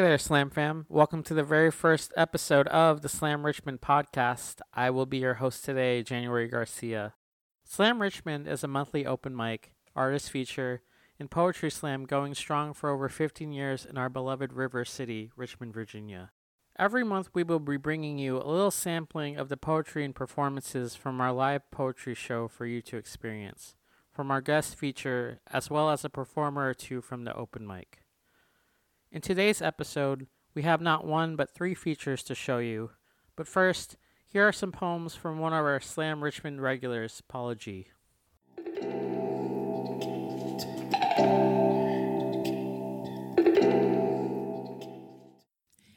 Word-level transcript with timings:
Hey 0.00 0.06
there, 0.06 0.16
Slam 0.16 0.48
fam. 0.48 0.86
Welcome 0.88 1.22
to 1.24 1.34
the 1.34 1.42
very 1.42 1.70
first 1.70 2.14
episode 2.16 2.66
of 2.68 3.02
the 3.02 3.08
Slam 3.10 3.44
Richmond 3.44 3.82
podcast. 3.82 4.62
I 4.72 4.88
will 4.88 5.04
be 5.04 5.18
your 5.18 5.34
host 5.34 5.62
today, 5.62 6.02
January 6.02 6.48
Garcia. 6.48 7.12
Slam 7.64 8.00
Richmond 8.00 8.48
is 8.48 8.64
a 8.64 8.66
monthly 8.66 9.04
open 9.04 9.36
mic, 9.36 9.74
artist 9.94 10.30
feature, 10.30 10.80
and 11.18 11.30
poetry 11.30 11.70
slam 11.70 12.06
going 12.06 12.34
strong 12.34 12.72
for 12.72 12.88
over 12.88 13.10
15 13.10 13.52
years 13.52 13.84
in 13.84 13.98
our 13.98 14.08
beloved 14.08 14.54
river 14.54 14.86
city, 14.86 15.32
Richmond, 15.36 15.74
Virginia. 15.74 16.30
Every 16.78 17.04
month, 17.04 17.28
we 17.34 17.42
will 17.42 17.60
be 17.60 17.76
bringing 17.76 18.16
you 18.16 18.38
a 18.38 18.48
little 18.48 18.70
sampling 18.70 19.36
of 19.36 19.50
the 19.50 19.58
poetry 19.58 20.02
and 20.06 20.14
performances 20.14 20.94
from 20.94 21.20
our 21.20 21.30
live 21.30 21.70
poetry 21.70 22.14
show 22.14 22.48
for 22.48 22.64
you 22.64 22.80
to 22.80 22.96
experience, 22.96 23.74
from 24.10 24.30
our 24.30 24.40
guest 24.40 24.76
feature, 24.76 25.40
as 25.52 25.68
well 25.68 25.90
as 25.90 26.06
a 26.06 26.08
performer 26.08 26.70
or 26.70 26.72
two 26.72 27.02
from 27.02 27.24
the 27.24 27.36
open 27.36 27.66
mic. 27.66 27.98
In 29.12 29.20
today's 29.20 29.60
episode, 29.60 30.28
we 30.54 30.62
have 30.62 30.80
not 30.80 31.04
one 31.04 31.34
but 31.34 31.52
three 31.52 31.74
features 31.74 32.22
to 32.22 32.32
show 32.32 32.58
you. 32.58 32.92
But 33.34 33.48
first, 33.48 33.96
here 34.24 34.46
are 34.46 34.52
some 34.52 34.70
poems 34.70 35.16
from 35.16 35.40
one 35.40 35.52
of 35.52 35.64
our 35.64 35.80
Slam 35.80 36.22
Richmond 36.22 36.62
regulars, 36.62 37.20
Paula 37.26 37.56
G. 37.56 37.88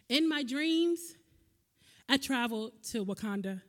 In 0.09 0.27
my 0.27 0.41
dreams, 0.41 1.13
I 2.09 2.17
traveled 2.17 2.71
to 2.89 3.05
Wakanda. 3.05 3.61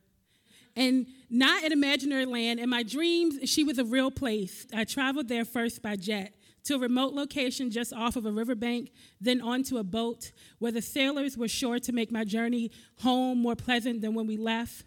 And 0.74 1.06
not 1.28 1.64
an 1.64 1.72
imaginary 1.72 2.24
land. 2.24 2.60
In 2.60 2.70
my 2.70 2.82
dreams, 2.82 3.38
she 3.44 3.62
was 3.62 3.78
a 3.78 3.84
real 3.84 4.10
place. 4.10 4.66
I 4.74 4.84
traveled 4.84 5.28
there 5.28 5.44
first 5.44 5.82
by 5.82 5.96
jet 5.96 6.32
to 6.64 6.74
a 6.74 6.78
remote 6.78 7.12
location 7.12 7.70
just 7.70 7.92
off 7.92 8.16
of 8.16 8.26
a 8.26 8.32
riverbank, 8.32 8.90
then 9.20 9.40
onto 9.40 9.76
a 9.76 9.84
boat 9.84 10.32
where 10.58 10.72
the 10.72 10.82
sailors 10.82 11.36
were 11.36 11.48
sure 11.48 11.78
to 11.78 11.92
make 11.92 12.10
my 12.10 12.24
journey 12.24 12.70
home 13.00 13.38
more 13.38 13.54
pleasant 13.54 14.00
than 14.00 14.14
when 14.14 14.26
we 14.26 14.36
left. 14.36 14.84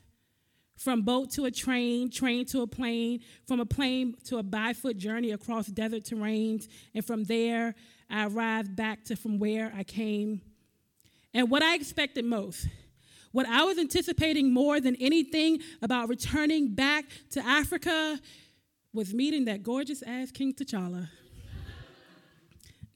From 0.75 1.01
boat 1.01 1.31
to 1.31 1.45
a 1.45 1.51
train, 1.51 2.11
train 2.11 2.45
to 2.47 2.61
a 2.61 2.67
plane, 2.67 3.21
from 3.47 3.59
a 3.59 3.65
plane 3.65 4.15
to 4.25 4.37
a 4.37 4.43
by 4.43 4.73
foot 4.73 4.97
journey 4.97 5.31
across 5.31 5.67
desert 5.67 6.03
terrains, 6.03 6.67
and 6.93 7.03
from 7.03 7.23
there 7.23 7.73
I 8.09 8.27
arrived 8.27 8.75
back 8.75 9.03
to 9.05 9.15
from 9.15 9.39
where 9.39 9.71
I 9.75 9.83
came. 9.83 10.41
And 11.33 11.49
what 11.49 11.63
I 11.63 11.75
expected 11.75 12.25
most, 12.25 12.67
what 13.31 13.47
I 13.47 13.63
was 13.63 13.77
anticipating 13.77 14.53
more 14.53 14.79
than 14.79 14.95
anything 14.95 15.59
about 15.81 16.09
returning 16.09 16.73
back 16.73 17.05
to 17.31 17.45
Africa, 17.45 18.19
was 18.93 19.13
meeting 19.13 19.45
that 19.45 19.63
gorgeous 19.63 20.01
ass 20.01 20.31
King 20.31 20.53
T'Challa. 20.53 21.09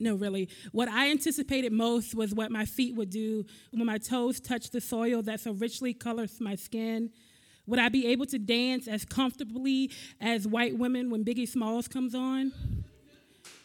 No, 0.02 0.16
really. 0.16 0.48
What 0.72 0.88
I 0.88 1.12
anticipated 1.12 1.72
most 1.72 2.12
was 2.12 2.34
what 2.34 2.50
my 2.50 2.64
feet 2.64 2.96
would 2.96 3.08
do 3.08 3.46
when 3.70 3.86
my 3.86 3.98
toes 3.98 4.40
touched 4.40 4.72
the 4.72 4.80
soil 4.80 5.22
that 5.22 5.38
so 5.38 5.52
richly 5.52 5.94
colors 5.94 6.40
my 6.40 6.56
skin. 6.56 7.10
Would 7.68 7.78
I 7.78 7.88
be 7.88 8.08
able 8.08 8.26
to 8.26 8.38
dance 8.40 8.88
as 8.88 9.04
comfortably 9.04 9.92
as 10.20 10.48
white 10.48 10.76
women 10.76 11.08
when 11.08 11.24
Biggie 11.24 11.48
Smalls 11.48 11.86
comes 11.86 12.16
on? 12.16 12.50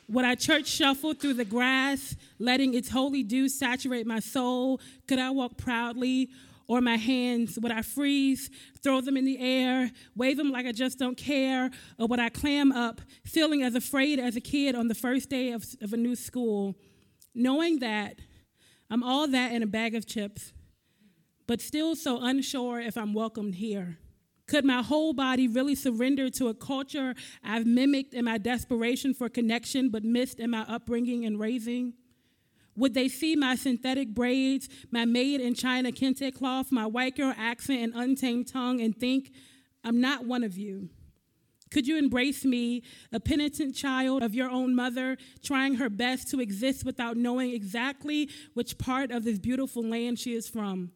Would 0.09 0.25
I 0.25 0.35
church 0.35 0.67
shuffle 0.67 1.16
through 1.16 1.33
the 1.33 1.44
grass, 1.44 2.16
letting 2.38 2.75
its 2.75 2.89
holy 2.89 3.23
dew 3.23 3.49
saturate 3.49 4.05
my 4.05 4.19
soul? 4.19 4.79
Could 5.07 5.17
I 5.17 5.31
walk 5.31 5.57
proudly 5.57 6.29
or 6.67 6.81
my 6.81 6.97
hands? 6.97 7.57
Would 7.59 7.72
I 7.72 7.81
freeze, 7.81 8.50
throw 8.83 9.01
them 9.01 9.17
in 9.17 9.25
the 9.25 9.39
air, 9.39 9.91
wave 10.16 10.38
them 10.38 10.51
like 10.51 10.66
I 10.66 10.72
just 10.72 11.00
don't 11.00 11.17
care? 11.17 11.69
Or 11.97 12.07
would 12.07 12.19
I 12.19 12.29
clam 12.29 12.72
up, 12.72 13.01
feeling 13.25 13.63
as 13.63 13.75
afraid 13.75 14.19
as 14.19 14.35
a 14.35 14.41
kid 14.41 14.75
on 14.75 14.88
the 14.88 14.95
first 14.95 15.29
day 15.29 15.51
of, 15.51 15.66
of 15.81 15.94
a 15.94 15.97
new 15.97 16.16
school, 16.16 16.75
knowing 17.33 17.79
that 17.79 18.17
I'm 18.89 19.03
all 19.03 19.27
that 19.27 19.51
in 19.51 19.63
a 19.63 19.67
bag 19.67 19.95
of 19.95 20.06
chips, 20.06 20.53
but 21.47 21.61
still 21.61 21.95
so 21.95 22.19
unsure 22.22 22.79
if 22.79 22.97
I'm 22.97 23.13
welcomed 23.13 23.56
here? 23.56 23.97
Could 24.47 24.63
my 24.63 24.81
whole 24.81 25.11
body 25.11 25.47
really 25.47 25.75
surrender 25.75 26.29
to 26.31 26.47
a 26.47 26.53
culture 26.53 27.16
I've 27.44 27.66
mimicked 27.66 28.13
in 28.13 28.23
my 28.23 28.38
desperation 28.38 29.13
for 29.13 29.27
connection 29.27 29.89
but 29.89 30.06
missed 30.06 30.39
in 30.39 30.51
my 30.51 30.61
upbringing 30.61 31.25
and 31.25 31.38
raising? 31.38 31.94
Would 32.77 32.93
they 32.93 33.07
see 33.09 33.35
my 33.35 33.55
synthetic 33.55 34.13
braids, 34.13 34.69
my 34.91 35.03
made 35.03 35.41
in 35.41 35.55
China 35.55 35.91
kente 35.91 36.33
cloth, 36.33 36.71
my 36.71 36.85
white 36.85 37.17
girl 37.17 37.33
accent 37.35 37.81
and 37.81 37.93
untamed 37.95 38.47
tongue, 38.47 38.79
and 38.79 38.95
think, 38.95 39.31
I'm 39.83 39.99
not 39.99 40.25
one 40.25 40.43
of 40.43 40.57
you? 40.57 40.89
Could 41.71 41.88
you 41.88 41.97
embrace 41.97 42.45
me, 42.45 42.83
a 43.11 43.19
penitent 43.19 43.75
child 43.75 44.23
of 44.23 44.33
your 44.33 44.49
own 44.49 44.75
mother, 44.75 45.17
trying 45.43 45.75
her 45.75 45.89
best 45.89 46.29
to 46.29 46.39
exist 46.39 46.85
without 46.85 47.17
knowing 47.17 47.51
exactly 47.51 48.29
which 48.53 48.77
part 48.77 49.11
of 49.11 49.25
this 49.25 49.39
beautiful 49.39 49.83
land 49.83 50.19
she 50.19 50.33
is 50.33 50.47
from? 50.47 50.91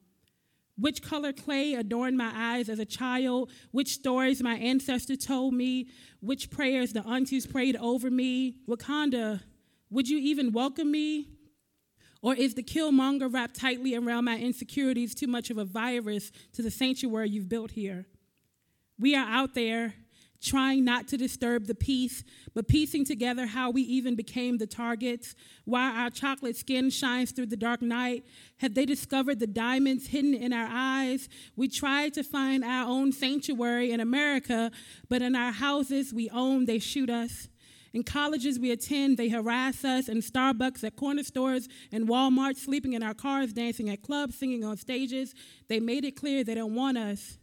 Which 0.77 1.01
color 1.01 1.33
clay 1.33 1.73
adorned 1.73 2.17
my 2.17 2.31
eyes 2.33 2.69
as 2.69 2.79
a 2.79 2.85
child? 2.85 3.51
Which 3.71 3.89
stories 3.89 4.41
my 4.41 4.55
ancestors 4.55 5.25
told 5.25 5.53
me? 5.53 5.89
Which 6.21 6.49
prayers 6.49 6.93
the 6.93 7.05
aunties 7.05 7.45
prayed 7.45 7.75
over 7.75 8.09
me? 8.09 8.55
Wakanda, 8.67 9.41
would 9.89 10.07
you 10.07 10.17
even 10.19 10.53
welcome 10.53 10.89
me? 10.89 11.27
Or 12.21 12.35
is 12.35 12.53
the 12.53 12.63
killmonger 12.63 13.33
wrapped 13.33 13.59
tightly 13.59 13.95
around 13.95 14.25
my 14.25 14.37
insecurities 14.37 15.15
too 15.15 15.27
much 15.27 15.49
of 15.49 15.57
a 15.57 15.65
virus 15.65 16.31
to 16.53 16.61
the 16.61 16.71
sanctuary 16.71 17.29
you've 17.29 17.49
built 17.49 17.71
here? 17.71 18.05
We 18.99 19.15
are 19.15 19.25
out 19.25 19.55
there 19.55 19.95
trying 20.41 20.83
not 20.83 21.07
to 21.07 21.17
disturb 21.17 21.67
the 21.67 21.75
peace, 21.75 22.23
but 22.53 22.67
piecing 22.67 23.05
together 23.05 23.45
how 23.45 23.69
we 23.69 23.83
even 23.83 24.15
became 24.15 24.57
the 24.57 24.65
targets. 24.65 25.35
While 25.65 25.95
our 25.95 26.09
chocolate 26.09 26.57
skin 26.57 26.89
shines 26.89 27.31
through 27.31 27.45
the 27.47 27.57
dark 27.57 27.81
night, 27.81 28.25
have 28.57 28.73
they 28.73 28.85
discovered 28.85 29.39
the 29.39 29.47
diamonds 29.47 30.07
hidden 30.07 30.33
in 30.33 30.51
our 30.51 30.67
eyes? 30.69 31.29
We 31.55 31.67
tried 31.67 32.15
to 32.15 32.23
find 32.23 32.63
our 32.63 32.89
own 32.89 33.11
sanctuary 33.11 33.91
in 33.91 33.99
America, 33.99 34.71
but 35.09 35.21
in 35.21 35.35
our 35.35 35.51
houses 35.51 36.11
we 36.13 36.29
own, 36.31 36.65
they 36.65 36.79
shoot 36.79 37.09
us. 37.09 37.47
In 37.93 38.03
colleges 38.03 38.57
we 38.57 38.71
attend, 38.71 39.17
they 39.17 39.29
harass 39.29 39.83
us. 39.83 40.07
In 40.07 40.19
Starbucks, 40.19 40.83
at 40.83 40.95
corner 40.95 41.23
stores, 41.23 41.67
and 41.91 42.07
Walmart, 42.07 42.55
sleeping 42.55 42.93
in 42.93 43.03
our 43.03 43.13
cars, 43.13 43.51
dancing 43.51 43.89
at 43.89 44.01
clubs, 44.01 44.35
singing 44.35 44.63
on 44.63 44.77
stages, 44.77 45.33
they 45.67 45.79
made 45.79 46.05
it 46.05 46.15
clear 46.15 46.43
they 46.43 46.55
don't 46.55 46.75
want 46.75 46.97
us. 46.97 47.37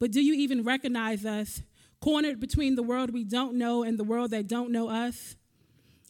But 0.00 0.10
do 0.10 0.20
you 0.20 0.34
even 0.34 0.64
recognize 0.64 1.24
us? 1.24 1.62
Cornered 2.00 2.40
between 2.40 2.74
the 2.74 2.82
world 2.82 3.12
we 3.12 3.24
don't 3.24 3.56
know 3.56 3.82
and 3.82 3.98
the 3.98 4.04
world 4.04 4.30
that 4.32 4.48
don't 4.48 4.72
know 4.72 4.88
us? 4.88 5.36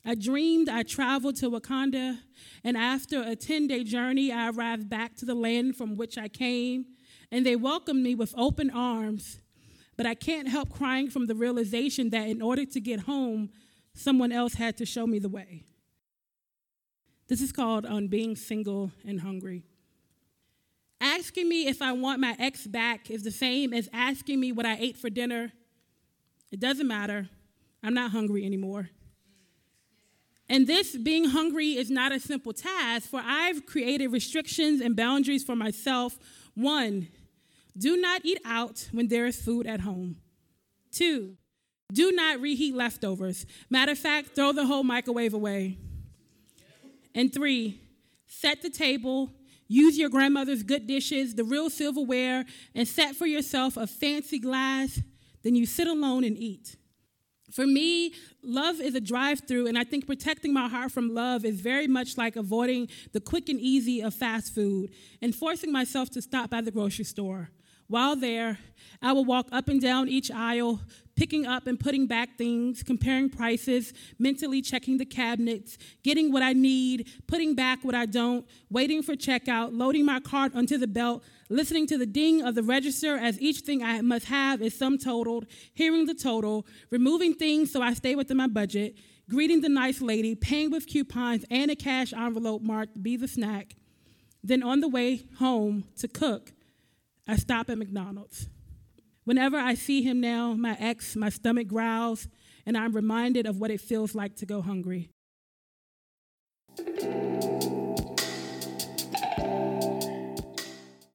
I 0.05 0.15
dreamed 0.15 0.69
I 0.69 0.83
traveled 0.83 1.37
to 1.37 1.51
Wakanda, 1.51 2.19
and 2.65 2.77
after 2.77 3.23
a 3.23 3.37
10 3.37 3.67
day 3.67 3.85
journey, 3.85 4.33
I 4.33 4.49
arrived 4.49 4.89
back 4.89 5.17
to 5.17 5.27
the 5.27 5.35
land 5.35 5.77
from 5.77 5.97
which 5.97 6.17
I 6.17 6.29
came, 6.29 6.87
and 7.31 7.45
they 7.45 7.57
welcomed 7.57 8.03
me 8.03 8.15
with 8.15 8.33
open 8.39 8.71
arms 8.71 9.41
but 10.01 10.07
I 10.07 10.15
can't 10.15 10.49
help 10.49 10.71
crying 10.71 11.11
from 11.11 11.27
the 11.27 11.35
realization 11.35 12.09
that 12.09 12.27
in 12.27 12.41
order 12.41 12.65
to 12.65 12.81
get 12.81 13.01
home, 13.01 13.51
someone 13.93 14.33
else 14.33 14.55
had 14.55 14.79
to 14.79 14.87
show 14.87 15.07
me 15.07 15.19
the 15.19 15.29
way. 15.29 15.63
This 17.29 17.43
is 17.43 17.53
called 17.53 17.85
On 17.85 18.09
Being 18.09 18.35
Single 18.35 18.93
and 19.07 19.21
Hungry. 19.21 19.63
Asking 21.03 21.51
me 21.51 21.67
if 21.67 21.83
I 21.83 21.93
want 21.93 22.19
my 22.19 22.35
ex 22.39 22.67
back 22.67 23.11
is 23.11 23.25
the 23.25 23.31
same 23.31 23.75
as 23.75 23.91
asking 23.93 24.41
me 24.41 24.53
what 24.53 24.65
I 24.65 24.79
ate 24.81 24.97
for 24.97 25.11
dinner. 25.11 25.53
It 26.51 26.61
doesn't 26.61 26.89
matter. 26.89 27.29
I'm 27.83 27.93
not 27.93 28.11
hungry 28.11 28.47
anymore. 28.47 28.89
And 30.49 30.67
this 30.67 30.97
being 30.97 31.27
hungry 31.27 31.73
is 31.77 31.91
not 31.91 32.11
a 32.11 32.19
simple 32.19 32.55
task, 32.55 33.11
for 33.11 33.21
I've 33.23 33.67
created 33.67 34.07
restrictions 34.13 34.81
and 34.81 34.97
boundaries 34.97 35.45
for 35.45 35.57
myself. 35.57 36.19
One, 36.55 37.09
do 37.81 37.97
not 37.97 38.21
eat 38.25 38.39
out 38.45 38.89
when 38.93 39.09
there 39.09 39.27
is 39.27 39.41
food 39.41 39.67
at 39.67 39.81
home. 39.81 40.17
Two, 40.93 41.37
do 41.93 42.13
not 42.13 42.41
reheat 42.41 42.75
leftovers. 42.75 43.47
Matter 43.71 43.93
of 43.93 43.99
fact, 43.99 44.35
throw 44.35 44.53
the 44.53 44.67
whole 44.67 44.85
microwave 44.85 45.35
away. 45.35 45.79
And 47.15 47.33
three, 47.33 47.81
set 48.27 48.63
the 48.63 48.71
table, 48.71 49.33
use 49.67 49.99
your 49.99 50.11
grandmother's 50.11 50.63
good 50.63 50.87
dishes, 50.87 51.35
the 51.35 51.43
real 51.43 51.71
silverware, 51.71 52.45
and 52.75 52.87
set 52.87 53.17
for 53.17 53.27
yourself 53.27 53.77
a 53.77 53.87
fancy 53.87 54.39
glass. 54.39 55.01
Then 55.43 55.55
you 55.57 55.65
sit 55.65 55.89
alone 55.89 56.23
and 56.23 56.37
eat. 56.37 56.77
For 57.51 57.67
me, 57.67 58.15
love 58.45 58.81
is 58.81 58.95
a 58.95 59.01
drive 59.01 59.41
through, 59.49 59.67
and 59.67 59.77
I 59.77 59.85
think 59.85 60.07
protecting 60.07 60.53
my 60.53 60.69
heart 60.69 60.93
from 60.93 61.15
love 61.15 61.45
is 61.45 61.61
very 61.61 61.89
much 61.89 62.17
like 62.17 62.37
avoiding 62.37 62.89
the 63.13 63.21
quick 63.21 63.49
and 63.49 63.59
easy 63.59 64.03
of 64.03 64.15
fast 64.15 64.55
food 64.55 64.91
and 65.21 65.35
forcing 65.35 65.73
myself 65.73 66.11
to 66.11 66.23
stop 66.23 66.51
by 66.51 66.61
the 66.61 66.71
grocery 66.71 67.05
store. 67.05 67.51
While 67.91 68.15
there, 68.15 68.57
I 69.03 69.11
will 69.11 69.25
walk 69.25 69.49
up 69.51 69.67
and 69.67 69.81
down 69.81 70.09
each 70.09 70.31
aisle, 70.31 70.81
picking 71.17 71.45
up 71.45 71.67
and 71.67 71.79
putting 71.79 72.07
back 72.07 72.39
things, 72.39 72.85
comparing 72.85 73.29
prices, 73.29 73.93
mentally 74.17 74.63
checking 74.63 74.99
the 74.99 75.05
cabinets, 75.05 75.77
getting 76.05 76.31
what 76.31 76.45
I 76.45 76.53
need, 76.53 77.09
putting 77.27 77.57
back 77.57 77.83
what 77.83 77.97
I 77.97 78.07
don't, 78.07 78.47
waiting 78.71 79.03
for 79.03 79.17
checkout, 79.17 79.77
loading 79.77 80.05
my 80.05 80.21
cart 80.21 80.55
onto 80.55 80.79
the 80.79 80.87
belt, 80.87 81.25
listening 81.49 81.89
to 81.89 81.99
the 81.99 82.07
ding 82.07 82.43
of 82.43 82.55
the 82.55 82.63
register 82.63 83.17
as 83.17 83.41
each 83.41 83.63
thing 83.63 83.83
I 83.83 84.03
must 84.03 84.27
have 84.27 84.63
is 84.63 84.79
sum 84.79 84.97
totaled, 84.97 85.47
hearing 85.75 86.07
the 86.07 86.15
total, 86.15 86.69
removing 86.91 87.35
things 87.35 87.73
so 87.73 87.83
I 87.83 87.95
stay 87.95 88.15
within 88.15 88.37
my 88.37 88.47
budget, 88.47 88.95
greeting 89.29 89.63
the 89.63 89.69
nice 89.69 90.01
lady, 90.01 90.37
paying 90.37 90.71
with 90.71 90.87
coupons 90.87 91.45
and 91.51 91.73
a 91.73 91.75
cash 91.75 92.13
envelope 92.13 92.63
marked 92.63 93.03
Be 93.03 93.17
the 93.17 93.27
Snack. 93.27 93.75
Then 94.45 94.63
on 94.63 94.79
the 94.79 94.89
way 94.89 95.25
home 95.41 95.87
to 95.99 96.07
cook, 96.07 96.53
I 97.27 97.37
stop 97.37 97.71
at 97.71 97.79
McDonald's. 97.79 98.49
Whenever 99.25 99.57
I 99.57 99.75
see 99.75 100.03
him 100.03 100.21
now, 100.21 100.55
my 100.55 100.77
ex, 100.81 101.15
my 101.15 101.29
stomach 101.29 101.69
growls, 101.69 102.29
and 102.67 102.77
I'm 102.77 102.93
reminded 102.93 103.47
of 103.47 103.59
what 103.59 103.71
it 103.71 103.81
feels 103.81 104.15
like 104.15 104.37
to 104.37 104.47
go 104.47 104.63
hungry. 104.63 105.11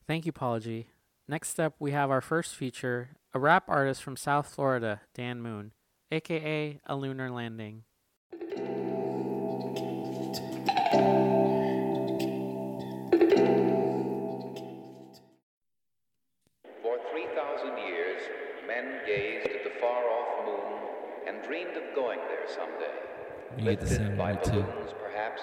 Thank 0.07 0.25
you, 0.25 0.59
G. 0.59 0.87
Next 1.27 1.59
up, 1.59 1.75
we 1.79 1.91
have 1.91 2.11
our 2.11 2.21
first 2.21 2.55
feature 2.55 3.09
a 3.33 3.39
rap 3.39 3.65
artist 3.67 4.01
from 4.01 4.15
South 4.15 4.47
Florida, 4.47 5.01
Dan 5.13 5.41
Moon, 5.41 5.73
aka 6.11 6.79
A 6.85 6.95
Lunar 6.95 7.29
Landing. 7.29 7.83
You 23.57 23.63
get 23.63 23.79
the 23.79 23.87
sound 23.87 24.17
by 24.17 24.35
too. 24.35 24.51
balloons, 24.51 24.91
perhaps, 24.99 25.41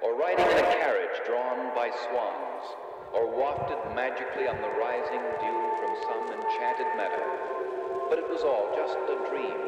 or 0.00 0.14
riding 0.14 0.46
in 0.46 0.58
a 0.58 0.68
carriage 0.78 1.18
drawn 1.26 1.74
by 1.74 1.90
swans, 2.06 2.64
or 3.12 3.26
wafted 3.26 3.78
magically 3.96 4.46
on 4.46 4.62
the 4.62 4.70
rising 4.78 5.18
dew 5.42 5.60
from 5.82 5.92
some 6.06 6.38
enchanted 6.38 6.86
meadow. 6.94 8.06
But 8.08 8.20
it 8.20 8.30
was 8.30 8.42
all 8.46 8.70
just 8.78 8.94
a 8.94 9.18
dream, 9.26 9.58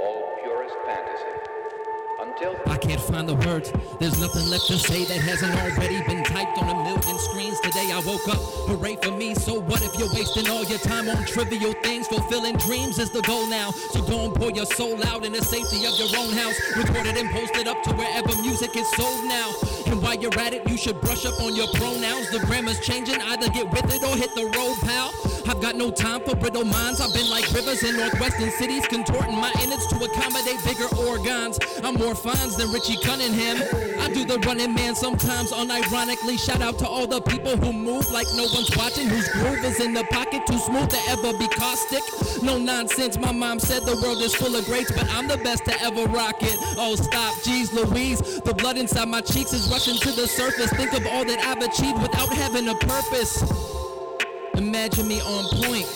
all 0.00 0.32
purest 0.42 0.76
fantasy. 0.88 1.75
Until 2.18 2.56
I 2.66 2.78
can't 2.78 3.00
find 3.00 3.28
the 3.28 3.34
words. 3.34 3.70
There's 4.00 4.18
nothing 4.18 4.48
left 4.48 4.66
to 4.68 4.78
say 4.78 5.04
that 5.04 5.20
hasn't 5.20 5.52
already 5.52 6.00
been 6.08 6.24
typed 6.24 6.56
on 6.56 6.70
a 6.70 6.74
million 6.82 7.18
screens. 7.18 7.60
Today 7.60 7.92
I 7.92 8.00
woke 8.06 8.26
up, 8.28 8.40
hooray 8.64 8.96
for 8.96 9.10
me. 9.10 9.34
So 9.34 9.60
what 9.60 9.82
if 9.82 9.98
you're 9.98 10.08
wasting 10.14 10.48
all 10.48 10.64
your 10.64 10.78
time 10.78 11.10
on 11.10 11.24
trivial 11.26 11.74
things? 11.82 12.08
Fulfilling 12.08 12.56
dreams 12.56 12.98
is 12.98 13.10
the 13.10 13.20
goal 13.22 13.46
now. 13.48 13.70
So 13.92 14.00
go 14.00 14.24
and 14.24 14.34
pour 14.34 14.50
your 14.50 14.64
soul 14.64 14.96
out 15.08 15.26
in 15.26 15.32
the 15.32 15.42
safety 15.42 15.84
of 15.84 15.92
your 16.00 16.08
own 16.16 16.32
house. 16.32 16.56
Record 16.76 17.04
it 17.04 17.18
and 17.18 17.28
post 17.30 17.54
it 17.54 17.68
up 17.68 17.82
to 17.84 17.92
wherever 17.92 18.32
music 18.40 18.74
is 18.76 18.88
sold 18.96 19.24
now. 19.24 19.52
And 19.86 20.00
while 20.00 20.16
you're 20.16 20.38
at 20.40 20.54
it, 20.54 20.66
you 20.70 20.78
should 20.78 20.98
brush 21.02 21.26
up 21.26 21.38
on 21.42 21.54
your 21.54 21.68
pronouns. 21.74 22.30
The 22.30 22.40
grammar's 22.46 22.80
changing, 22.80 23.20
either 23.20 23.50
get 23.50 23.68
with 23.70 23.92
it 23.92 24.02
or 24.02 24.16
hit 24.16 24.34
the 24.34 24.46
road, 24.56 24.76
pal. 24.88 25.12
I've 25.48 25.60
got 25.60 25.76
no 25.76 25.90
time 25.90 26.22
for 26.22 26.34
brittle 26.34 26.64
minds. 26.64 27.00
I've 27.00 27.12
been 27.12 27.30
like 27.30 27.46
rivers 27.52 27.84
in 27.84 27.96
northwestern 27.96 28.50
cities, 28.52 28.86
contorting 28.88 29.36
my 29.36 29.52
innards 29.62 29.86
to 29.88 29.96
accommodate 29.96 30.58
bigger 30.64 30.88
organs. 31.16 31.58
I'm 31.82 31.94
more 31.94 32.14
Fonz 32.14 32.56
than 32.56 32.70
Richie 32.70 32.96
Cunningham. 33.02 33.56
I 34.00 34.08
do 34.12 34.24
the 34.24 34.38
running 34.40 34.74
man 34.74 34.94
sometimes 34.94 35.52
unironically. 35.52 36.38
Shout 36.38 36.60
out 36.60 36.78
to 36.78 36.88
all 36.88 37.06
the 37.06 37.20
people 37.20 37.56
who 37.56 37.72
move 37.72 38.10
like 38.10 38.26
no 38.34 38.44
one's 38.52 38.74
watching, 38.76 39.08
whose 39.08 39.28
groove 39.30 39.64
is 39.64 39.80
in 39.80 39.92
the 39.94 40.04
pocket, 40.04 40.46
too 40.46 40.58
smooth 40.58 40.88
to 40.90 40.98
ever 41.08 41.32
be 41.38 41.48
caustic. 41.48 42.02
No 42.42 42.58
nonsense, 42.58 43.18
my 43.18 43.32
mom 43.32 43.58
said 43.58 43.82
the 43.84 43.96
world 44.02 44.18
is 44.18 44.34
full 44.34 44.54
of 44.54 44.64
greats, 44.66 44.92
but 44.92 45.08
I'm 45.10 45.28
the 45.28 45.38
best 45.38 45.64
to 45.66 45.82
ever 45.82 46.04
rock 46.04 46.42
it. 46.42 46.56
Oh, 46.78 46.94
stop, 46.96 47.34
geez, 47.42 47.72
Louise. 47.72 48.40
The 48.40 48.54
blood 48.54 48.76
inside 48.76 49.08
my 49.08 49.20
cheeks 49.20 49.52
is 49.52 49.68
rushing 49.70 49.96
to 49.96 50.12
the 50.12 50.26
surface. 50.26 50.70
Think 50.70 50.92
of 50.92 51.06
all 51.06 51.24
that 51.24 51.38
I've 51.40 51.62
achieved 51.62 52.00
without 52.02 52.32
having 52.32 52.68
a 52.68 52.74
purpose. 52.74 53.42
Imagine 54.54 55.08
me 55.08 55.20
on 55.20 55.44
point. 55.62 55.86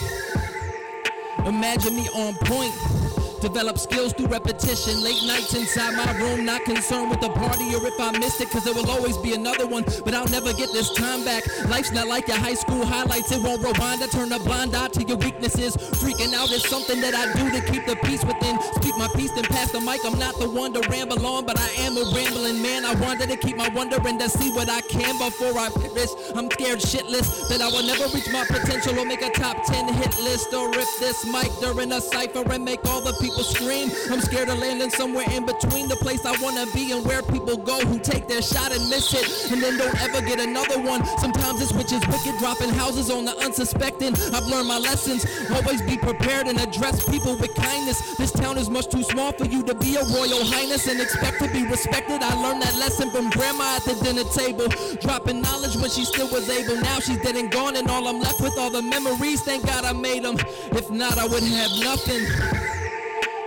Imagine 1.47 1.97
me 1.97 2.09
on 2.15 2.35
point. 2.45 3.00
Develop 3.41 3.79
skills 3.79 4.13
through 4.13 4.27
repetition. 4.27 5.03
Late 5.03 5.23
nights 5.27 5.55
inside 5.55 5.95
my 5.95 6.13
room, 6.19 6.45
not 6.45 6.63
concerned 6.65 7.09
with 7.09 7.21
the 7.21 7.31
party 7.31 7.75
or 7.75 7.87
if 7.87 7.99
I 7.99 8.13
missed 8.19 8.41
it, 8.41 8.51
cause 8.51 8.65
there 8.65 8.75
will 8.75 8.91
always 8.91 9.17
be 9.17 9.33
another 9.33 9.67
one. 9.67 9.83
But 10.05 10.13
I'll 10.13 10.29
never 10.29 10.53
get 10.53 10.73
this 10.73 10.93
time 10.93 11.25
back. 11.25 11.45
Life's 11.69 11.91
not 11.91 12.07
like 12.07 12.29
your 12.29 12.37
high 12.37 12.55
school 12.55 12.85
highlights, 12.85 13.33
it 13.33 13.43
won't 13.43 13.63
rewind. 13.63 14.03
I 14.03 14.09
turn 14.09 14.31
a 14.33 14.39
blind 14.39 14.75
eye 14.75 14.89
to 14.89 15.03
your 15.05 15.17
weaknesses. 15.17 15.75
Freaking 15.77 16.35
out 16.35 16.51
is 16.51 16.63
something 16.65 17.01
that 17.01 17.15
I 17.15 17.33
do 17.33 17.51
to 17.51 17.73
keep 17.73 17.87
the 17.87 17.97
peace 18.05 18.23
within. 18.25 18.61
Speak 18.77 18.97
my 18.99 19.09
peace, 19.17 19.33
then 19.33 19.45
pass 19.45 19.73
the 19.73 19.81
mic. 19.81 20.05
I'm 20.05 20.19
not 20.19 20.37
the 20.39 20.49
one 20.49 20.75
to 20.75 20.87
ramble 20.91 21.25
on, 21.27 21.47
but 21.47 21.59
I 21.59 21.69
am 21.81 21.97
a 21.97 22.05
rambling 22.15 22.61
man. 22.61 22.85
I 22.85 22.93
wanted 23.01 23.31
to 23.31 23.39
keep 23.39 23.57
my 23.57 23.69
wonder 23.71 23.97
and 24.07 24.21
to 24.21 24.29
see 24.29 24.51
what 24.53 24.69
I 24.69 24.83
can 24.83 25.17
before 25.17 25.57
I 25.57 25.71
perish. 25.71 26.11
I'm 26.35 26.51
scared 26.51 26.81
shitless 26.81 27.49
that 27.49 27.63
I 27.63 27.69
will 27.69 27.87
never 27.87 28.05
reach 28.15 28.31
my 28.31 28.45
potential 28.45 28.99
or 28.99 29.07
make 29.07 29.23
a 29.23 29.31
top 29.31 29.65
10 29.65 29.95
hit 29.95 30.19
list 30.21 30.53
or 30.53 30.69
rip 30.69 30.89
this 30.99 31.25
mic 31.25 31.51
during 31.61 31.93
a 31.93 32.01
cipher 32.01 32.45
and 32.53 32.65
make 32.65 32.85
all 32.85 33.01
the 33.01 33.15
people 33.15 33.30
scream. 33.43 33.91
I'm 34.11 34.21
scared 34.21 34.49
of 34.49 34.59
landing 34.59 34.91
somewhere 34.91 35.27
in 35.31 35.47
between 35.47 35.89
the 35.89 35.97
place 35.97 36.25
I 36.25 36.37
wanna 36.43 36.67
be 36.75 36.93
and 36.93 37.05
where 37.05 37.23
people 37.23 37.57
go 37.57 37.81
who 37.87 37.99
take 37.99 38.29
their 38.29 38.43
shot 38.43 38.73
and 38.73 38.89
miss 38.89 39.15
it 39.15 39.53
and 39.53 39.63
then 39.63 39.79
don't 39.79 40.01
ever 40.03 40.21
get 40.21 40.41
another 40.41 40.81
one. 40.81 41.05
Sometimes 41.19 41.61
it's 41.61 41.73
witches 41.73 42.07
wicked, 42.09 42.39
dropping 42.39 42.71
houses 42.71 43.11
on 43.11 43.25
the 43.25 43.37
unsuspecting. 43.39 44.15
I've 44.35 44.47
learned 44.47 44.69
my 44.69 44.79
lessons. 44.79 45.27
Always 45.51 45.83
be 45.83 45.97
prepared 45.97 46.47
and 46.49 46.59
address 46.61 47.09
people 47.09 47.37
with 47.37 47.55
kindness. 47.55 48.17
This 48.17 48.33
town 48.33 48.59
is 48.59 48.71
much 48.71 48.89
too 48.89 49.03
small 49.03 49.33
for 49.33 49.47
you 49.47 49.63
to 49.65 49.75
be 49.75 49.97
a 49.97 50.05
royal 50.05 50.45
highness 50.45 50.87
and 50.87 51.01
expect 51.01 51.39
to 51.43 51.49
be 51.49 51.67
respected. 51.67 52.23
I 52.23 52.35
learned 52.43 52.63
that 52.63 52.77
lesson 52.77 53.11
from 53.11 53.31
grandma 53.31 53.77
at 53.77 53.85
the 53.85 53.95
dinner 54.03 54.25
table. 54.25 54.69
Dropping 55.01 55.41
knowledge 55.41 55.77
when 55.77 55.91
she 55.91 56.05
still 56.05 56.29
was 56.31 56.49
able. 56.49 56.77
Now 56.77 57.01
she's 57.01 57.19
dead 57.19 57.37
and 57.37 57.51
gone, 57.51 57.77
and 57.77 57.89
all 57.91 58.07
I'm 58.07 58.21
left 58.21 58.41
with 58.41 58.57
are 58.59 58.71
the 58.71 58.83
memories. 58.83 59.43
Thank 59.43 59.67
God 59.67 59.85
I 59.85 59.93
made 59.93 60.25
them. 60.25 60.37
If 60.73 60.91
not, 60.91 61.19
I 61.19 61.27
wouldn't 61.27 61.53
have 61.53 61.71
nothing. 61.81 62.70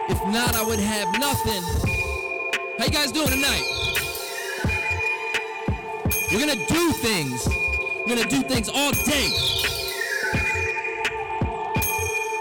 If 0.10 0.22
not, 0.26 0.54
I 0.56 0.64
would 0.64 0.80
have 0.80 1.18
nothing. 1.20 1.64
How 2.78 2.86
you 2.86 2.92
guys 2.92 3.12
doing 3.12 3.30
tonight? 3.30 3.64
We're 6.32 6.40
gonna 6.40 6.66
do 6.68 6.92
things. 6.94 7.48
We're 7.48 8.16
gonna 8.16 8.30
do 8.30 8.42
things 8.44 8.68
all 8.68 8.92
day. 8.92 9.30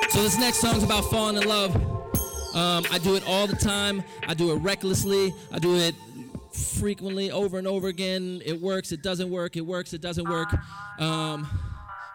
So 0.09 0.23
this 0.23 0.38
next 0.38 0.59
song's 0.59 0.82
about 0.82 1.05
falling 1.05 1.37
in 1.37 1.49
love. 1.49 1.76
Um, 2.55 2.85
I 2.91 2.99
do 3.03 3.14
it 3.14 3.23
all 3.26 3.47
the 3.47 3.56
time. 3.56 4.03
I 4.26 4.35
do 4.35 4.50
it 4.53 4.56
recklessly. 4.56 5.32
I 5.53 5.59
do 5.59 5.76
it 5.76 5.94
frequently, 6.53 7.31
over 7.31 7.59
and 7.59 7.66
over 7.66 7.88
again. 7.88 8.42
It 8.45 8.61
works. 8.61 8.92
It 8.92 9.02
doesn't 9.02 9.31
work. 9.31 9.57
It 9.57 9.64
works. 9.64 9.92
It 9.95 10.00
doesn't 10.00 10.28
work. 10.28 10.52
Um, 10.99 11.47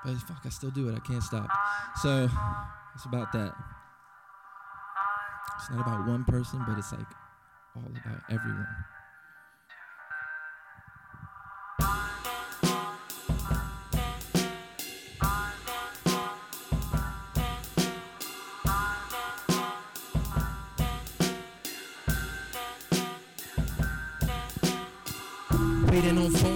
but 0.03 0.15
fuck, 0.27 0.41
I 0.45 0.49
still 0.49 0.71
do 0.71 0.89
it. 0.89 0.95
I 0.95 0.99
can't 1.07 1.23
stop. 1.23 1.49
So 2.01 2.29
it's 2.95 3.05
about 3.05 3.31
that. 3.31 3.53
It's 5.57 5.71
not 5.71 5.81
about 5.81 6.07
one 6.07 6.23
person, 6.23 6.63
but 6.67 6.77
it's 6.77 6.91
like 6.91 7.07
all 7.75 7.83
about 7.83 8.21
everyone. 8.29 8.67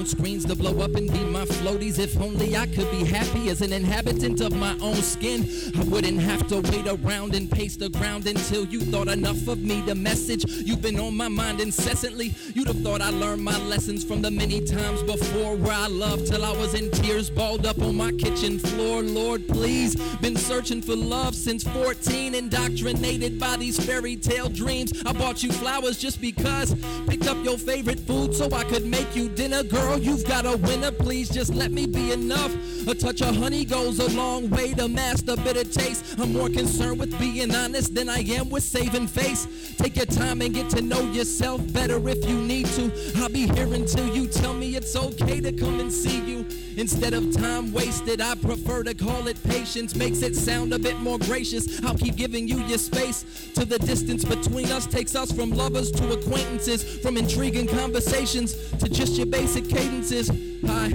Screens 0.06 0.46
to 0.46 0.56
blow 0.56 0.80
up 0.80 0.96
and 0.96 1.12
be 1.12 1.20
my 1.26 1.46
floaties. 1.46 2.00
If 2.00 2.20
only 2.20 2.56
I 2.56 2.66
could 2.66 2.90
be 2.92 3.06
happy 3.06 3.50
as 3.50 3.62
an 3.62 3.72
inhabitant 3.72 4.42
of 4.42 4.54
my 4.56 4.76
own 4.82 4.96
skin. 4.96 5.48
I 5.78 5.84
wouldn't 5.84 6.20
have 6.20 6.48
to 6.48 6.62
wait 6.62 6.88
around 6.88 7.36
and 7.36 7.50
pace 7.50 7.76
the 7.76 7.90
ground 7.90 8.28
until 8.28 8.66
you 8.66 8.82
thought 8.82 9.08
enough 9.08 9.48
of 9.48 9.60
me. 9.60 9.82
The 9.82 9.96
message 9.96 10.46
you've 10.46 10.82
been 10.82 11.00
on 11.00 11.16
my 11.16 11.28
mind 11.28 11.62
incessantly. 11.62 12.34
You'd 12.54 12.68
have 12.68 12.82
thought 12.82 13.02
I 13.02 13.10
learned 13.10 13.44
my 13.44 13.58
lessons 13.60 14.04
from 14.04 14.22
the 14.22 14.32
many 14.32 14.66
times 14.66 15.04
before 15.04 15.56
where 15.56 15.74
I 15.74 15.88
loved 15.88 16.28
till 16.28 16.44
I 16.44 16.52
was 16.52 16.74
in 16.74 16.90
tears, 16.92 17.30
balled 17.30 17.66
up 17.66 17.80
on 17.82 17.96
my 17.96 18.12
kitchen 18.12 18.60
floor. 18.60 19.04
Lord, 19.04 19.48
please. 19.48 19.96
Been 20.22 20.36
searching 20.36 20.82
for 20.82 20.96
love 20.96 21.36
since 21.36 21.64
14, 21.64 22.36
indoctrinated 22.36 23.40
by 23.40 23.58
these 23.58 23.84
fairy 23.84 24.16
tale 24.16 24.50
dreams. 24.50 24.94
I 25.06 25.14
bought 25.14 25.44
you 25.44 25.52
flowers 25.52 25.98
just 25.98 26.22
because. 26.22 26.76
Picked 27.08 27.28
up 27.28 27.44
your 27.44 27.58
favorite 27.58 28.00
food 28.00 28.34
so 28.34 28.52
I 28.52 28.64
could 28.64 28.86
make 28.86 29.16
you 29.16 29.30
dinner, 29.30 29.64
girl, 29.64 29.91
you've 29.96 30.26
got 30.26 30.46
a 30.46 30.58
winner. 30.58 30.92
Please 30.92 31.30
just 31.30 31.54
let 31.54 31.72
me 31.72 31.86
be 31.86 32.12
enough. 32.12 32.54
A 32.88 32.96
touch 32.96 33.22
of 33.22 33.36
honey 33.36 33.66
goes 33.66 34.00
a 34.00 34.10
long 34.16 34.50
way 34.50 34.74
to 34.74 34.88
master 34.88 35.36
bitter 35.38 35.64
taste. 35.64 36.20
I'm 36.20 36.34
more 36.34 36.50
concerned 36.50 37.00
with 37.00 37.18
being 37.20 37.54
honest 37.54 37.94
than 37.94 38.10
I 38.10 38.20
am 38.20 38.50
with 38.50 38.64
saving 38.64 39.08
face. 39.08 39.48
Take 39.78 39.96
your 39.96 40.06
time 40.06 40.42
and 40.42 40.54
get 40.54 40.70
to 40.72 40.82
know 40.82 41.02
yourself 41.12 41.62
better 41.74 41.98
if 42.10 42.28
you 42.28 42.38
need 42.38 42.68
to. 42.68 42.92
I'll 43.18 43.30
be 43.30 43.48
here 43.48 43.74
until 43.74 44.08
you 44.16 44.28
tell 44.28 44.54
me 44.54 44.76
it's 44.76 44.96
okay 44.96 45.42
to 45.42 45.52
come 45.52 45.80
and 45.80 45.92
see 45.92 46.20
you. 46.22 46.46
Instead 46.78 47.14
of 47.14 47.36
time 47.36 47.72
wasted, 47.74 48.22
I 48.22 48.36
prefer 48.36 48.84
to 48.84 48.94
call 48.94 49.28
it 49.28 49.42
patience. 49.44 49.96
Makes 49.96 50.22
it 50.22 50.36
sound 50.36 50.74
a 50.74 50.80
bit 50.80 51.00
more 51.00 51.20
gracious. 51.20 51.84
I'll 51.84 51.98
keep 51.98 52.16
giving 52.16 52.48
you 52.48 52.60
your 52.66 52.78
space. 52.78 53.26
To 53.56 53.66
the 53.66 53.80
distance 53.80 54.24
between 54.24 54.72
us 54.72 54.88
takes 54.88 55.16
us 55.16 55.32
from 55.32 55.52
lovers 55.52 55.92
to 55.92 56.14
acquaintances, 56.14 56.84
from 57.00 57.18
intriguing 57.18 57.68
conversations 57.68 58.56
to 58.80 58.90
just 58.90 59.18
your 59.18 59.28
basic 59.28 59.68
cadences. 59.68 60.30
Hi, 60.66 60.90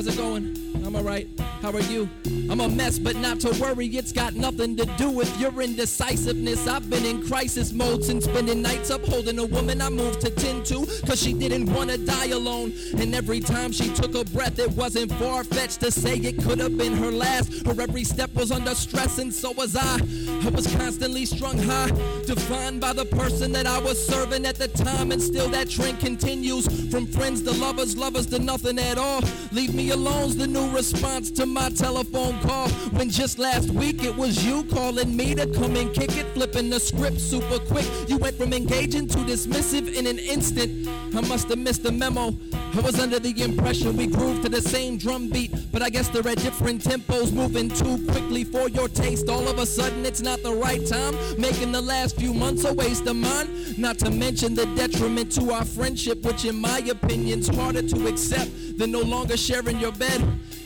how's 0.00 0.06
it 0.06 0.16
going? 0.16 0.70
I'm 0.82 0.96
alright. 0.96 1.28
How 1.60 1.70
are 1.72 1.80
you? 1.82 2.08
I'm 2.48 2.60
a 2.60 2.68
mess, 2.68 2.98
but 2.98 3.16
not 3.16 3.38
to 3.40 3.50
worry. 3.60 3.86
It's 3.86 4.12
got 4.12 4.34
nothing 4.34 4.76
to 4.76 4.86
do 4.96 5.10
with 5.10 5.38
your 5.38 5.60
indecisiveness. 5.60 6.66
I've 6.66 6.88
been 6.88 7.04
in 7.04 7.26
crisis 7.28 7.72
mode 7.72 8.02
since 8.02 8.24
spending 8.24 8.62
nights 8.62 8.88
upholding 8.88 9.38
a 9.38 9.44
woman 9.44 9.82
I 9.82 9.90
moved 9.90 10.22
to 10.22 10.30
tend 10.30 10.64
to, 10.66 10.86
cause 11.06 11.22
she 11.22 11.34
didn't 11.34 11.72
wanna 11.72 11.98
die 11.98 12.28
alone. 12.28 12.72
And 12.96 13.14
every 13.14 13.40
time 13.40 13.72
she 13.72 13.92
took 13.92 14.14
a 14.14 14.24
breath, 14.24 14.58
it 14.58 14.70
wasn't 14.70 15.12
far 15.12 15.44
fetched 15.44 15.80
to 15.80 15.90
say 15.90 16.16
it 16.16 16.42
could 16.42 16.58
have 16.60 16.78
been 16.78 16.96
her 16.96 17.12
last. 17.12 17.66
Her 17.66 17.78
every 17.80 18.04
step 18.04 18.34
was 18.34 18.50
under 18.50 18.74
stress, 18.74 19.18
and 19.18 19.32
so 19.32 19.52
was 19.52 19.76
I. 19.76 20.00
I 20.42 20.48
was 20.48 20.66
constantly 20.76 21.26
strung 21.26 21.58
high, 21.58 21.90
defined 22.24 22.80
by 22.80 22.94
the 22.94 23.04
person 23.04 23.52
that 23.52 23.66
I 23.66 23.78
was 23.78 24.04
serving 24.04 24.46
at 24.46 24.56
the 24.56 24.68
time, 24.68 25.12
and 25.12 25.20
still 25.20 25.48
that 25.50 25.68
trend 25.68 26.00
continues. 26.00 26.66
From 26.90 27.06
friends 27.06 27.42
to 27.42 27.52
lovers, 27.52 27.98
lovers 27.98 28.26
to 28.26 28.38
nothing 28.38 28.78
at 28.78 28.96
all. 28.96 29.20
Leave 29.52 29.74
me 29.74 29.89
alone's 29.90 30.36
the 30.36 30.46
new 30.46 30.70
response 30.70 31.30
to 31.32 31.46
my 31.46 31.68
telephone 31.70 32.38
call. 32.40 32.68
When 32.90 33.10
just 33.10 33.38
last 33.38 33.70
week 33.70 34.04
it 34.04 34.14
was 34.14 34.44
you 34.44 34.64
calling 34.64 35.16
me 35.16 35.34
to 35.34 35.46
come 35.46 35.76
and 35.76 35.92
kick 35.92 36.16
it, 36.16 36.26
flipping 36.34 36.70
the 36.70 36.80
script 36.80 37.20
super 37.20 37.58
quick. 37.58 37.86
You 38.08 38.18
went 38.18 38.36
from 38.36 38.52
engaging 38.52 39.08
to 39.08 39.18
dismissive 39.18 39.92
in 39.94 40.06
an 40.06 40.18
instant. 40.18 40.88
I 41.14 41.20
must 41.22 41.48
have 41.48 41.58
missed 41.58 41.82
the 41.82 41.92
memo. 41.92 42.34
I 42.52 42.80
was 42.80 43.00
under 43.00 43.18
the 43.18 43.42
impression 43.42 43.96
we 43.96 44.06
groove 44.06 44.42
to 44.42 44.48
the 44.48 44.62
same 44.62 44.96
drum 44.96 45.28
beat, 45.28 45.52
but 45.72 45.82
I 45.82 45.90
guess 45.90 46.08
they're 46.08 46.26
at 46.28 46.38
different 46.38 46.82
tempos, 46.82 47.32
moving 47.32 47.68
too 47.68 48.06
quickly 48.06 48.44
for 48.44 48.68
your 48.68 48.88
taste. 48.88 49.28
All 49.28 49.48
of 49.48 49.58
a 49.58 49.66
sudden, 49.66 50.06
it's 50.06 50.20
not 50.20 50.42
the 50.42 50.54
right 50.54 50.86
time, 50.86 51.16
making 51.38 51.72
the 51.72 51.80
last 51.80 52.16
few 52.16 52.32
months 52.32 52.64
a 52.64 52.72
waste 52.72 53.06
of 53.06 53.16
mine. 53.16 53.74
Not 53.76 53.98
to 54.00 54.10
mention 54.10 54.54
the 54.54 54.66
detriment 54.76 55.32
to 55.32 55.52
our 55.52 55.64
friendship, 55.64 56.22
which, 56.22 56.44
in 56.44 56.60
my 56.60 56.78
opinion's 56.78 57.48
harder 57.48 57.82
to 57.82 58.06
accept 58.06 58.50
than 58.76 58.90
no 58.90 59.00
longer 59.00 59.36
sharing 59.36 59.78
your 59.78 59.92
bed. 59.92 60.20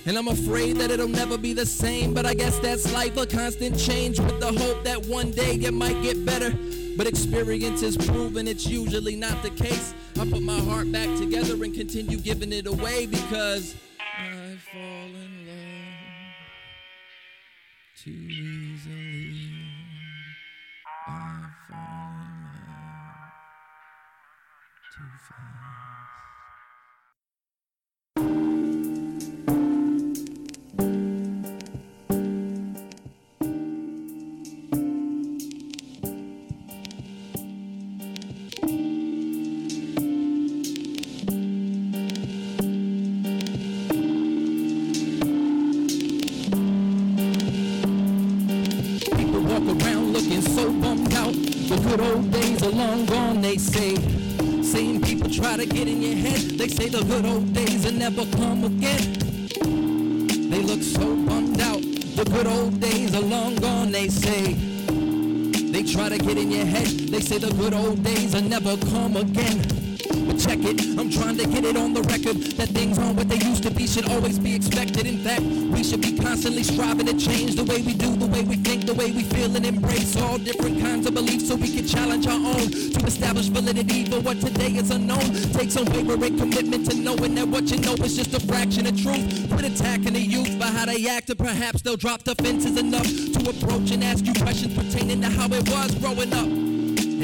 And 0.07 0.19
I'm 0.19 0.29
afraid 0.29 0.77
that 0.77 0.91
it'll 0.91 1.09
never 1.09 1.39
be 1.39 1.55
the 1.55 1.65
same, 1.65 2.13
but 2.13 2.27
I 2.27 2.35
guess 2.35 2.59
that's 2.59 2.93
life, 2.93 3.17
a 3.17 3.27
constant 3.27 3.79
change 3.79 4.21
with 4.21 4.39
the 4.41 4.53
hope 4.53 4.85
that 4.85 5.07
one 5.07 5.31
day 5.31 5.55
it 5.55 5.73
might 5.73 6.01
get 6.03 6.25
better. 6.25 6.55
But 6.97 7.07
experience 7.07 7.81
has 7.81 7.97
proven 7.97 8.47
it's 8.47 8.67
usually 8.67 9.17
not 9.17 9.43
the 9.43 9.51
case. 9.51 9.95
I 10.21 10.29
put 10.31 10.43
my 10.43 10.61
heart 10.61 10.93
back 10.93 11.09
together 11.19 11.55
and 11.65 11.75
continue 11.75 12.19
giving 12.19 12.53
it 12.53 12.67
away 12.67 13.07
because 13.07 13.75
I 13.99 14.57
fall 14.71 14.81
in 14.81 15.47
love 15.47 15.57
too 17.97 18.11
easily. 18.11 19.51
I 21.09 21.49
fall 21.69 22.13
in 22.21 22.45
love 22.55 23.33
too 24.95 25.11
fast. 25.29 25.84
The 56.95 57.05
good 57.07 57.27
old 57.27 57.53
days 57.53 57.85
will 57.85 57.93
never 57.93 58.25
come 58.37 58.63
again. 58.63 59.15
They 60.49 60.63
look 60.63 60.81
so 60.81 61.01
bummed 61.01 61.61
out. 61.61 61.83
The 62.15 62.25
good 62.25 62.47
old 62.47 62.79
days 62.79 63.13
are 63.17 63.21
long 63.21 63.57
gone, 63.57 63.91
they 63.91 64.09
say. 64.09 64.53
They 65.73 65.83
try 65.83 66.09
to 66.09 66.19
get 66.19 66.39
in 66.39 66.53
your 66.53 66.65
head. 66.65 66.87
They 66.87 67.21
say 67.21 67.39
the 67.39 67.53
good 67.55 67.75
old 67.75 68.05
days 68.05 68.33
will 68.33 68.43
never 68.43 68.77
come 68.77 69.17
again. 69.17 69.84
Check 70.45 70.59
it, 70.61 70.99
I'm 70.99 71.09
trying 71.09 71.39
to 71.39 71.47
get 71.49 71.65
it 71.65 71.75
on 71.75 71.95
the 71.95 72.03
record 72.03 72.37
that 72.61 72.69
things 72.69 72.99
aren't 72.99 73.17
what 73.17 73.31
they 73.31 73.39
used 73.39 73.63
to 73.63 73.71
be, 73.71 73.87
should 73.87 74.07
always 74.11 74.39
be 74.39 74.55
expected. 74.55 75.07
In 75.07 75.25
fact, 75.25 75.41
we 75.41 75.83
should 75.83 76.03
be 76.03 76.19
constantly 76.19 76.63
striving 76.63 77.07
to 77.07 77.17
change 77.17 77.57
the 77.57 77.65
way 77.65 77.81
we 77.81 77.95
do, 77.95 78.15
the 78.15 78.27
way 78.27 78.45
we 78.45 78.57
think, 78.57 78.85
the 78.85 78.93
way 78.93 79.11
we 79.11 79.23
feel, 79.23 79.57
and 79.57 79.65
embrace 79.65 80.21
all 80.21 80.37
different 80.37 80.83
kinds 80.83 81.07
of 81.07 81.15
beliefs 81.15 81.49
so 81.49 81.57
we 81.57 81.75
can 81.75 81.89
challenge 81.89 82.27
our 82.27 82.35
own 82.35 82.69
to 82.69 83.07
establish 83.07 83.47
validity 83.47 84.05
for 84.05 84.21
what 84.21 84.39
today 84.39 84.77
is 84.77 84.91
unknown. 84.91 85.33
Take 85.57 85.71
some 85.71 85.87
wavering 85.87 86.37
commitment 86.37 86.91
to 86.91 86.95
knowing 86.95 87.35
that 87.37 87.49
what 87.49 87.65
you 87.71 87.79
know 87.79 87.95
is 88.05 88.15
just 88.15 88.35
a 88.35 88.41
fraction 88.47 88.87
of 88.87 89.01
truth. 89.01 89.49
Quit 89.49 89.65
attacking 89.65 90.13
the 90.13 90.21
youth 90.21 90.59
by 90.59 90.67
how 90.67 90.85
they 90.85 91.09
act, 91.09 91.31
or 91.31 91.37
perhaps 91.37 91.81
they'll 91.81 91.97
drop 91.97 92.23
defenses 92.23 92.77
enough 92.77 93.09
to 93.09 93.49
approach 93.49 93.91
and 93.93 94.05
ask 94.05 94.27
you 94.27 94.35
questions 94.35 94.77
pertaining 94.77 95.23
to 95.23 95.31
how 95.31 95.47
it 95.47 95.67
was 95.71 95.95
growing 95.95 96.35
up. 96.35 96.49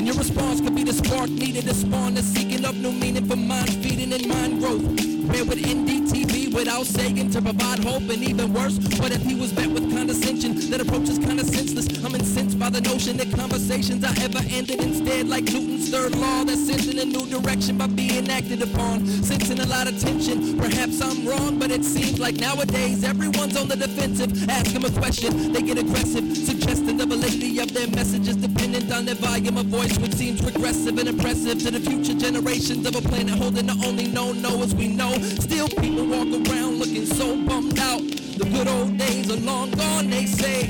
And 0.00 0.06
your 0.06 0.16
response 0.16 0.62
could 0.62 0.74
be 0.74 0.82
the 0.82 0.94
spark 0.94 1.28
needed 1.28 1.64
to 1.64 1.74
spawn 1.74 2.14
the 2.14 2.22
seeking 2.22 2.49
of 2.64 2.76
new 2.76 2.92
meaning 2.92 3.26
for 3.26 3.36
mind 3.36 3.70
feeding 3.82 4.12
and 4.12 4.26
mind 4.26 4.60
growth. 4.60 4.82
Where 5.30 5.44
with 5.44 5.62
NDTV 5.62 6.39
without 6.52 6.86
saying 6.86 7.30
to 7.30 7.42
provide 7.42 7.78
hope 7.80 8.08
and 8.08 8.22
even 8.22 8.52
worse? 8.52 8.78
What 8.98 9.12
if 9.12 9.22
he 9.22 9.34
was 9.34 9.54
met 9.54 9.70
with 9.70 9.90
condescension 9.94 10.54
that 10.70 10.80
approaches 10.80 11.18
kind 11.18 11.38
of 11.40 11.46
senseless? 11.46 11.86
I'm 12.04 12.14
incensed 12.14 12.58
by 12.58 12.70
the 12.70 12.80
notion 12.80 13.16
that 13.18 13.30
conversations 13.32 14.04
are 14.04 14.14
ever 14.20 14.40
ended 14.50 14.80
instead 14.80 15.28
like 15.28 15.44
Newton's 15.44 15.90
third 15.90 16.14
law 16.16 16.44
that 16.44 16.56
sent 16.56 16.86
in 16.86 16.98
a 16.98 17.04
new 17.04 17.26
direction 17.26 17.78
by 17.78 17.86
being 17.86 18.28
acted 18.30 18.62
upon. 18.62 19.06
Sensing 19.06 19.60
a 19.60 19.66
lot 19.66 19.88
of 19.88 19.98
tension, 20.00 20.58
perhaps 20.58 21.00
I'm 21.00 21.26
wrong, 21.26 21.58
but 21.58 21.70
it 21.70 21.84
seems 21.84 22.18
like 22.18 22.36
nowadays 22.36 23.04
everyone's 23.04 23.56
on 23.56 23.68
the 23.68 23.76
defensive. 23.76 24.48
Ask 24.48 24.72
them 24.72 24.84
a 24.84 24.90
question, 24.90 25.52
they 25.52 25.62
get 25.62 25.78
aggressive, 25.78 26.36
suggesting 26.36 26.96
the 26.96 27.06
validity 27.06 27.58
of 27.58 27.72
their 27.72 27.88
messages 27.88 28.36
dependent 28.36 28.92
on 28.92 29.04
their 29.04 29.16
volume 29.16 29.58
of 29.58 29.66
voice, 29.66 29.96
which 29.98 30.14
seems 30.14 30.42
regressive 30.42 30.98
and 30.98 31.08
impressive 31.08 31.58
to 31.60 31.70
the 31.70 31.80
future 31.80 32.14
generations 32.14 32.86
of 32.86 32.96
a 32.96 33.08
planet 33.08 33.34
holding 33.38 33.66
the 33.66 33.86
only 33.86 34.06
known 34.06 34.40
know 34.42 34.62
as 34.62 34.74
we 34.74 34.88
know. 34.88 35.12
Still, 35.40 35.68
people 35.68 36.06
walk 36.06 36.39
around 36.46 36.78
looking 36.78 37.06
so 37.06 37.36
bummed 37.44 37.78
out. 37.78 38.00
The 38.00 38.48
good 38.50 38.68
old 38.68 38.96
days 38.96 39.30
are 39.30 39.36
long 39.36 39.70
gone, 39.72 40.10
they 40.10 40.26
say. 40.26 40.66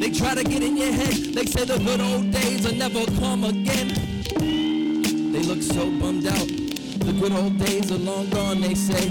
They 0.00 0.10
try 0.10 0.34
to 0.34 0.44
get 0.44 0.62
in 0.62 0.76
your 0.76 0.92
head. 0.92 1.34
They 1.34 1.46
say 1.46 1.64
the 1.64 1.78
good 1.78 2.00
old 2.00 2.30
days 2.30 2.66
will 2.66 2.74
never 2.74 3.04
come 3.20 3.44
again. 3.44 3.88
They 5.32 5.42
look 5.42 5.62
so 5.62 5.90
bummed 6.00 6.26
out. 6.26 6.48
The 7.06 7.12
good 7.20 7.32
old 7.32 7.58
days 7.58 7.90
are 7.92 7.98
long 7.98 8.28
gone, 8.30 8.60
they 8.60 8.74
say. 8.74 9.08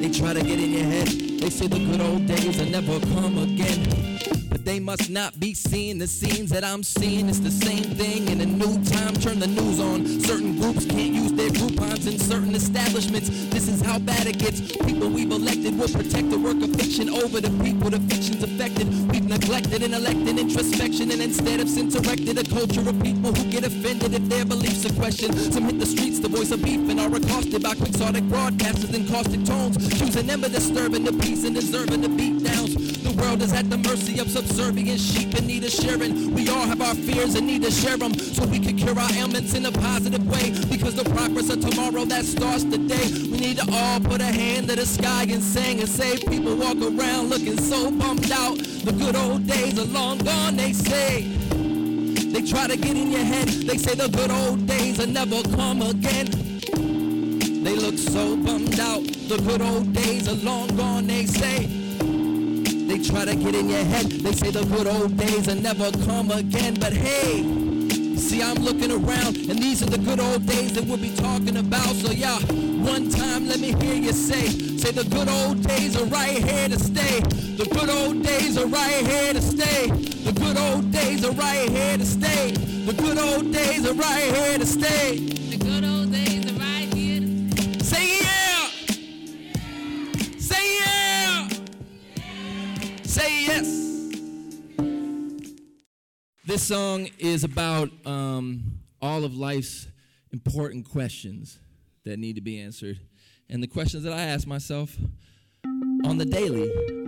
They 0.00 0.10
try 0.10 0.32
to 0.34 0.42
get 0.42 0.58
in 0.58 0.72
your 0.72 0.84
head. 0.84 1.08
They 1.08 1.50
say 1.50 1.66
the 1.66 1.78
good 1.78 2.00
old 2.00 2.26
days 2.26 2.58
will 2.58 2.70
never 2.70 3.00
come 3.00 3.38
again. 3.38 4.15
They 4.66 4.80
must 4.80 5.10
not 5.10 5.38
be 5.38 5.54
seeing 5.54 5.96
the 5.96 6.08
scenes 6.08 6.50
that 6.50 6.64
I'm 6.64 6.82
seeing. 6.82 7.28
It's 7.28 7.38
the 7.38 7.52
same 7.52 7.84
thing 7.84 8.26
in 8.26 8.40
a 8.40 8.46
new 8.46 8.82
time. 8.82 9.14
Turn 9.14 9.38
the 9.38 9.46
news 9.46 9.78
on. 9.78 10.04
Certain 10.22 10.58
groups 10.58 10.84
can't 10.84 11.14
use 11.14 11.32
their 11.34 11.50
Groupons 11.50 12.08
in 12.10 12.18
certain 12.18 12.52
establishments. 12.52 13.28
This 13.54 13.68
is 13.68 13.80
how 13.80 14.00
bad 14.00 14.26
it 14.26 14.38
gets. 14.40 14.60
People 14.84 15.08
we've 15.08 15.30
elected 15.30 15.78
will 15.78 15.86
protect 15.86 16.30
the 16.30 16.38
work 16.40 16.60
of 16.60 16.74
fiction 16.74 17.08
over 17.10 17.40
the 17.40 17.50
people 17.62 17.90
the 17.90 18.00
fiction's 18.10 18.42
affected. 18.42 18.88
We've 19.08 19.28
neglected 19.28 19.84
and 19.84 19.94
elected 19.94 20.36
introspection, 20.36 21.12
and 21.12 21.22
instead 21.22 21.60
have 21.60 21.70
since 21.70 21.94
erected 21.94 22.36
a 22.36 22.42
culture 22.50 22.82
of 22.82 23.00
people 23.00 23.32
who 23.32 23.44
get 23.48 23.62
offended 23.62 24.14
if 24.14 24.28
their 24.28 24.44
beliefs 24.44 24.84
are 24.84 24.94
questioned. 24.94 25.38
Some 25.54 25.66
hit 25.66 25.78
the 25.78 25.86
streets, 25.86 26.18
the 26.18 26.28
voice 26.28 26.50
of 26.50 26.64
beef, 26.64 26.90
and 26.90 26.98
are 26.98 27.14
accosted 27.14 27.62
by 27.62 27.76
quixotic 27.76 28.24
broadcasters 28.24 28.92
in 28.92 29.06
caustic 29.06 29.44
tones, 29.44 29.78
choosing 29.96 30.26
them 30.26 30.40
but 30.40 30.50
disturbing 30.50 31.04
the 31.04 31.12
peace 31.12 31.44
and 31.44 31.54
deserving 31.54 32.00
the 32.00 32.08
beat 32.08 32.42
downs. 32.42 32.85
World 33.16 33.40
is 33.42 33.52
at 33.52 33.70
the 33.70 33.78
mercy 33.78 34.18
of 34.18 34.30
subservient 34.30 35.00
sheep 35.00 35.34
in 35.38 35.46
need 35.46 35.64
of 35.64 35.70
sharing. 35.70 36.34
We 36.34 36.48
all 36.48 36.66
have 36.66 36.80
our 36.80 36.94
fears 36.94 37.34
and 37.34 37.46
need 37.46 37.62
to 37.62 37.70
share 37.70 37.96
them 37.96 38.14
so 38.14 38.44
we 38.46 38.58
can 38.58 38.76
cure 38.76 38.98
our 38.98 39.12
ailments 39.14 39.54
in 39.54 39.64
a 39.64 39.72
positive 39.72 40.26
way. 40.26 40.50
Because 40.68 40.94
the 40.94 41.04
progress 41.04 41.48
of 41.50 41.60
tomorrow 41.60 42.04
that 42.04 42.24
starts 42.24 42.64
today, 42.64 43.08
we 43.30 43.38
need 43.38 43.58
to 43.58 43.66
all 43.72 44.00
put 44.00 44.20
a 44.20 44.24
hand 44.24 44.68
to 44.68 44.76
the 44.76 44.86
sky 44.86 45.22
and 45.24 45.42
sing 45.42 45.80
and 45.80 45.88
say 45.88 46.18
people 46.18 46.56
walk 46.56 46.76
around 46.76 47.30
looking 47.30 47.58
so 47.58 47.90
bummed 47.90 48.30
out. 48.32 48.58
The 48.58 48.92
good 48.92 49.16
old 49.16 49.46
days 49.46 49.78
are 49.78 49.84
long 49.92 50.18
gone, 50.18 50.56
they 50.56 50.72
say. 50.72 51.22
They 51.22 52.42
try 52.42 52.66
to 52.66 52.76
get 52.76 52.96
in 52.96 53.12
your 53.12 53.24
head. 53.24 53.48
They 53.48 53.78
say 53.78 53.94
the 53.94 54.08
good 54.08 54.30
old 54.30 54.66
days 54.66 54.98
will 54.98 55.06
never 55.06 55.42
come 55.56 55.80
again. 55.80 56.26
They 57.64 57.76
look 57.76 57.98
so 57.98 58.36
bummed 58.36 58.78
out. 58.78 59.04
The 59.28 59.38
good 59.38 59.62
old 59.62 59.92
days 59.92 60.28
are 60.28 60.34
long 60.44 60.68
gone, 60.76 61.06
they 61.06 61.24
say. 61.26 61.85
They 62.86 62.98
try 62.98 63.24
to 63.24 63.34
get 63.34 63.54
in 63.54 63.68
your 63.68 63.84
head. 63.84 64.06
They 64.06 64.32
say 64.32 64.50
the 64.52 64.64
good 64.64 64.86
old 64.86 65.16
days 65.16 65.48
will 65.48 65.56
never 65.56 65.90
come 66.04 66.30
again. 66.30 66.74
But 66.78 66.92
hey, 66.92 67.42
see, 68.16 68.40
I'm 68.40 68.62
looking 68.62 68.92
around, 68.92 69.36
and 69.50 69.58
these 69.58 69.82
are 69.82 69.90
the 69.90 69.98
good 69.98 70.20
old 70.20 70.46
days 70.46 70.72
that 70.74 70.84
we'll 70.84 70.96
be 70.96 71.14
talking 71.16 71.56
about. 71.56 71.94
So 71.96 72.12
yeah, 72.12 72.38
one 72.86 73.10
time 73.10 73.48
let 73.48 73.58
me 73.58 73.72
hear 73.72 73.94
you 73.94 74.12
say, 74.12 74.46
say 74.78 74.92
the 74.92 75.02
good 75.04 75.28
old 75.28 75.62
days 75.62 76.00
are 76.00 76.06
right 76.06 76.38
here 76.42 76.68
to 76.68 76.78
stay. 76.78 77.20
The 77.56 77.66
good 77.72 77.90
old 77.90 78.22
days 78.22 78.56
are 78.56 78.66
right 78.66 79.04
here 79.04 79.32
to 79.34 79.42
stay. 79.42 79.88
The 79.88 80.32
good 80.32 80.56
old 80.56 80.92
days 80.92 81.24
are 81.24 81.32
right 81.32 81.68
here 81.68 81.98
to 81.98 82.06
stay. 82.06 82.52
The 82.52 82.92
good 82.92 83.18
old 83.18 83.52
days 83.52 83.84
are 83.84 83.94
right 83.94 84.32
here 84.32 84.58
to 84.58 84.66
stay. 84.66 85.35
This 96.56 96.68
song 96.68 97.10
is 97.18 97.44
about 97.44 97.90
um, 98.06 98.78
all 99.02 99.24
of 99.24 99.36
life's 99.36 99.88
important 100.32 100.88
questions 100.88 101.58
that 102.06 102.18
need 102.18 102.36
to 102.36 102.40
be 102.40 102.58
answered, 102.58 102.98
and 103.50 103.62
the 103.62 103.66
questions 103.66 104.04
that 104.04 104.14
I 104.14 104.22
ask 104.22 104.46
myself 104.46 104.96
on 106.06 106.16
the 106.16 106.24
daily. 106.24 107.05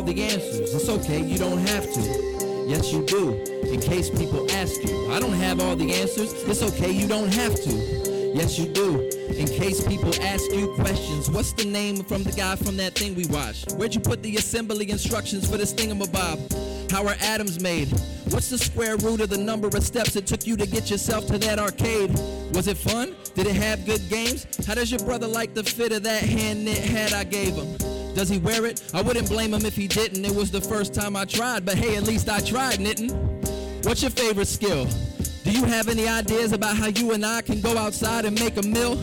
All 0.00 0.06
the 0.06 0.22
answers. 0.22 0.74
It's 0.74 0.88
okay, 0.88 1.20
you 1.20 1.36
don't 1.36 1.58
have 1.58 1.84
to. 1.92 2.00
Yes, 2.66 2.90
you 2.90 3.04
do, 3.04 3.34
in 3.70 3.80
case 3.80 4.08
people 4.08 4.50
ask 4.52 4.82
you. 4.82 5.10
I 5.12 5.20
don't 5.20 5.34
have 5.34 5.60
all 5.60 5.76
the 5.76 5.92
answers. 5.92 6.32
It's 6.44 6.62
okay, 6.62 6.90
you 6.90 7.06
don't 7.06 7.32
have 7.34 7.54
to. 7.54 7.70
Yes, 8.34 8.58
you 8.58 8.64
do, 8.72 9.10
in 9.28 9.46
case 9.46 9.86
people 9.86 10.14
ask 10.22 10.50
you 10.52 10.72
questions. 10.76 11.30
What's 11.30 11.52
the 11.52 11.66
name 11.66 12.02
from 12.04 12.22
the 12.22 12.32
guy 12.32 12.56
from 12.56 12.78
that 12.78 12.94
thing 12.94 13.14
we 13.14 13.26
watched? 13.26 13.72
Where'd 13.72 13.94
you 13.94 14.00
put 14.00 14.22
the 14.22 14.36
assembly 14.36 14.90
instructions 14.90 15.50
for 15.50 15.58
this 15.58 15.74
thingamabob? 15.74 16.90
How 16.90 17.06
are 17.06 17.16
atoms 17.20 17.60
made? 17.60 17.90
What's 18.30 18.48
the 18.48 18.56
square 18.56 18.96
root 18.96 19.20
of 19.20 19.28
the 19.28 19.36
number 19.36 19.66
of 19.66 19.84
steps 19.84 20.16
it 20.16 20.26
took 20.26 20.46
you 20.46 20.56
to 20.56 20.66
get 20.66 20.90
yourself 20.90 21.26
to 21.26 21.36
that 21.36 21.58
arcade? 21.58 22.10
Was 22.54 22.68
it 22.68 22.78
fun? 22.78 23.14
Did 23.34 23.48
it 23.48 23.56
have 23.56 23.84
good 23.84 24.08
games? 24.08 24.46
How 24.66 24.74
does 24.74 24.90
your 24.90 25.00
brother 25.00 25.26
like 25.26 25.52
the 25.52 25.62
fit 25.62 25.92
of 25.92 26.04
that 26.04 26.22
hand 26.22 26.64
knit 26.64 26.78
hat 26.78 27.12
I 27.12 27.24
gave 27.24 27.54
him? 27.54 27.89
Does 28.14 28.28
he 28.28 28.38
wear 28.38 28.66
it? 28.66 28.82
I 28.92 29.02
wouldn't 29.02 29.28
blame 29.28 29.54
him 29.54 29.64
if 29.64 29.76
he 29.76 29.88
didn't. 29.88 30.24
It 30.24 30.34
was 30.34 30.50
the 30.50 30.60
first 30.60 30.94
time 30.94 31.16
I 31.16 31.24
tried, 31.24 31.64
but 31.64 31.76
hey, 31.76 31.96
at 31.96 32.04
least 32.04 32.28
I 32.28 32.40
tried 32.40 32.80
knitting. 32.80 33.10
What's 33.84 34.02
your 34.02 34.10
favorite 34.10 34.48
skill? 34.48 34.86
Do 35.44 35.52
you 35.52 35.64
have 35.64 35.88
any 35.88 36.06
ideas 36.06 36.52
about 36.52 36.76
how 36.76 36.88
you 36.88 37.12
and 37.12 37.24
I 37.24 37.40
can 37.40 37.60
go 37.60 37.76
outside 37.76 38.24
and 38.24 38.38
make 38.38 38.56
a 38.56 38.62
meal? 38.62 38.96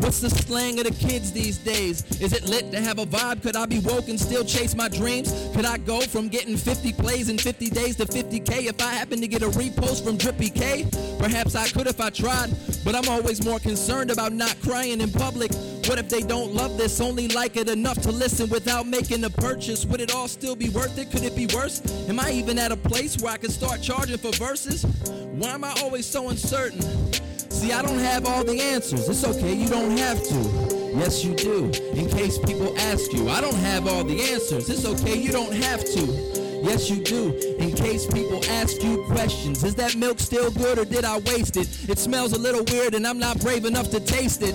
What's 0.00 0.20
the 0.20 0.28
slang 0.28 0.78
of 0.80 0.84
the 0.84 0.90
kids 0.90 1.30
these 1.32 1.56
days? 1.56 2.04
Is 2.20 2.32
it 2.32 2.48
lit 2.48 2.72
to 2.72 2.80
have 2.80 2.98
a 2.98 3.06
vibe? 3.06 3.42
Could 3.42 3.54
I 3.54 3.64
be 3.64 3.78
woke 3.78 4.08
and 4.08 4.18
still 4.20 4.44
chase 4.44 4.74
my 4.74 4.88
dreams? 4.88 5.32
Could 5.54 5.64
I 5.64 5.78
go 5.78 6.00
from 6.00 6.28
getting 6.28 6.56
50 6.56 6.92
plays 6.94 7.28
in 7.28 7.38
50 7.38 7.70
days 7.70 7.96
to 7.96 8.06
50k 8.06 8.66
if 8.66 8.82
I 8.82 8.92
happen 8.92 9.20
to 9.20 9.28
get 9.28 9.42
a 9.42 9.48
repost 9.48 10.04
from 10.04 10.16
Drippy 10.16 10.50
K? 10.50 10.86
Perhaps 11.18 11.54
I 11.54 11.68
could 11.68 11.86
if 11.86 12.00
I 12.00 12.10
tried, 12.10 12.50
but 12.84 12.94
I'm 12.94 13.08
always 13.08 13.44
more 13.44 13.60
concerned 13.60 14.10
about 14.10 14.32
not 14.32 14.60
crying 14.62 15.00
in 15.00 15.10
public. 15.12 15.52
What 15.86 15.98
if 15.98 16.08
they 16.08 16.22
don't 16.22 16.54
love 16.54 16.78
this, 16.78 16.98
only 16.98 17.28
like 17.28 17.58
it 17.58 17.68
enough 17.68 18.00
to 18.02 18.10
listen 18.10 18.48
without 18.48 18.86
making 18.86 19.22
a 19.24 19.28
purchase? 19.28 19.84
Would 19.84 20.00
it 20.00 20.14
all 20.14 20.28
still 20.28 20.56
be 20.56 20.70
worth 20.70 20.96
it? 20.98 21.10
Could 21.10 21.24
it 21.24 21.36
be 21.36 21.46
worse? 21.54 21.82
Am 22.08 22.18
I 22.18 22.30
even 22.30 22.58
at 22.58 22.72
a 22.72 22.76
place 22.76 23.18
where 23.18 23.34
I 23.34 23.36
can 23.36 23.50
start 23.50 23.82
charging 23.82 24.16
for 24.16 24.32
verses? 24.32 24.84
Why 25.32 25.50
am 25.50 25.62
I 25.62 25.74
always 25.82 26.06
so 26.06 26.30
uncertain? 26.30 26.80
See, 27.50 27.72
I 27.72 27.82
don't 27.82 27.98
have 27.98 28.26
all 28.26 28.42
the 28.42 28.60
answers. 28.60 29.08
It's 29.10 29.24
okay, 29.24 29.52
you 29.52 29.68
don't 29.68 29.96
have 29.98 30.22
to. 30.22 30.34
Yes, 30.96 31.22
you 31.22 31.34
do. 31.34 31.66
In 31.92 32.08
case 32.08 32.38
people 32.38 32.74
ask 32.78 33.12
you, 33.12 33.28
I 33.28 33.42
don't 33.42 33.54
have 33.56 33.86
all 33.86 34.04
the 34.04 34.22
answers. 34.32 34.70
It's 34.70 34.86
okay, 34.86 35.18
you 35.18 35.32
don't 35.32 35.52
have 35.52 35.84
to. 35.84 36.00
Yes, 36.64 36.88
you 36.88 37.04
do. 37.04 37.34
In 37.58 37.72
case 37.72 38.06
people 38.06 38.42
ask 38.46 38.82
you 38.82 39.04
questions, 39.08 39.62
is 39.62 39.74
that 39.74 39.96
milk 39.96 40.18
still 40.18 40.50
good 40.50 40.78
or 40.78 40.86
did 40.86 41.04
I 41.04 41.18
waste 41.18 41.58
it? 41.58 41.68
It 41.90 41.98
smells 41.98 42.32
a 42.32 42.38
little 42.38 42.64
weird 42.64 42.94
and 42.94 43.06
I'm 43.06 43.18
not 43.18 43.38
brave 43.40 43.66
enough 43.66 43.90
to 43.90 44.00
taste 44.00 44.40
it. 44.42 44.54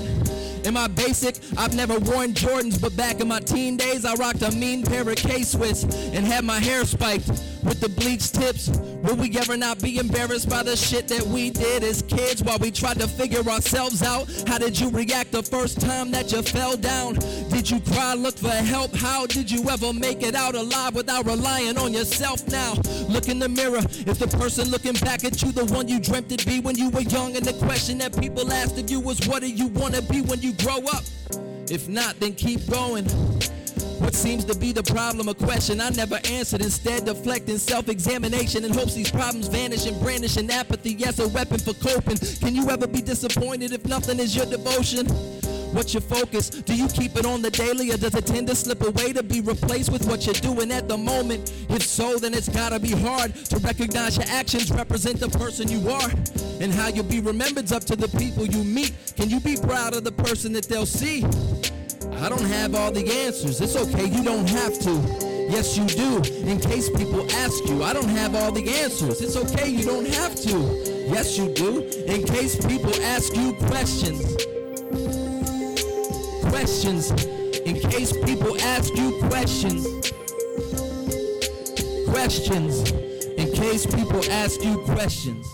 Am 0.65 0.77
I 0.77 0.87
basic? 0.87 1.37
I've 1.57 1.75
never 1.75 1.97
worn 1.99 2.33
Jordans, 2.33 2.79
but 2.79 2.95
back 2.95 3.19
in 3.19 3.27
my 3.27 3.39
teen 3.39 3.77
days, 3.77 4.05
I 4.05 4.13
rocked 4.15 4.41
a 4.41 4.51
mean 4.51 4.83
pair 4.83 5.07
of 5.09 5.15
K-Swiss 5.15 5.83
and 5.83 6.25
had 6.25 6.43
my 6.43 6.59
hair 6.59 6.85
spiked 6.85 7.29
with 7.69 7.79
the 7.79 7.87
bleached 7.87 8.33
tips. 8.33 8.67
Will 9.03 9.15
we 9.15 9.37
ever 9.37 9.55
not 9.55 9.79
be 9.79 9.99
embarrassed 9.99 10.49
by 10.49 10.63
the 10.63 10.75
shit 10.75 11.07
that 11.07 11.21
we 11.21 11.51
did 11.51 11.83
as 11.83 12.01
kids 12.01 12.43
while 12.43 12.57
we 12.57 12.71
tried 12.71 12.99
to 12.99 13.07
figure 13.07 13.47
ourselves 13.47 14.01
out? 14.01 14.27
How 14.47 14.57
did 14.57 14.77
you 14.77 14.89
react 14.89 15.31
the 15.31 15.43
first 15.43 15.79
time 15.79 16.09
that 16.11 16.31
you 16.31 16.41
fell 16.41 16.75
down? 16.75 17.13
Did 17.49 17.69
you 17.69 17.79
cry, 17.79 18.15
look 18.15 18.37
for 18.37 18.49
help? 18.49 18.95
How 18.95 19.27
did 19.27 19.49
you 19.51 19.69
ever 19.69 19.93
make 19.93 20.23
it 20.23 20.33
out 20.33 20.55
alive 20.55 20.95
without 20.95 21.25
relying 21.27 21.77
on 21.77 21.93
yourself 21.93 22.45
now? 22.47 22.73
Look 23.07 23.29
in 23.29 23.37
the 23.37 23.49
mirror. 23.49 23.83
Is 24.07 24.17
the 24.17 24.27
person 24.27 24.69
looking 24.69 24.93
back 24.93 25.23
at 25.23 25.41
you 25.43 25.51
the 25.51 25.65
one 25.65 25.87
you 25.87 25.99
dreamt 25.99 26.31
it'd 26.31 26.47
be 26.47 26.59
when 26.59 26.75
you 26.75 26.89
were 26.89 27.01
young? 27.01 27.35
And 27.35 27.45
the 27.45 27.53
question 27.65 27.99
that 27.99 28.19
people 28.19 28.51
asked 28.51 28.79
of 28.79 28.89
you 28.89 28.99
was, 28.99 29.19
what 29.27 29.41
do 29.41 29.49
you 29.49 29.67
want 29.67 29.93
to 29.93 30.01
be 30.01 30.21
when 30.21 30.41
you 30.41 30.53
grow 30.53 30.79
up? 30.91 31.03
If 31.69 31.87
not, 31.87 32.19
then 32.19 32.33
keep 32.33 32.67
going. 32.67 33.05
What 33.99 34.15
seems 34.15 34.45
to 34.45 34.55
be 34.57 34.71
the 34.71 34.83
problem? 34.83 35.27
A 35.27 35.33
question 35.33 35.81
I 35.81 35.89
never 35.89 36.19
answered. 36.25 36.61
Instead, 36.61 37.05
deflecting 37.05 37.57
self-examination 37.57 38.63
in 38.63 38.73
hopes 38.73 38.95
these 38.95 39.11
problems 39.11 39.47
vanish 39.47 39.85
and 39.85 39.99
brandishing 40.01 40.49
apathy 40.49 41.03
as 41.05 41.19
a 41.19 41.27
weapon 41.27 41.59
for 41.59 41.73
coping. 41.73 42.17
Can 42.17 42.55
you 42.55 42.69
ever 42.69 42.87
be 42.87 43.01
disappointed 43.01 43.73
if 43.73 43.85
nothing 43.85 44.19
is 44.19 44.35
your 44.35 44.45
devotion? 44.45 45.05
What's 45.73 45.93
your 45.93 46.01
focus? 46.01 46.49
Do 46.49 46.73
you 46.73 46.87
keep 46.87 47.15
it 47.15 47.25
on 47.25 47.43
the 47.43 47.51
daily 47.51 47.91
or 47.91 47.97
does 47.97 48.15
it 48.15 48.25
tend 48.25 48.47
to 48.47 48.55
slip 48.55 48.81
away 48.81 49.13
to 49.13 49.21
be 49.21 49.41
replaced 49.41 49.91
with 49.91 50.05
what 50.07 50.25
you're 50.25 50.33
doing 50.33 50.71
at 50.71 50.87
the 50.87 50.97
moment? 50.97 51.51
If 51.69 51.83
so, 51.83 52.17
then 52.17 52.33
it's 52.33 52.49
gotta 52.49 52.79
be 52.79 52.91
hard 52.91 53.35
to 53.35 53.57
recognize 53.57 54.17
your 54.17 54.25
actions 54.29 54.71
represent 54.71 55.19
the 55.19 55.29
person 55.29 55.67
you 55.67 55.87
are. 55.89 56.09
And 56.59 56.73
how 56.73 56.87
you'll 56.87 57.03
be 57.03 57.19
remembered's 57.19 57.71
up 57.71 57.83
to 57.85 57.95
the 57.95 58.07
people 58.17 58.45
you 58.47 58.63
meet. 58.63 58.93
Can 59.15 59.29
you 59.29 59.39
be 59.39 59.57
proud 59.57 59.93
of 59.93 60.03
the 60.03 60.11
person 60.11 60.53
that 60.53 60.65
they'll 60.65 60.87
see? 60.87 61.23
I 62.21 62.27
don't 62.27 62.45
have 62.45 62.75
all 62.75 62.91
the 62.91 63.09
answers. 63.25 63.61
It's 63.61 63.77
okay, 63.77 64.05
you 64.05 64.23
don't 64.23 64.47
have 64.49 64.77
to. 64.79 64.91
Yes, 65.49 65.77
you 65.77 65.85
do. 65.85 66.17
In 66.47 66.59
case 66.59 66.89
people 66.89 67.25
ask 67.31 67.65
you, 67.67 67.81
I 67.81 67.93
don't 67.93 68.09
have 68.09 68.35
all 68.35 68.51
the 68.51 68.69
answers. 68.69 69.21
It's 69.21 69.37
okay, 69.37 69.69
you 69.69 69.83
don't 69.83 70.05
have 70.05 70.35
to. 70.35 70.57
Yes, 71.07 71.37
you 71.37 71.51
do. 71.53 71.81
In 72.05 72.23
case 72.23 72.55
people 72.55 72.93
ask 73.03 73.35
you 73.35 73.53
questions. 73.53 74.35
Questions. 76.49 77.11
In 77.65 77.79
case 77.89 78.11
people 78.11 78.59
ask 78.61 78.93
you 78.95 79.17
questions. 79.29 80.11
Questions. 82.09 82.91
In 82.91 83.53
case 83.53 83.85
people 83.85 84.23
ask 84.29 84.61
you 84.63 84.77
questions. 84.79 85.47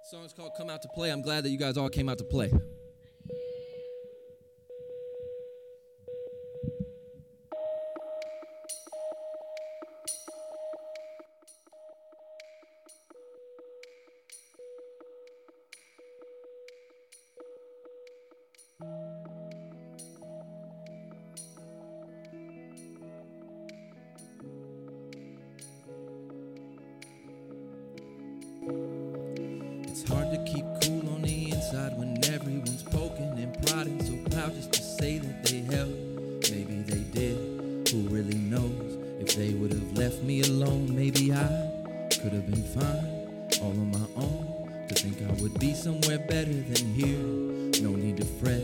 The 0.00 0.10
song's 0.10 0.23
called 0.36 0.54
Come 0.56 0.68
Out 0.68 0.82
to 0.82 0.88
Play. 0.88 1.10
I'm 1.10 1.22
glad 1.22 1.44
that 1.44 1.50
you 1.50 1.58
guys 1.58 1.76
all 1.76 1.88
came 1.88 2.08
out 2.08 2.18
to 2.18 2.24
play. 2.24 2.50
When 31.96 32.22
everyone's 32.24 32.82
poking 32.82 33.32
and 33.38 33.66
prodding. 33.66 34.02
So 34.02 34.16
proud 34.30 34.54
just 34.54 34.72
to 34.72 34.82
say 34.82 35.18
that 35.18 35.44
they 35.44 35.60
helped. 35.74 36.50
Maybe 36.50 36.82
they 36.82 37.04
did. 37.18 37.88
Who 37.90 38.08
really 38.08 38.38
knows? 38.38 38.98
If 39.20 39.36
they 39.36 39.54
would 39.54 39.72
have 39.72 39.92
left 39.96 40.22
me 40.22 40.42
alone, 40.42 40.94
maybe 40.94 41.32
I 41.32 41.46
could 42.20 42.32
have 42.32 42.50
been 42.50 42.62
fine 42.62 43.14
all 43.62 43.70
on 43.70 43.90
my 43.90 44.06
own. 44.16 44.86
To 44.88 44.94
think 44.94 45.22
I 45.22 45.32
would 45.42 45.58
be 45.58 45.74
somewhere 45.74 46.18
better 46.18 46.52
than 46.52 46.94
here. 46.94 47.82
No 47.82 47.96
need 47.96 48.18
to 48.18 48.24
fret. 48.24 48.62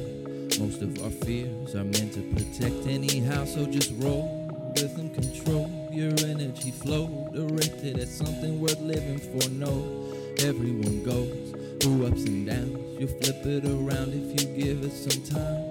Most 0.58 0.82
of 0.82 1.02
our 1.02 1.10
fears 1.10 1.74
are 1.74 1.84
meant 1.84 2.12
to 2.14 2.22
protect 2.34 2.86
anyhow, 2.86 3.44
so 3.44 3.64
just 3.66 3.92
roll 3.96 4.72
with 4.76 4.96
them, 4.96 5.10
control 5.10 5.70
your 5.90 6.12
energy 6.28 6.70
flow, 6.70 7.06
directed 7.32 7.98
at 7.98 8.08
something 8.08 8.60
worth 8.60 8.80
living 8.80 9.18
for. 9.18 9.48
No, 9.50 10.12
everyone 10.40 11.02
goes 11.02 11.54
through 11.80 12.06
ups 12.06 12.24
and 12.24 12.46
downs. 12.46 12.89
You'll 13.00 13.08
flip 13.08 13.46
it 13.46 13.64
around 13.64 14.12
if 14.12 14.42
you 14.42 14.46
give 14.62 14.84
it 14.84 14.92
some 14.92 15.22
time. 15.22 15.64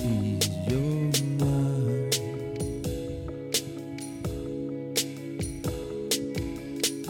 Ease 0.00 0.48
your 0.66 1.12
mind. 1.36 2.18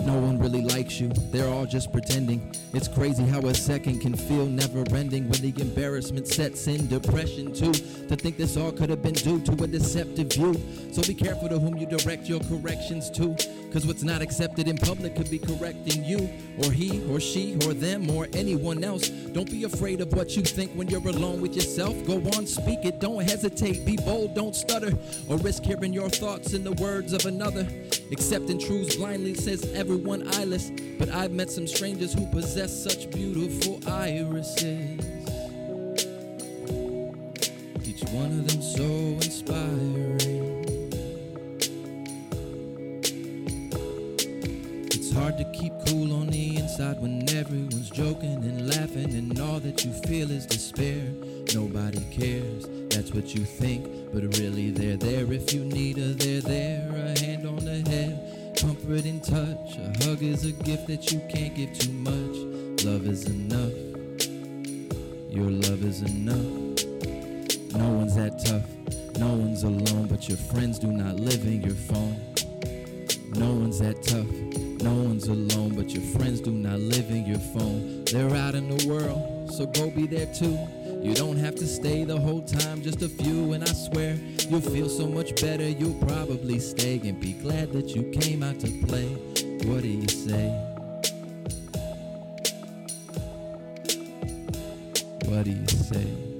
No 0.04 0.18
one 0.18 0.40
really 0.40 0.62
likes 0.62 0.98
you, 0.98 1.12
they're 1.30 1.46
all 1.46 1.66
just 1.66 1.92
pretending. 1.92 2.52
It's 2.72 2.88
crazy 2.88 3.22
how 3.22 3.38
a 3.38 3.54
second 3.54 4.00
can 4.00 4.16
feel 4.16 4.46
never 4.46 4.82
ending 4.92 5.28
when 5.28 5.40
the 5.40 5.54
embarrassment 5.60 6.26
sets 6.26 6.66
in. 6.66 6.88
Depression, 6.88 7.54
too, 7.54 7.72
to 7.72 8.16
think 8.16 8.36
this 8.36 8.56
all 8.56 8.72
could 8.72 8.90
have 8.90 9.04
been 9.04 9.14
due 9.14 9.40
to 9.42 9.52
a 9.62 9.68
deceptive 9.68 10.32
view. 10.32 10.60
So 10.90 11.00
be 11.02 11.14
careful 11.14 11.48
to 11.48 11.60
whom 11.60 11.76
you 11.76 11.86
direct 11.86 12.26
your 12.28 12.40
corrections 12.40 13.08
to. 13.10 13.36
Cause 13.74 13.88
what's 13.88 14.04
not 14.04 14.22
accepted 14.22 14.68
in 14.68 14.78
public 14.78 15.16
could 15.16 15.28
be 15.28 15.40
correcting 15.40 16.04
you, 16.04 16.30
or 16.62 16.70
he, 16.70 17.04
or 17.10 17.18
she, 17.18 17.56
or 17.66 17.74
them, 17.74 18.08
or 18.08 18.28
anyone 18.32 18.84
else. 18.84 19.08
Don't 19.08 19.50
be 19.50 19.64
afraid 19.64 20.00
of 20.00 20.12
what 20.12 20.36
you 20.36 20.42
think 20.42 20.70
when 20.74 20.86
you're 20.86 21.00
alone 21.00 21.40
with 21.40 21.56
yourself. 21.56 21.96
Go 22.06 22.18
on, 22.36 22.46
speak 22.46 22.84
it, 22.84 23.00
don't 23.00 23.28
hesitate, 23.28 23.84
be 23.84 23.96
bold, 23.96 24.32
don't 24.36 24.54
stutter, 24.54 24.92
or 25.28 25.38
risk 25.38 25.64
hearing 25.64 25.92
your 25.92 26.08
thoughts 26.08 26.52
in 26.52 26.62
the 26.62 26.70
words 26.74 27.12
of 27.12 27.26
another. 27.26 27.66
Accepting 28.12 28.60
truths 28.60 28.94
blindly 28.94 29.34
says 29.34 29.68
everyone 29.74 30.32
eyeless, 30.34 30.70
but 30.96 31.08
I've 31.08 31.32
met 31.32 31.50
some 31.50 31.66
strangers 31.66 32.14
who 32.14 32.26
possess 32.26 32.72
such 32.72 33.10
beautiful 33.10 33.80
irises. 33.88 35.00
Each 37.82 38.04
one 38.10 38.38
of 38.38 38.46
them 38.46 38.62
so 38.62 39.03
you 49.84 49.92
feel 49.92 50.30
is 50.30 50.46
despair. 50.46 51.02
Nobody 51.54 52.00
cares, 52.10 52.66
that's 52.88 53.12
what 53.12 53.34
you 53.34 53.44
think, 53.44 53.86
but 54.12 54.22
really 54.38 54.70
they're 54.70 54.96
there 54.96 55.30
if 55.32 55.52
you 55.52 55.64
need 55.64 55.98
her, 55.98 56.14
they're 56.14 56.40
there. 56.40 56.88
A 56.90 57.18
hand 57.20 57.46
on 57.46 57.64
the 57.64 57.88
head, 57.90 58.56
comfort 58.58 59.04
and 59.04 59.22
touch. 59.22 59.76
A 59.76 60.04
hug 60.04 60.22
is 60.22 60.44
a 60.44 60.52
gift 60.52 60.86
that 60.86 61.12
you 61.12 61.20
can't 61.28 61.54
give 61.54 61.78
too 61.78 61.92
much. 61.92 62.84
Love 62.84 63.06
is 63.06 63.26
enough, 63.26 63.72
your 65.30 65.50
love 65.50 65.84
is 65.84 66.02
enough. 66.02 66.84
No 67.74 67.88
one's 67.90 68.14
that 68.16 68.42
tough, 68.44 69.18
no 69.18 69.28
one's 69.34 69.64
alone, 69.64 70.06
but 70.06 70.28
your 70.28 70.38
friends 70.38 70.78
do 70.78 70.88
not 70.88 71.16
live 71.16 71.44
in 71.44 71.62
your 71.62 71.74
phone. 71.74 72.16
No 73.34 73.52
one's 73.52 73.80
that 73.80 74.02
tough. 74.02 74.26
No 74.84 74.92
one's 74.92 75.28
alone, 75.28 75.74
but 75.74 75.90
your 75.94 76.02
friends 76.02 76.40
do 76.40 76.50
not 76.50 76.78
live 76.78 77.08
in 77.10 77.24
your 77.24 77.38
phone. 77.38 78.04
They're 78.04 78.34
out 78.34 78.54
in 78.54 78.68
the 78.68 78.86
world, 78.86 79.33
so 79.50 79.66
go 79.66 79.90
be 79.90 80.06
there 80.06 80.26
too. 80.26 80.58
You 81.02 81.14
don't 81.14 81.36
have 81.36 81.54
to 81.56 81.66
stay 81.66 82.04
the 82.04 82.18
whole 82.18 82.42
time, 82.42 82.82
just 82.82 83.02
a 83.02 83.08
few, 83.08 83.52
and 83.52 83.62
I 83.62 83.66
swear 83.66 84.16
you'll 84.48 84.60
feel 84.60 84.88
so 84.88 85.06
much 85.06 85.40
better. 85.40 85.68
You'll 85.68 86.00
probably 86.06 86.58
stay 86.58 87.00
and 87.04 87.20
be 87.20 87.34
glad 87.34 87.72
that 87.72 87.94
you 87.94 88.04
came 88.10 88.42
out 88.42 88.58
to 88.60 88.68
play. 88.86 89.06
What 89.66 89.82
do 89.82 89.88
you 89.88 90.08
say? 90.08 90.48
What 95.26 95.44
do 95.44 95.50
you 95.50 95.66
say? 95.66 96.33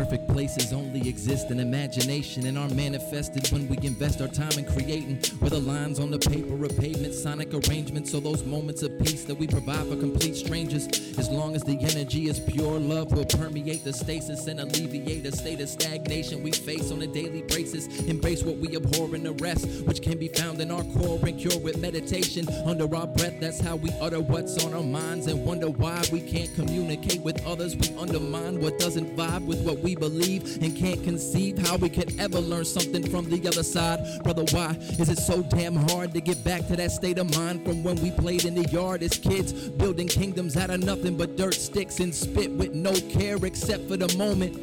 Perfect 0.00 0.28
places 0.28 0.72
only 0.72 1.06
exist 1.06 1.50
in 1.50 1.60
imagination 1.60 2.46
and 2.46 2.56
are 2.56 2.70
manifested 2.70 3.46
when 3.52 3.68
we 3.68 3.76
invest 3.86 4.22
our 4.22 4.28
time 4.28 4.52
in 4.52 4.64
creating. 4.64 5.16
Whether 5.40 5.58
lines 5.58 6.00
on 6.00 6.10
the 6.10 6.18
paper 6.18 6.54
or 6.54 6.68
pavement, 6.68 7.12
sonic 7.12 7.52
arrangements, 7.52 8.14
or 8.14 8.22
those 8.22 8.42
moments 8.42 8.82
of 8.82 8.98
peace 9.00 9.24
that 9.24 9.34
we 9.34 9.46
provide 9.46 9.86
for 9.88 9.96
complete 9.96 10.36
strangers. 10.36 10.86
As 11.18 11.28
long 11.28 11.54
as 11.54 11.62
the 11.62 11.78
energy 11.78 12.30
is 12.30 12.40
pure, 12.40 12.80
love 12.80 13.12
will 13.12 13.26
permeate 13.26 13.84
the 13.84 13.92
stasis 13.92 14.46
and 14.46 14.60
alleviate 14.60 15.26
a 15.26 15.32
state 15.32 15.60
of 15.60 15.68
stagnation 15.68 16.42
we 16.42 16.52
face 16.52 16.90
on 16.90 17.02
a 17.02 17.06
daily 17.06 17.42
basis. 17.42 17.86
Embrace 18.08 18.42
what 18.42 18.56
we 18.56 18.74
abhor 18.76 19.14
and 19.14 19.26
arrest, 19.26 19.66
which 19.84 20.00
can 20.00 20.16
be 20.16 20.28
found 20.28 20.62
in 20.62 20.70
our 20.70 20.82
core 20.94 21.20
and 21.26 21.38
cure 21.38 21.58
with 21.58 21.76
meditation. 21.76 22.48
Under 22.64 22.84
our 22.96 23.06
breath, 23.06 23.38
that's 23.38 23.60
how 23.60 23.76
we 23.76 23.90
utter 24.00 24.20
what's 24.20 24.64
on 24.64 24.72
our 24.72 24.82
minds 24.82 25.26
and 25.26 25.44
wonder 25.44 25.68
why 25.68 26.02
we 26.10 26.22
can't 26.22 26.54
communicate 26.54 27.20
with 27.20 27.44
others. 27.44 27.76
We 27.76 27.94
undermine 27.98 28.62
what 28.62 28.78
doesn't 28.78 29.14
vibe 29.14 29.44
with 29.44 29.60
what 29.60 29.78
we 29.80 29.89
believe 29.94 30.62
and 30.62 30.76
can't 30.76 31.02
conceive 31.04 31.58
how 31.58 31.76
we 31.76 31.88
could 31.88 32.18
ever 32.20 32.40
learn 32.40 32.64
something 32.64 33.08
from 33.10 33.28
the 33.28 33.46
other 33.48 33.62
side. 33.62 33.98
Brother, 34.22 34.44
why 34.50 34.76
is 34.98 35.08
it 35.08 35.18
so 35.18 35.42
damn 35.42 35.74
hard 35.74 36.12
to 36.14 36.20
get 36.20 36.42
back 36.44 36.66
to 36.68 36.76
that 36.76 36.90
state 36.90 37.18
of 37.18 37.34
mind 37.36 37.64
from 37.64 37.82
when 37.82 37.96
we 38.02 38.10
played 38.10 38.44
in 38.44 38.54
the 38.54 38.68
yard 38.70 39.02
as 39.02 39.16
kids, 39.18 39.52
building 39.52 40.08
kingdoms 40.08 40.56
out 40.56 40.70
of 40.70 40.80
nothing 40.80 41.16
but 41.16 41.36
dirt, 41.36 41.54
sticks, 41.54 42.00
and 42.00 42.14
spit 42.14 42.50
with 42.50 42.74
no 42.74 42.92
care 43.10 43.36
except 43.44 43.88
for 43.88 43.96
the 43.96 44.16
moment? 44.16 44.56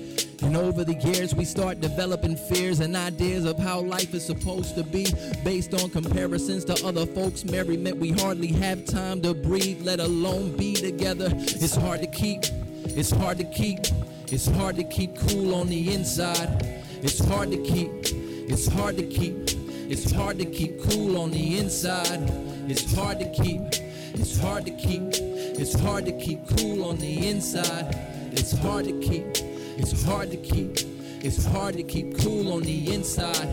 And 0.43 0.55
over 0.55 0.83
the 0.83 0.93
years, 0.93 1.33
we 1.33 1.45
start 1.45 1.81
developing 1.81 2.35
fears 2.35 2.79
and 2.79 2.95
ideas 2.95 3.45
of 3.45 3.57
how 3.57 3.81
life 3.81 4.13
is 4.13 4.23
supposed 4.23 4.75
to 4.75 4.83
be 4.83 5.07
based 5.43 5.73
on 5.73 5.89
comparisons 5.89 6.63
to 6.65 6.85
other 6.85 7.07
folks' 7.07 7.43
merriment. 7.43 7.97
We 7.97 8.11
hardly 8.11 8.51
have 8.53 8.85
time 8.85 9.21
to 9.23 9.33
breathe, 9.33 9.81
let 9.81 9.99
alone 9.99 10.55
be 10.55 10.75
together. 10.75 11.29
It's 11.33 11.75
hard 11.75 12.01
to 12.01 12.07
keep, 12.07 12.43
it's 12.85 13.09
hard 13.09 13.39
to 13.39 13.45
keep, 13.45 13.79
it's 14.31 14.47
hard 14.47 14.75
to 14.75 14.83
keep 14.83 15.15
cool 15.15 15.55
on 15.55 15.67
the 15.67 15.93
inside. 15.93 16.83
It's 17.01 17.23
hard 17.25 17.51
to 17.51 17.57
keep, 17.57 17.89
it's 18.49 18.67
hard 18.67 18.97
to 18.97 19.03
keep, 19.03 19.35
it's 19.89 20.11
hard 20.11 20.37
to 20.39 20.45
keep 20.45 20.81
cool 20.83 21.17
on 21.17 21.31
the 21.31 21.57
inside. 21.57 22.29
It's 22.69 22.93
hard 22.93 23.19
to 23.19 23.29
keep, 23.31 23.61
it's 24.13 24.37
hard 24.39 24.65
to 24.65 24.71
keep, 24.71 25.01
it's 25.13 25.73
hard 25.79 26.05
to 26.05 26.11
keep 26.11 26.47
cool 26.57 26.83
on 26.83 26.97
the 26.97 27.27
inside. 27.27 27.95
It's 28.33 28.51
hard 28.51 28.85
to 28.85 28.99
keep. 28.99 29.25
It's 29.77 30.03
hard 30.03 30.29
to 30.31 30.37
keep. 30.37 30.77
It's 31.23 31.43
hard 31.45 31.75
to 31.75 31.83
keep 31.83 32.17
cool 32.19 32.53
on 32.53 32.61
the 32.61 32.93
inside. 32.93 33.47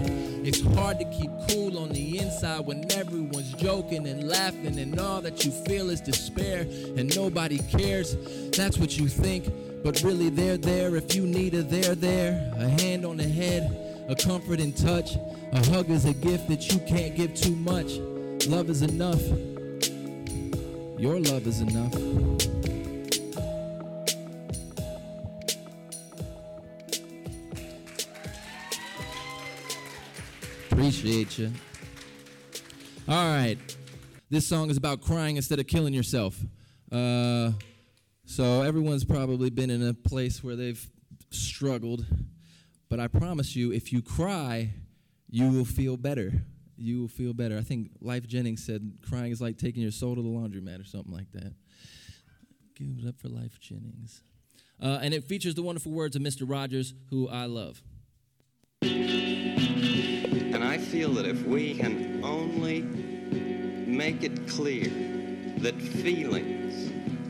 It's 0.47 0.61
hard 0.61 0.99
to 0.99 1.05
keep 1.07 1.31
cool 1.49 1.79
on 1.79 1.89
the 1.91 2.19
inside 2.19 2.67
when 2.67 2.91
everyone's 2.93 3.53
joking 3.55 4.07
and 4.07 4.29
laughing 4.29 4.79
and 4.79 5.01
all 5.01 5.23
that 5.23 5.45
you 5.45 5.51
feel 5.51 5.89
is 5.89 6.01
despair 6.03 6.61
and 6.61 7.17
nobody 7.17 7.59
cares. 7.59 8.17
That's 8.51 8.77
what 8.77 8.99
you 8.99 9.09
think, 9.09 9.47
but 9.85 10.03
really 10.03 10.31
they're 10.31 10.57
there 10.57 10.97
if 10.97 11.15
you 11.15 11.27
need 11.27 11.53
a 11.53 11.63
they're 11.63 11.95
there. 11.95 12.51
A 12.57 12.69
hand 12.81 13.05
on 13.05 13.19
the 13.19 13.29
head, 13.29 14.07
a 14.09 14.17
comfort 14.17 14.59
and 14.59 14.75
touch. 14.75 15.17
A 15.53 15.65
hug 15.69 15.91
is 15.91 16.07
a 16.07 16.15
gift 16.15 16.49
that 16.49 16.73
you 16.73 16.81
can't 16.81 17.15
give 17.15 17.35
too 17.35 17.55
much. 17.55 17.99
Love 18.49 18.71
is 18.71 18.81
enough. 18.81 19.21
Your 20.99 21.21
love 21.21 21.47
is 21.47 21.61
enough. 21.61 21.95
Appreciate 30.71 31.39
you. 31.39 31.53
All 33.07 33.37
right. 33.37 33.59
This 34.31 34.49
song 34.49 34.71
is 34.71 34.79
about 34.79 35.03
crying 35.03 35.37
instead 35.37 35.59
of 35.59 35.67
killing 35.67 35.93
yourself. 35.93 36.39
Uh, 36.91 37.51
so 38.25 38.63
everyone's 38.63 39.05
probably 39.05 39.51
been 39.51 39.71
in 39.71 39.87
a 39.87 39.95
place 39.95 40.43
where 40.43 40.57
they've 40.57 40.85
struggled. 41.31 42.07
But 42.89 43.01
I 43.01 43.09
promise 43.09 43.57
you, 43.57 43.73
if 43.73 43.93
you 43.93 44.03
cry, 44.03 44.75
you 45.29 45.51
will 45.51 45.65
feel 45.65 45.97
better. 45.97 46.33
You 46.77 47.01
will 47.01 47.09
feel 47.09 47.33
better. 47.35 47.59
I 47.59 47.63
think 47.63 47.91
Lyfe 48.03 48.27
Jennings 48.27 48.65
said 48.65 48.99
crying 49.09 49.33
is 49.33 49.41
like 49.41 49.59
taking 49.59 49.83
your 49.83 49.91
soul 49.91 50.15
to 50.15 50.23
the 50.23 50.29
laundromat 50.29 50.81
or 50.81 50.85
something 50.85 51.13
like 51.13 51.33
that. 51.33 51.55
Give 52.75 52.99
it 53.03 53.09
up 53.09 53.19
for 53.21 53.29
Lyfe 53.29 53.59
Jennings. 53.61 54.23
Uh, 54.83 54.99
and 55.03 55.15
it 55.15 55.25
features 55.25 55.55
the 55.55 55.63
wonderful 55.63 55.93
words 55.93 56.17
of 56.17 56.23
Mr. 56.23 56.43
Rogers, 56.49 56.95
who 57.11 57.29
I 57.29 57.47
love. 57.47 57.83
And 58.83 60.65
I 60.65 60.79
feel 60.79 61.11
that 61.15 61.27
if 61.27 61.43
we 61.45 61.75
can 61.75 62.21
only 62.25 62.83
make 63.87 64.23
it 64.23 64.49
clear 64.49 64.91
that 65.59 65.81
feelings 65.81 66.64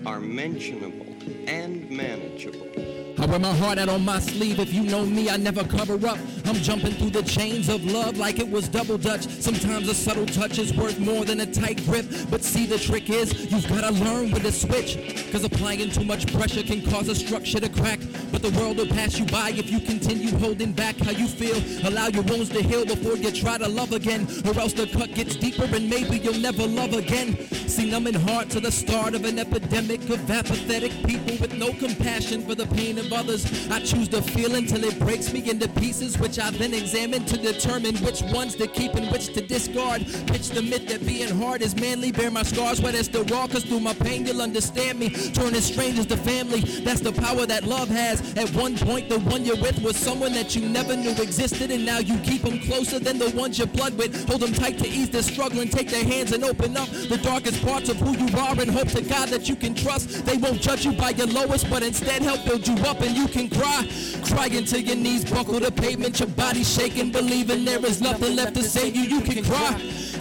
are 0.07 0.21
mentionable 0.21 1.17
and 1.47 1.89
manageable. 1.91 3.04
I 3.25 3.27
wear 3.27 3.39
my 3.39 3.55
heart 3.55 3.79
out 3.79 3.89
on 3.89 4.05
my 4.05 4.21
sleeve. 4.21 4.59
If 4.61 4.75
you 4.75 4.83
know 4.83 5.07
me, 5.07 5.31
I 5.31 5.39
never 5.39 5.65
cover 5.65 5.95
up. 6.07 6.19
I'm 6.45 6.57
jumping 6.57 6.93
through 6.93 7.09
the 7.09 7.23
chains 7.23 7.71
of 7.71 7.83
love 7.83 8.19
like 8.19 8.39
it 8.39 8.47
was 8.47 8.69
double 8.69 8.99
dutch. 8.99 9.27
Sometimes 9.27 9.89
a 9.89 9.95
subtle 9.95 10.27
touch 10.27 10.59
is 10.59 10.75
worth 10.75 10.99
more 10.99 11.25
than 11.25 11.41
a 11.41 11.47
tight 11.47 11.83
grip. 11.87 12.05
But 12.29 12.43
see, 12.43 12.67
the 12.67 12.79
trick 12.79 13.09
is 13.09 13.51
you've 13.51 13.67
gotta 13.67 13.93
learn 13.93 14.31
with 14.31 14.45
a 14.45 14.53
switch. 14.53 15.33
Cause 15.33 15.43
applying 15.43 15.89
too 15.89 16.05
much 16.05 16.31
pressure 16.35 16.63
can 16.63 16.83
cause 16.83 17.09
a 17.09 17.15
structure 17.15 17.61
to 17.61 17.69
crack. 17.71 17.99
But 18.31 18.43
the 18.43 18.51
world 18.61 18.77
will 18.77 18.89
pass 18.89 19.19
you 19.19 19.25
by 19.25 19.53
if 19.57 19.71
you 19.71 19.81
continue 19.81 20.37
holding 20.37 20.73
back 20.73 20.99
how 20.99 21.13
you 21.13 21.27
feel. 21.27 21.57
Allow 21.89 22.09
your 22.09 22.25
wounds 22.25 22.51
to 22.51 22.63
heal 22.63 22.85
before 22.85 23.17
you 23.17 23.31
try 23.31 23.57
to 23.57 23.69
love 23.69 23.93
again. 23.93 24.29
Or 24.45 24.61
else 24.61 24.75
the 24.75 24.87
cut 24.87 25.15
gets 25.15 25.37
deeper 25.37 25.65
and 25.65 25.89
maybe 25.89 26.19
you'll 26.19 26.41
never 26.41 26.67
love 26.67 26.93
again. 26.93 27.39
See, 27.75 27.91
numbing 27.91 28.21
hearts 28.29 28.55
are 28.55 28.61
the 28.61 28.71
start 28.71 29.15
of 29.15 29.25
an 29.25 29.39
epidemic 29.39 30.03
of 30.11 30.31
apathetic 30.31 30.93
people 31.07 31.39
with 31.41 31.55
no 31.55 31.73
compassion 31.73 32.43
for 32.43 32.55
the 32.55 32.67
pain 32.67 32.99
of 32.99 33.14
others. 33.15 33.71
I 33.71 33.81
choose 33.81 34.09
to 34.09 34.23
feel 34.23 34.55
until 34.55 34.85
it 34.85 34.99
breaks 34.99 35.33
me 35.33 35.49
into 35.49 35.69
pieces, 35.69 36.19
which 36.19 36.39
I 36.39 36.51
then 36.51 36.75
examine 36.75 37.25
to 37.27 37.37
determine 37.37 37.97
which 37.99 38.23
ones 38.23 38.55
to 38.57 38.67
keep 38.67 38.95
and 38.95 39.11
which 39.11 39.33
to 39.35 39.41
discard. 39.47 40.07
Pitch 40.27 40.51
the 40.51 40.63
myth 40.63 40.89
that 40.89 41.07
being 41.07 41.35
hard 41.41 41.63
is 41.63 41.75
manly. 41.77 42.13
Bear 42.13 42.31
my 42.31 42.43
scars 42.43 42.81
where 42.81 42.95
it's 42.95 43.09
still 43.09 43.25
raw, 43.25 43.47
cause 43.47 43.65
through 43.65 43.81
my 43.81 43.95
pain 43.95 44.27
you'll 44.27 44.43
understand 44.43 44.99
me. 44.99 45.11
Turning 45.11 45.61
strangers 45.61 46.07
to 46.07 46.17
family, 46.17 46.61
that's 46.61 47.01
the 47.01 47.13
power 47.13 47.47
that 47.47 47.65
love 47.65 47.89
has. 47.89 48.35
At 48.37 48.51
one 48.55 48.77
point, 48.77 49.09
the 49.09 49.21
one 49.21 49.45
you're 49.45 49.61
with 49.61 49.81
was 49.83 49.97
someone 49.97 50.33
that 50.33 50.55
you 50.57 50.69
never 50.69 50.97
knew 50.97 51.11
existed, 51.11 51.71
and 51.71 51.85
now 51.85 51.99
you 51.99 52.19
keep 52.19 52.43
them 52.43 52.59
closer 52.61 52.99
than 52.99 53.19
the 53.19 53.31
ones 53.31 53.59
you're 53.59 53.67
blood 53.67 53.97
with. 53.97 54.29
Hold 54.29 54.43
them 54.43 54.53
tight 54.53 54.79
to 54.79 54.89
ease 54.89 55.11
their 55.11 55.23
struggle 55.23 55.61
and 55.61 55.71
take 55.71 55.91
their 55.91 56.05
hands 56.05 56.33
and 56.33 56.45
open 56.45 56.77
up 56.77 56.89
the 56.89 57.19
darkest 57.19 57.65
parts 57.65 57.89
of 57.89 57.97
who 57.99 58.17
you 58.17 58.37
are 58.39 58.59
and 58.61 58.71
hope 58.71 58.89
to 58.89 59.03
God 59.03 59.29
that 59.29 59.49
you 59.49 59.57
can 59.57 59.75
trust. 59.75 60.25
They 60.27 60.37
won't 60.37 60.61
judge 60.61 60.85
you 60.85 60.93
by 60.93 61.11
your 61.11 61.27
lowest, 61.27 61.69
but 61.71 61.83
instead 61.83 62.23
help 62.23 62.45
build 62.45 62.67
you 62.67 62.75
up 62.85 63.01
and 63.05 63.17
you 63.17 63.29
can 63.29 63.49
cry. 63.49 63.87
Crying 64.25 64.65
till 64.65 64.81
your 64.81 64.97
knees 64.97 65.25
buckle 65.25 65.61
the 65.61 65.71
pavement, 65.71 66.19
your 66.19 66.29
body 66.29 66.65
shaking, 66.65 67.13
believing 67.13 67.65
there 67.65 67.85
is 67.85 68.01
nothing 68.01 68.37
left 68.37 68.55
to 68.55 68.63
save 68.63 68.97
you. 68.97 69.03
You 69.03 69.21
can 69.21 69.45
cry. 69.45 69.73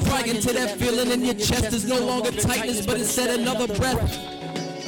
Crying 0.06 0.41
till 0.41 0.54
that 0.54 0.78
feeling 0.78 1.12
in 1.12 1.24
your 1.24 1.36
chest 1.36 1.74
is 1.74 1.86
no 1.86 2.00
longer 2.00 2.32
tightness, 2.32 2.86
but 2.86 2.98
instead 2.98 3.39
another 3.39 3.67
breath. 3.76 4.42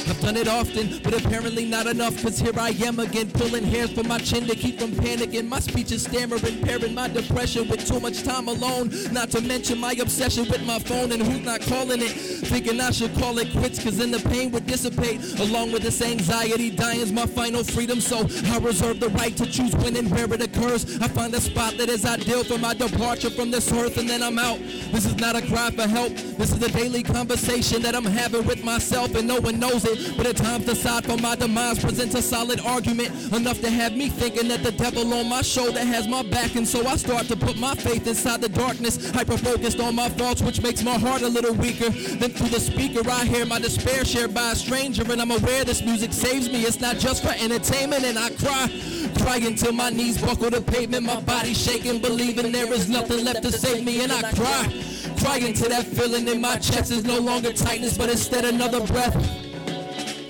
I've 0.08 0.22
done 0.22 0.38
it 0.38 0.48
often, 0.48 1.00
but 1.04 1.14
apparently 1.14 1.66
not 1.66 1.88
enough. 1.88 2.22
Cause 2.22 2.40
here 2.40 2.54
I 2.60 2.70
am 2.84 3.00
again, 3.00 3.32
pulling 3.32 3.64
hairs 3.64 3.92
from 3.92 4.08
my 4.08 4.20
chin 4.20 4.46
to 4.46 4.56
keep 4.56 4.80
from 4.80 4.92
panicking. 4.92 5.48
My 5.48 5.60
speech 5.60 5.92
is 5.92 6.04
stammering, 6.04 6.62
pairing 6.62 6.94
my 6.94 7.08
depression 7.08 7.68
with 7.68 7.88
too 7.88 8.00
much 8.00 8.24
time 8.24 8.48
alone. 8.48 8.92
Not 9.12 9.32
to 9.32 9.42
mention 9.42 9.80
my 9.80 9.94
obsession 9.94 10.48
with 10.48 10.64
my 10.66 10.78
phone 10.80 11.12
and 11.12 11.24
who's 11.24 11.44
not 11.44 11.62
calling 11.62 12.02
it. 12.02 12.12
Thinking 12.12 12.80
I 12.80 12.92
should 12.92 13.16
call 13.16 13.40
it 13.40 13.52
quits, 13.52 13.84
cause 13.84 13.98
then 13.98 14.12
the 14.12 14.20
pain 14.30 14.52
would 14.52 14.68
dissipate. 14.68 15.40
Along 15.40 15.72
with 15.72 15.82
this 15.82 16.02
anxiety, 16.02 16.70
dying's 16.70 17.12
my 17.12 17.26
final 17.26 17.64
freedom. 17.64 18.00
So 18.00 18.28
I 18.52 18.60
reserve 18.60 19.00
the 19.00 19.10
right 19.10 19.36
to 19.38 19.46
choose 19.46 19.76
when 19.78 19.96
and 19.96 20.12
where 20.12 20.32
it 20.32 20.42
occurs. 20.42 21.00
I 21.02 21.08
find 21.08 21.34
a 21.34 21.42
spot 21.42 21.78
that 21.78 21.90
is 21.90 22.06
ideal 22.06 22.44
for 22.44 22.60
my 22.60 22.76
departure 22.76 23.32
from 23.32 23.50
this 23.50 23.72
earth, 23.72 23.98
and 23.98 24.08
then 24.08 24.22
I'm 24.22 24.38
out. 24.38 24.60
This 24.92 25.06
is 25.06 25.16
not 25.16 25.36
a 25.36 25.42
cry 25.42 25.72
for 25.72 25.88
help. 25.88 26.14
This 26.14 26.52
is 26.52 26.62
a 26.62 26.72
daily 26.72 27.02
conversation 27.02 27.82
that 27.82 27.96
I'm 27.96 28.06
having 28.06 28.46
with 28.46 28.64
myself, 28.64 29.16
and 29.16 29.28
no 29.28 29.40
one 29.40 29.60
knows 29.60 29.84
it. 29.84 29.95
But 30.18 30.28
at 30.28 30.38
times, 30.38 30.66
decide 30.66 31.06
for 31.06 31.18
my 31.18 31.36
demise 31.36 31.80
presents 31.80 32.16
a 32.16 32.22
solid 32.22 32.60
argument 32.62 33.10
enough 33.34 33.62
to 33.62 33.70
have 33.70 33.96
me 33.96 34.10
thinking 34.10 34.48
that 34.50 34.64
the 34.64 34.72
devil 34.72 35.14
on 35.14 35.30
my 35.30 35.42
shoulder 35.42 35.80
has 35.80 36.08
my 36.08 36.24
back, 36.24 36.56
and 36.56 36.68
so 36.68 36.86
I 36.86 36.96
start 36.96 37.28
to 37.28 37.36
put 37.36 37.58
my 37.58 37.76
faith 37.76 38.08
inside 38.08 38.42
the 38.42 38.50
darkness, 38.50 39.12
hyper 39.12 39.38
focused 39.38 39.80
on 39.80 39.96
my 39.96 40.10
faults, 40.10 40.42
which 40.42 40.62
makes 40.62 40.84
my 40.84 40.98
heart 40.98 41.22
a 41.22 41.28
little 41.28 41.54
weaker. 41.54 41.90
Then 41.90 42.32
through 42.32 42.50
the 42.50 42.60
speaker, 42.60 43.08
I 43.10 43.26
hear 43.26 43.46
my 43.46 43.60
despair 43.60 44.06
shared 44.06 44.34
by 44.34 44.52
a 44.52 44.56
stranger, 44.56 45.04
and 45.12 45.22
I'm 45.22 45.32
aware 45.32 45.64
this 45.64 45.82
music 45.82 46.14
saves 46.14 46.50
me. 46.50 46.64
It's 46.64 46.80
not 46.80 46.98
just 46.98 47.24
for 47.24 47.34
entertainment, 47.38 48.04
and 48.04 48.18
I 48.18 48.30
cry, 48.32 48.70
cry 49.20 49.38
until 49.38 49.72
my 49.72 49.90
knees 49.90 50.20
buckle 50.20 50.50
the 50.50 50.62
pavement, 50.62 51.06
my 51.06 51.22
body 51.22 51.54
shaking, 51.54 52.00
believing 52.00 52.52
there 52.52 52.72
is 52.74 52.90
nothing 52.90 53.26
left 53.26 53.44
to 53.44 53.52
save 53.52 53.86
me, 53.86 54.04
and 54.04 54.12
I 54.12 54.22
cry, 54.34 54.74
cry 55.20 55.38
into 55.38 55.70
that 55.70 55.86
feeling 55.86 56.28
in 56.28 56.42
my 56.42 56.58
chest 56.58 56.92
is 56.92 57.04
no 57.04 57.20
longer 57.20 57.54
tightness, 57.54 57.98
but 57.98 58.10
instead 58.10 58.46
another 58.46 58.86
breath. 58.88 59.45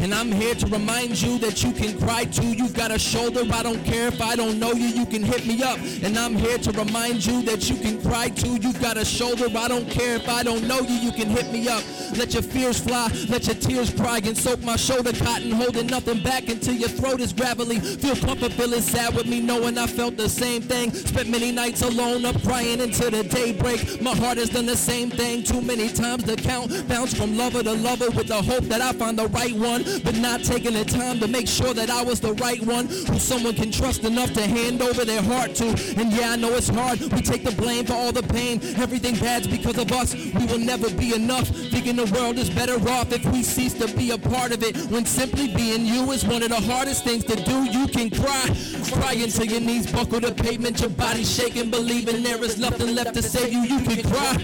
And 0.05 0.13
I'm 0.13 0.31
here 0.31 0.53
to 0.53 0.67
remind 0.67 1.19
you 1.19 1.39
that 1.39 1.63
you 1.63 1.71
can 1.71 1.97
cry 1.97 2.25
too. 2.25 2.53
You've 2.53 2.75
got 2.75 2.91
a 2.91 2.99
shoulder. 2.99 3.41
I 3.51 3.63
don't 3.63 3.83
care 3.83 4.07
if 4.09 4.21
I 4.21 4.35
don't 4.35 4.59
know 4.59 4.71
you. 4.71 4.85
You 4.85 5.03
can 5.03 5.23
hit 5.23 5.47
me 5.47 5.63
up. 5.63 5.79
And 6.03 6.15
I'm 6.15 6.35
here 6.35 6.59
to 6.59 6.71
remind 6.73 7.25
you 7.25 7.41
that 7.41 7.67
you 7.71 7.75
can 7.75 7.99
cry 7.99 8.29
too. 8.29 8.57
You've 8.57 8.79
got 8.79 8.97
a 8.97 9.03
shoulder. 9.03 9.47
I 9.57 9.67
don't 9.67 9.89
care 9.89 10.17
if 10.17 10.29
I 10.29 10.43
don't 10.43 10.67
know 10.67 10.81
you. 10.81 10.93
You 10.93 11.11
can 11.11 11.27
hit 11.27 11.51
me 11.51 11.67
up. 11.67 11.83
Let 12.15 12.35
your 12.35 12.43
fears 12.43 12.79
fly. 12.79 13.09
Let 13.29 13.47
your 13.47 13.55
tears 13.55 13.89
cry 13.95 14.21
and 14.23 14.37
soak 14.37 14.61
my 14.61 14.75
shoulder 14.75 15.11
cotton. 15.11 15.49
Holding 15.49 15.87
nothing 15.87 16.21
back 16.21 16.49
until 16.49 16.75
your 16.75 16.89
throat 16.89 17.19
is 17.19 17.33
gravelly. 17.33 17.79
Feel 17.79 18.15
comfort 18.15 18.51
feeling 18.51 18.81
sad 18.81 19.15
with 19.15 19.25
me 19.25 19.41
knowing 19.41 19.75
I 19.79 19.87
felt 19.87 20.17
the 20.17 20.29
same 20.29 20.61
thing. 20.61 20.93
Spent 20.93 21.29
many 21.29 21.51
nights 21.51 21.81
alone 21.81 22.25
up 22.25 22.39
crying 22.43 22.79
until 22.79 23.09
the 23.09 23.23
daybreak. 23.23 24.03
My 24.03 24.15
heart 24.15 24.37
has 24.37 24.49
done 24.49 24.67
the 24.67 24.77
same 24.77 25.09
thing 25.09 25.41
too 25.41 25.61
many 25.61 25.89
times 25.89 26.25
to 26.25 26.35
count. 26.35 26.87
Bounce 26.87 27.15
from 27.15 27.35
lover 27.35 27.63
to 27.63 27.73
lover 27.73 28.11
with 28.11 28.27
the 28.27 28.39
hope 28.39 28.65
that 28.65 28.81
I 28.81 28.93
find 28.93 29.17
the 29.17 29.29
right 29.29 29.55
one 29.55 29.94
but 30.03 30.15
not 30.17 30.43
taking 30.43 30.73
the 30.73 30.85
time 30.85 31.19
to 31.19 31.27
make 31.27 31.47
sure 31.47 31.73
that 31.73 31.89
I 31.89 32.03
was 32.03 32.19
the 32.19 32.33
right 32.33 32.61
one 32.65 32.87
who 32.87 33.19
someone 33.19 33.55
can 33.55 33.71
trust 33.71 34.03
enough 34.03 34.33
to 34.33 34.41
hand 34.41 34.81
over 34.81 35.05
their 35.05 35.21
heart 35.21 35.55
to. 35.55 35.67
And 35.97 36.11
yeah, 36.11 36.31
I 36.31 36.35
know 36.35 36.51
it's 36.53 36.67
hard. 36.67 36.99
We 36.99 37.21
take 37.21 37.43
the 37.43 37.51
blame 37.51 37.85
for 37.85 37.93
all 37.93 38.11
the 38.11 38.23
pain. 38.23 38.61
Everything 38.77 39.15
bad's 39.15 39.47
because 39.47 39.77
of 39.77 39.91
us. 39.91 40.13
We 40.13 40.45
will 40.45 40.59
never 40.59 40.89
be 40.89 41.13
enough. 41.15 41.47
Thinking 41.47 41.95
the 41.95 42.05
world 42.13 42.37
is 42.37 42.49
better 42.49 42.77
off 42.89 43.11
if 43.11 43.25
we 43.25 43.43
cease 43.43 43.73
to 43.75 43.87
be 43.95 44.11
a 44.11 44.17
part 44.17 44.53
of 44.53 44.63
it. 44.63 44.75
When 44.91 45.05
simply 45.05 45.53
being 45.53 45.85
you 45.85 46.11
is 46.11 46.25
one 46.25 46.43
of 46.43 46.49
the 46.49 46.61
hardest 46.61 47.03
things 47.03 47.23
to 47.25 47.35
do. 47.35 47.63
You 47.65 47.87
can 47.87 48.09
cry, 48.09 48.45
cry 48.91 49.13
until 49.13 49.45
your 49.45 49.61
knees 49.61 49.91
buckle 49.91 50.19
the 50.19 50.31
pavement, 50.31 50.81
your 50.81 50.89
body 50.89 51.23
shaking, 51.23 51.69
believing 51.69 52.23
there 52.23 52.43
is 52.43 52.57
nothing 52.57 52.95
left 52.95 53.13
to 53.15 53.21
save 53.21 53.51
you. 53.51 53.61
You 53.63 53.79
can 53.79 54.09
cry, 54.09 54.35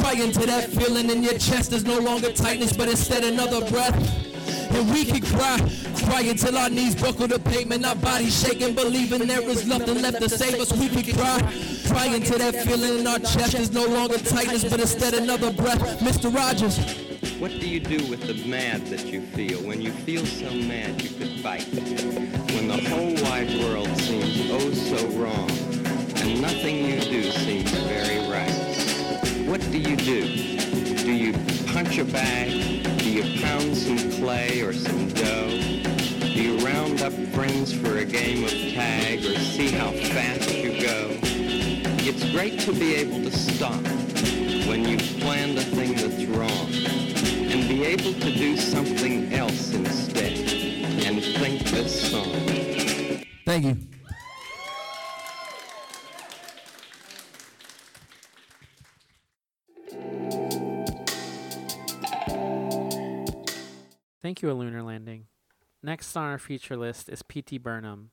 cry 0.00 0.12
into 0.12 0.46
that 0.46 0.70
feeling 0.70 1.10
in 1.10 1.22
your 1.22 1.38
chest 1.38 1.72
is 1.72 1.84
no 1.84 1.98
longer 1.98 2.32
tightness, 2.32 2.72
but 2.72 2.88
instead 2.88 3.24
another 3.24 3.68
breath. 3.70 4.35
And 4.70 4.90
we 4.92 5.04
can 5.04 5.20
cry, 5.20 5.58
cry 6.04 6.20
until 6.22 6.56
our 6.58 6.70
knees 6.70 6.94
buckle 6.94 7.28
the 7.28 7.38
pavement, 7.38 7.84
our 7.84 7.94
bodies 7.96 8.40
shaking, 8.40 8.74
believing 8.74 9.26
there 9.26 9.42
is 9.42 9.66
nothing 9.66 10.02
left 10.02 10.20
to 10.20 10.28
save 10.28 10.60
us. 10.60 10.72
We 10.72 10.88
can 10.88 11.14
cry, 11.14 11.38
cry 11.86 12.06
until 12.06 12.38
that 12.38 12.64
feeling 12.64 13.00
in 13.00 13.06
our 13.06 13.18
chest 13.18 13.54
is 13.54 13.72
no 13.72 13.86
longer 13.86 14.18
tightness, 14.18 14.64
but 14.64 14.80
instead 14.80 15.14
another 15.14 15.52
breath. 15.52 16.00
Mr. 16.00 16.34
Rogers. 16.34 16.78
What 17.38 17.50
do 17.50 17.68
you 17.68 17.80
do 17.80 18.06
with 18.08 18.26
the 18.26 18.48
mad 18.48 18.86
that 18.86 19.04
you 19.06 19.20
feel 19.20 19.58
when 19.58 19.82
you 19.82 19.92
feel 19.92 20.24
so 20.24 20.50
mad 20.50 21.02
you 21.02 21.10
could 21.10 21.40
fight? 21.40 21.66
When 22.54 22.68
the 22.68 22.80
whole 22.88 23.14
wide 23.24 23.52
world 23.60 23.94
seems 23.98 24.50
oh 24.50 24.72
so 24.72 25.06
wrong 25.08 25.50
and 26.16 26.40
nothing 26.40 26.86
you 26.86 27.00
do 27.00 27.22
seems 27.30 27.70
very 27.70 28.28
right. 28.30 29.46
What 29.46 29.60
do 29.70 29.78
you 29.78 29.96
do? 29.96 30.26
Do 30.96 31.12
you 31.12 31.32
punch 31.66 31.98
a 31.98 32.04
bag? 32.04 32.95
You 33.16 33.40
pound 33.40 33.74
some 33.74 33.96
clay 34.12 34.60
or 34.60 34.74
some 34.74 35.08
dough? 35.08 35.48
Do 35.48 36.42
you 36.42 36.58
round 36.58 37.00
up 37.00 37.14
friends 37.32 37.72
for 37.72 37.96
a 37.96 38.04
game 38.04 38.44
of 38.44 38.50
tag 38.50 39.20
or 39.20 39.38
see 39.38 39.70
how 39.70 39.90
fast 39.90 40.54
you 40.54 40.78
go? 40.82 41.16
It's 42.04 42.30
great 42.32 42.60
to 42.60 42.74
be 42.74 42.94
able 42.96 43.22
to 43.22 43.30
stop 43.34 43.82
when 44.68 44.86
you've 44.86 45.00
planned 45.20 45.56
a 45.56 45.62
thing 45.62 45.94
that's 45.94 46.26
wrong 46.26 46.68
and 47.50 47.66
be 47.66 47.84
able 47.84 48.12
to 48.20 48.34
do 48.34 48.54
something 48.54 49.32
else 49.32 49.72
instead 49.72 50.36
and 51.06 51.24
think 51.24 51.62
this 51.70 52.10
song. 52.10 53.24
Thank 53.46 53.64
you. 53.64 53.95
Thank 64.26 64.42
you, 64.42 64.50
A 64.50 64.54
Lunar 64.54 64.82
Landing. 64.82 65.26
Next 65.84 66.16
on 66.16 66.24
our 66.24 66.36
feature 66.36 66.76
list 66.76 67.08
is 67.08 67.22
P.T. 67.22 67.58
Burnem. 67.58 68.10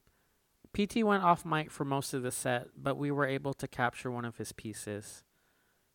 P.T. 0.71 1.03
went 1.03 1.23
off 1.23 1.43
mic 1.43 1.71
for 1.71 1.85
most 1.85 2.13
of 2.13 2.21
the 2.21 2.29
set, 2.29 2.67
but 2.77 2.97
we 2.97 3.09
were 3.09 3.25
able 3.25 3.55
to 3.55 3.67
capture 3.67 4.11
one 4.11 4.23
of 4.23 4.37
his 4.37 4.51
pieces. 4.51 5.23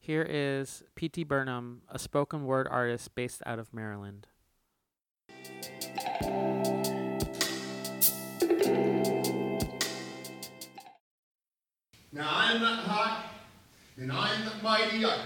Here 0.01 0.27
is 0.29 0.83
P.T. 0.97 1.23
Burnem, 1.23 1.83
a 1.89 2.01
spoken 2.01 2.47
word 2.47 2.67
artist 2.69 3.15
based 3.15 3.45
out 3.47 3.61
of 3.61 3.73
Maryland. 3.73 4.27
Now 12.11 12.29
I'm 12.29 12.61
not 12.61 12.83
hot, 12.83 13.25
and 13.97 14.11
I'm 14.11 14.45
not 14.45 14.63
mighty 14.65 15.05
either. 15.05 15.23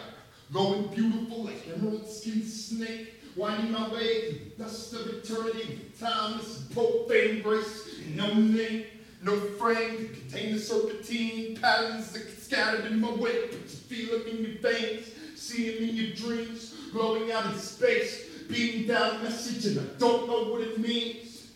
Going 0.52 0.88
beautiful 0.88 1.44
like 1.44 1.66
emerald 1.74 2.06
skin 2.06 2.42
snake, 2.42 3.11
winding 3.36 3.72
my 3.72 3.88
way 3.88 4.32
through 4.32 4.64
dust 4.64 4.92
of 4.94 5.06
eternity 5.08 5.68
with 5.68 6.00
timeless 6.00 6.64
profane 6.72 7.42
grace. 7.42 8.00
No 8.14 8.32
name, 8.34 8.84
no 9.22 9.36
frame 9.36 9.98
to 9.98 10.06
contain 10.08 10.52
the 10.54 10.58
serpentine 10.58 11.56
patterns 11.56 12.12
that 12.12 12.28
scattered 12.42 12.86
in 12.86 13.00
my 13.00 13.10
wake, 13.10 13.50
but 13.50 13.60
you 13.60 13.66
feel 13.68 14.18
them 14.18 14.28
in 14.28 14.44
your 14.44 14.58
veins, 14.58 15.06
see 15.36 15.72
them 15.72 15.88
in 15.88 15.94
your 15.94 16.14
dreams, 16.14 16.74
glowing 16.92 17.32
out 17.32 17.46
in 17.46 17.58
space, 17.58 18.28
beating 18.48 18.86
down 18.86 19.16
a 19.16 19.22
message, 19.22 19.64
and 19.66 19.80
I 19.80 19.98
don't 19.98 20.26
know 20.26 20.52
what 20.52 20.60
it 20.60 20.78
means. 20.78 21.52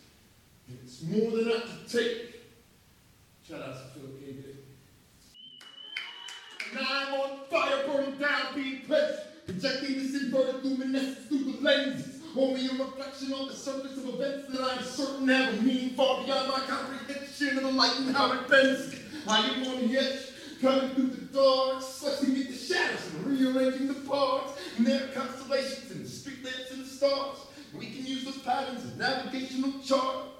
And 0.68 0.78
it's 0.82 1.02
more 1.02 1.30
than 1.30 1.48
I 1.48 1.60
can 1.60 1.86
take. 1.88 2.42
Shout 3.46 3.62
out 3.62 3.74
to 3.74 4.00
Phil 4.00 4.10
K. 4.20 4.32
Dick. 4.32 4.56
And 6.70 6.86
I'm 6.88 7.14
on 7.14 7.30
fire, 7.50 7.86
burning 7.86 8.18
down, 8.18 8.54
being 8.54 8.80
pledged, 8.86 9.20
projecting 9.46 9.94
this 9.94 10.22
inverted 10.22 10.64
luminescence 10.64 11.26
through 11.28 11.52
the 11.52 11.60
lenses. 11.60 12.20
Only 12.36 12.66
a 12.66 12.72
reflection 12.72 13.32
on 13.32 13.48
the 13.48 13.54
surface 13.54 13.96
of 13.96 14.06
events 14.08 14.52
that 14.52 14.60
I'm 14.60 14.82
certain 14.82 15.28
have 15.28 15.54
a 15.54 15.62
meaning 15.62 15.90
far 15.90 16.22
beyond 16.22 16.48
my 16.48 16.60
comprehension 16.66 17.56
of 17.56 17.62
the 17.62 17.70
light 17.70 17.98
and 17.98 18.14
how 18.14 18.32
it 18.32 18.48
bends. 18.48 18.94
I 19.26 19.38
am 19.48 19.66
on 19.66 19.88
the 19.88 19.98
edge, 19.98 20.20
cutting 20.60 20.90
through 20.90 21.06
the 21.06 21.22
dark, 21.32 21.82
slicing 21.82 22.36
at 22.36 22.48
the 22.48 22.54
shadows 22.54 23.14
and 23.14 23.26
rearranging 23.26 23.88
the 23.88 23.94
parts. 23.94 24.60
And 24.76 24.86
there 24.86 25.04
are 25.04 25.08
constellations 25.08 25.90
and 25.92 26.06
street 26.06 26.44
lamps 26.44 26.72
and 26.72 26.84
the 26.84 26.88
stars. 26.88 27.38
We 27.74 27.86
can 27.86 28.04
use 28.04 28.24
those 28.24 28.38
patterns 28.38 28.84
as 28.84 28.96
navigational 28.96 29.80
charts. 29.80 30.36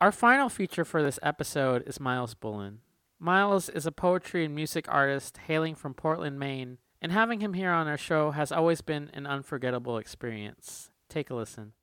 Our 0.00 0.12
final 0.12 0.48
feature 0.48 0.86
for 0.86 1.02
this 1.02 1.18
episode 1.22 1.86
is 1.86 2.00
Myles 2.00 2.32
Bullen. 2.32 2.78
Myles 3.18 3.68
is 3.68 3.84
a 3.84 3.92
poetry 3.92 4.46
and 4.46 4.54
music 4.54 4.86
artist 4.88 5.36
hailing 5.46 5.74
from 5.74 5.92
Portland, 5.92 6.38
Maine, 6.38 6.78
and 7.02 7.12
having 7.12 7.40
him 7.40 7.52
here 7.52 7.70
on 7.70 7.86
our 7.86 7.98
show 7.98 8.30
has 8.30 8.50
always 8.50 8.80
been 8.80 9.10
an 9.12 9.26
unforgettable 9.26 9.98
experience. 9.98 10.90
Take 11.10 11.28
a 11.28 11.34
listen. 11.34 11.74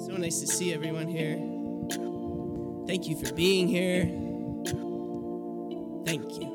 So 0.00 0.16
nice 0.16 0.40
to 0.40 0.48
see 0.48 0.74
everyone 0.74 1.06
here. 1.06 1.36
Thank 2.88 3.06
you 3.06 3.24
for 3.24 3.32
being 3.34 3.68
here. 3.68 4.02
Thank 6.04 6.40
you. 6.40 6.51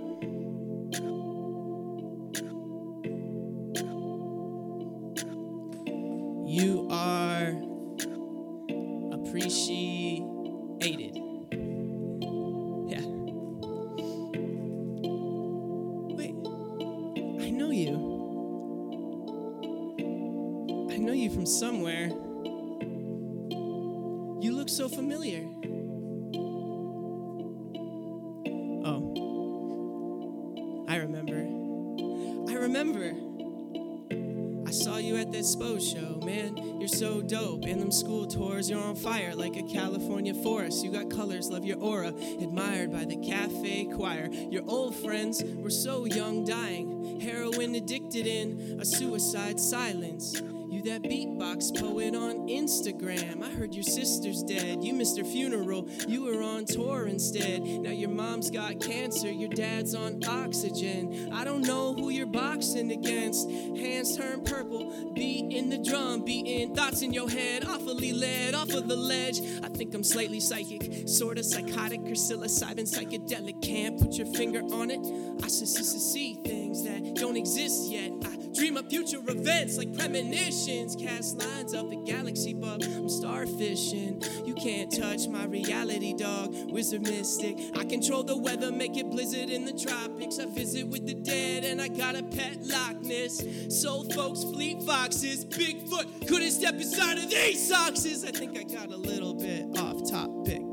Dying, 46.57 47.19
heroin 47.19 47.75
addicted 47.75 48.25
in 48.25 48.79
a 48.79 48.85
suicide 48.85 49.59
silence. 49.59 50.41
That 50.87 51.03
beatbox 51.03 51.77
poet 51.81 52.15
on 52.15 52.47
Instagram. 52.47 53.43
I 53.43 53.49
heard 53.49 53.75
your 53.75 53.83
sister's 53.83 54.41
dead. 54.41 54.81
You 54.81 54.93
missed 54.93 55.17
her 55.17 55.25
funeral. 55.25 55.85
You 56.07 56.23
were 56.23 56.41
on 56.41 56.63
tour 56.63 57.07
instead. 57.07 57.61
Now 57.61 57.91
your 57.91 58.09
mom's 58.09 58.49
got 58.49 58.79
cancer. 58.79 59.29
Your 59.29 59.49
dad's 59.49 59.93
on 59.93 60.23
oxygen. 60.25 61.33
I 61.33 61.43
don't 61.43 61.63
know 61.63 61.93
who 61.93 62.09
you're 62.09 62.25
boxing 62.25 62.93
against. 62.93 63.49
Hands 63.49 64.15
turn 64.15 64.45
purple. 64.45 65.11
Beat 65.13 65.51
in 65.51 65.69
the 65.69 65.77
drum. 65.77 66.23
Beating 66.23 66.73
thoughts 66.73 67.01
in 67.01 67.11
your 67.11 67.29
head. 67.29 67.65
Awfully 67.65 68.13
led 68.13 68.55
off 68.55 68.69
of 68.69 68.87
the 68.87 68.95
ledge. 68.95 69.41
I 69.63 69.67
think 69.67 69.93
I'm 69.93 70.05
slightly 70.05 70.39
psychic. 70.39 71.09
Sorta 71.09 71.43
psychotic 71.43 71.99
or 71.99 72.15
psilocybin 72.15 72.87
psychedelic. 72.87 73.61
Can't 73.61 73.99
put 73.99 74.13
your 74.13 74.27
finger 74.27 74.61
on 74.61 74.89
it. 74.89 75.43
I 75.43 75.49
see 75.49 76.35
things 76.45 76.85
that 76.85 77.15
don't 77.15 77.35
exist 77.35 77.91
yet. 77.91 78.13
I 78.23 78.36
dream 78.57 78.75
of 78.75 78.89
future 78.89 79.19
events 79.27 79.77
like 79.77 79.95
premonitions. 79.95 80.95
Cast 80.95 81.37
lines 81.37 81.75
up 81.75 81.89
the 81.89 81.97
galaxy, 81.97 82.53
but 82.53 82.83
I'm 82.83 83.07
starfishing. 83.07 84.47
You 84.47 84.55
can't 84.55 84.91
touch 84.91 85.27
my 85.27 85.45
reality, 85.45 86.15
dog. 86.15 86.55
Wizard 86.71 87.03
mystic. 87.03 87.55
I 87.77 87.85
control 87.85 88.23
the 88.23 88.35
weather, 88.35 88.71
make 88.71 88.97
it 88.97 89.09
blizzard 89.11 89.49
in 89.51 89.65
the 89.65 89.73
tropics. 89.73 90.39
I 90.39 90.45
visit 90.45 90.87
with 90.87 91.05
the 91.05 91.13
dead, 91.13 91.65
and 91.65 91.79
I 91.79 91.87
got 91.87 92.15
a 92.15 92.23
pet 92.23 92.57
Loch 92.63 92.99
Ness. 93.01 93.43
Soul 93.69 94.05
folks, 94.11 94.43
fleet 94.43 94.81
foxes, 94.83 95.45
Bigfoot 95.45 96.27
couldn't 96.27 96.51
step 96.51 96.73
inside 96.73 97.19
of 97.19 97.29
these 97.29 97.71
soxes. 97.71 98.27
I 98.27 98.31
think 98.31 98.57
I 98.57 98.63
got 98.63 98.91
a 98.91 98.97
little 98.97 99.35
bit 99.35 99.65
off 99.77 100.09
topic. 100.09 100.63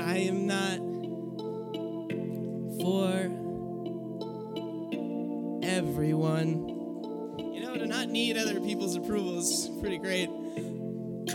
I 0.00 0.18
am 0.18 0.46
not 0.46 0.78
for 2.80 3.47
everyone. 5.68 6.66
You 7.38 7.60
know, 7.60 7.76
to 7.76 7.86
not 7.86 8.08
need 8.08 8.38
other 8.38 8.58
people's 8.60 8.96
approval 8.96 9.38
is 9.38 9.70
pretty 9.80 9.98
great. 9.98 10.30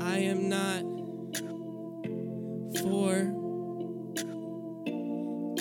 I 0.02 0.17
am 0.17 0.50
not 0.50 0.82
for 2.82 3.13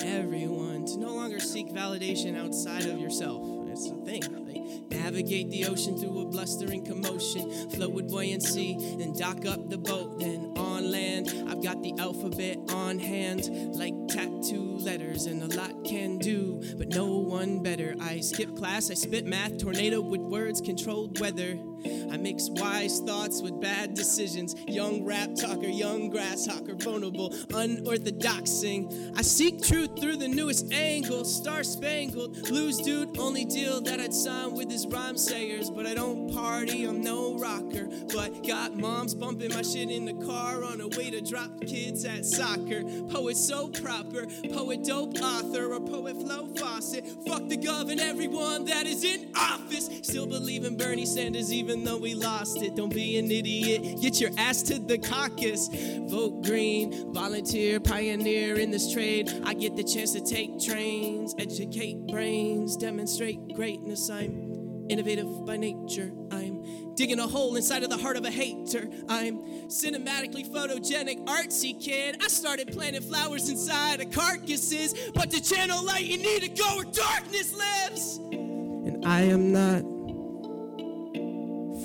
everyone. 0.03 0.85
To 0.87 0.97
no 0.97 1.13
longer 1.13 1.39
seek 1.39 1.69
validation 1.69 2.35
outside 2.37 2.85
of 2.87 2.99
yourself. 2.99 3.41
It's 3.69 3.87
a 3.89 3.95
thing. 4.05 4.23
Like, 4.45 4.91
navigate 4.91 5.51
the 5.51 5.65
ocean 5.65 5.97
through 5.97 6.21
a 6.21 6.25
blustering 6.25 6.83
commotion, 6.83 7.69
float 7.69 7.91
with 7.91 8.09
buoyancy, 8.09 8.73
and 8.73 9.15
dock 9.17 9.45
up 9.45 9.69
the 9.69 9.77
boat. 9.77 10.19
Then 10.19 10.52
on 10.83 10.91
land, 10.91 11.33
I've 11.49 11.63
got 11.63 11.81
the 11.81 11.93
alphabet 11.99 12.57
on 12.69 12.99
hand, 12.99 13.49
like 13.75 13.93
tattoo 14.07 14.77
letters, 14.79 15.25
and 15.25 15.41
a 15.43 15.57
lot 15.57 15.83
can 15.85 16.17
do, 16.17 16.61
but 16.77 16.89
no 16.89 17.17
one 17.17 17.61
better. 17.61 17.95
I 17.99 18.19
skip 18.19 18.55
class, 18.55 18.91
I 18.91 18.95
spit 18.95 19.25
math, 19.25 19.57
tornado 19.57 20.01
with 20.01 20.21
words, 20.21 20.61
controlled 20.61 21.19
weather. 21.19 21.57
I 21.85 22.17
mix 22.17 22.49
wise 22.49 22.99
thoughts 22.99 23.41
with 23.41 23.59
bad 23.59 23.93
decisions. 23.93 24.55
Young 24.67 25.03
rap 25.03 25.29
talker, 25.35 25.67
young 25.67 26.09
grasshopper, 26.09 26.75
vulnerable, 26.75 27.33
unorthodoxing. 27.53 29.13
I 29.17 29.21
seek 29.21 29.63
truth 29.63 29.99
through 29.99 30.17
the 30.17 30.27
newest 30.27 30.71
angle, 30.73 31.25
star 31.25 31.63
spangled. 31.63 32.49
Lose 32.49 32.77
dude, 32.77 33.17
only 33.17 33.45
deal 33.45 33.81
that 33.81 33.99
I'd 33.99 34.13
sign 34.13 34.53
with 34.53 34.69
his 34.71 34.85
rhyme 34.87 35.17
sayers. 35.17 35.69
But 35.69 35.85
I 35.85 35.93
don't 35.93 36.33
party, 36.33 36.85
I'm 36.85 37.01
no 37.01 37.37
rocker. 37.37 37.87
But 38.13 38.45
got 38.47 38.75
moms 38.75 39.13
bumping 39.15 39.49
my 39.49 39.61
shit 39.61 39.89
in 39.89 40.05
the 40.05 40.25
car 40.25 40.63
on 40.63 40.81
a 40.81 40.87
way 40.87 41.09
to 41.09 41.21
drop 41.21 41.61
kids 41.61 42.05
at 42.05 42.25
soccer. 42.25 42.83
Poet 43.09 43.37
so 43.37 43.67
proper, 43.67 44.25
poet 44.51 44.83
dope 44.83 45.19
author, 45.21 45.73
or 45.73 45.79
poet 45.79 46.15
flow 46.21 46.47
faucet. 46.55 47.05
Fuck 47.25 47.47
the 47.47 47.57
gov 47.57 47.91
and 47.91 47.99
everyone 47.99 48.65
that 48.65 48.85
is 48.85 49.03
in 49.03 49.31
office. 49.35 49.89
Still 50.03 50.27
believe 50.27 50.63
in 50.63 50.77
Bernie 50.77 51.05
Sanders, 51.05 51.51
even 51.51 51.72
though 51.81 51.97
we 51.97 52.13
lost 52.13 52.61
it. 52.61 52.75
Don't 52.75 52.93
be 52.93 53.17
an 53.17 53.31
idiot. 53.31 54.01
Get 54.01 54.19
your 54.19 54.31
ass 54.37 54.61
to 54.63 54.79
the 54.79 54.97
caucus. 54.97 55.69
Vote 56.09 56.43
green, 56.43 57.13
volunteer, 57.13 57.79
pioneer 57.79 58.59
in 58.59 58.69
this 58.69 58.91
trade. 58.93 59.31
I 59.45 59.53
get 59.53 59.75
the 59.75 59.83
chance 59.83 60.11
to 60.11 60.21
take 60.21 60.59
trains, 60.59 61.33
educate 61.39 62.05
brains, 62.07 62.75
demonstrate 62.77 63.55
greatness. 63.55 64.09
I'm 64.09 64.87
innovative 64.89 65.45
by 65.45 65.57
nature. 65.57 66.11
I'm 66.31 66.93
digging 66.95 67.19
a 67.19 67.27
hole 67.27 67.55
inside 67.55 67.83
of 67.83 67.89
the 67.89 67.97
heart 67.97 68.17
of 68.17 68.25
a 68.25 68.31
hater. 68.31 68.87
I'm 69.09 69.39
cinematically 69.67 70.47
photogenic, 70.47 71.25
artsy 71.25 71.79
kid. 71.81 72.17
I 72.21 72.27
started 72.27 72.71
planting 72.71 73.01
flowers 73.01 73.49
inside 73.49 74.01
of 74.01 74.11
carcasses, 74.11 74.93
but 75.13 75.31
to 75.31 75.41
channel 75.41 75.83
light, 75.83 76.05
you 76.05 76.17
need 76.17 76.41
to 76.41 76.49
go 76.49 76.75
where 76.75 76.85
darkness 76.85 77.55
lives. 77.55 78.17
And 78.17 79.05
I 79.05 79.21
am 79.21 79.51
not 79.51 79.92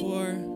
for 0.09 0.48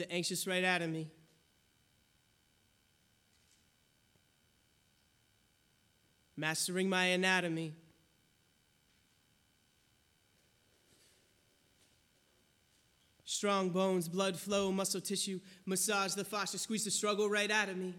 the 0.00 0.10
anxious 0.10 0.46
right 0.46 0.64
out 0.64 0.80
of 0.80 0.88
me. 0.88 1.10
Mastering 6.36 6.88
my 6.88 7.04
anatomy. 7.04 7.74
Strong 13.24 13.70
bones, 13.70 14.08
blood 14.08 14.38
flow, 14.38 14.72
muscle 14.72 15.02
tissue, 15.02 15.38
massage 15.66 16.14
the 16.14 16.24
fascia, 16.24 16.56
squeeze 16.56 16.84
the 16.84 16.90
struggle 16.90 17.28
right 17.28 17.50
out 17.50 17.68
of 17.68 17.76
me. 17.76 17.94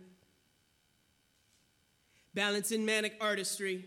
Balancing 2.33 2.83
manic 2.83 3.15
artistry, 3.21 3.85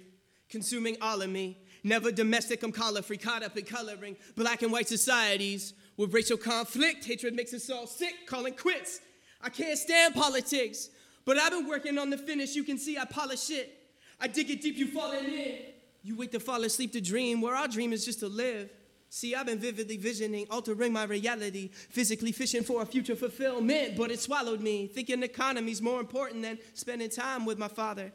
consuming 0.49 0.97
all 1.03 1.21
of 1.21 1.29
me. 1.29 1.59
Never 1.83 2.13
domestic, 2.13 2.63
I'm 2.63 2.71
collar 2.71 3.03
free, 3.03 3.17
caught 3.17 3.43
up 3.43 3.59
in 3.59 3.65
coloring 3.65 4.17
black 4.37 4.63
and 4.63 4.71
white 4.71 4.89
societies 4.89 5.75
with 5.97 6.13
racial 6.13 6.37
conflict. 6.37 7.05
Hatred 7.05 7.35
makes 7.35 7.55
us 7.55 7.71
all 7.71 7.87
sick, 7.87 8.27
calling 8.27 8.55
quits. 8.55 9.01
I 9.41 9.51
can't 9.51 9.79
stand 9.79 10.15
politics, 10.15 10.89
but 11.25 11.39
I've 11.39 11.53
been 11.53 11.69
working 11.69 11.99
on 11.99 12.11
the 12.11 12.19
finish. 12.19 12.55
You 12.55 12.65
can 12.65 12.79
see 12.79 12.99
I 12.99 13.05
polish 13.05 13.51
it. 13.51 13.73
I 14.21 14.29
dig 14.29 14.51
it 14.51 14.63
deep, 14.63 14.77
you 14.77 14.87
falling 14.87 15.25
in. 15.25 15.59
You 16.03 16.17
wait 16.17 16.33
to 16.33 16.41
fall 16.41 16.63
asleep 16.65 16.93
to 16.93 17.01
dream, 17.01 17.41
where 17.41 17.55
our 17.55 17.69
dream 17.69 17.93
is 17.93 18.05
just 18.05 18.21
to 18.21 18.29
live. 18.29 18.71
See, 19.09 19.35
I've 19.35 19.47
been 19.47 19.61
vividly 19.61 19.97
visioning, 19.97 20.47
altering 20.51 20.93
my 20.93 21.05
reality, 21.05 21.71
physically 21.73 22.33
fishing 22.33 22.63
for 22.63 22.83
a 22.83 22.87
future 22.87 23.15
fulfillment, 23.15 23.97
but 23.97 24.11
it 24.11 24.19
swallowed 24.19 24.61
me, 24.61 24.89
thinking 24.89 25.23
economy's 25.23 25.81
more 25.81 26.01
important 26.01 26.43
than 26.43 26.59
spending 26.73 27.11
time 27.11 27.45
with 27.45 27.59
my 27.59 27.69
father. 27.69 28.13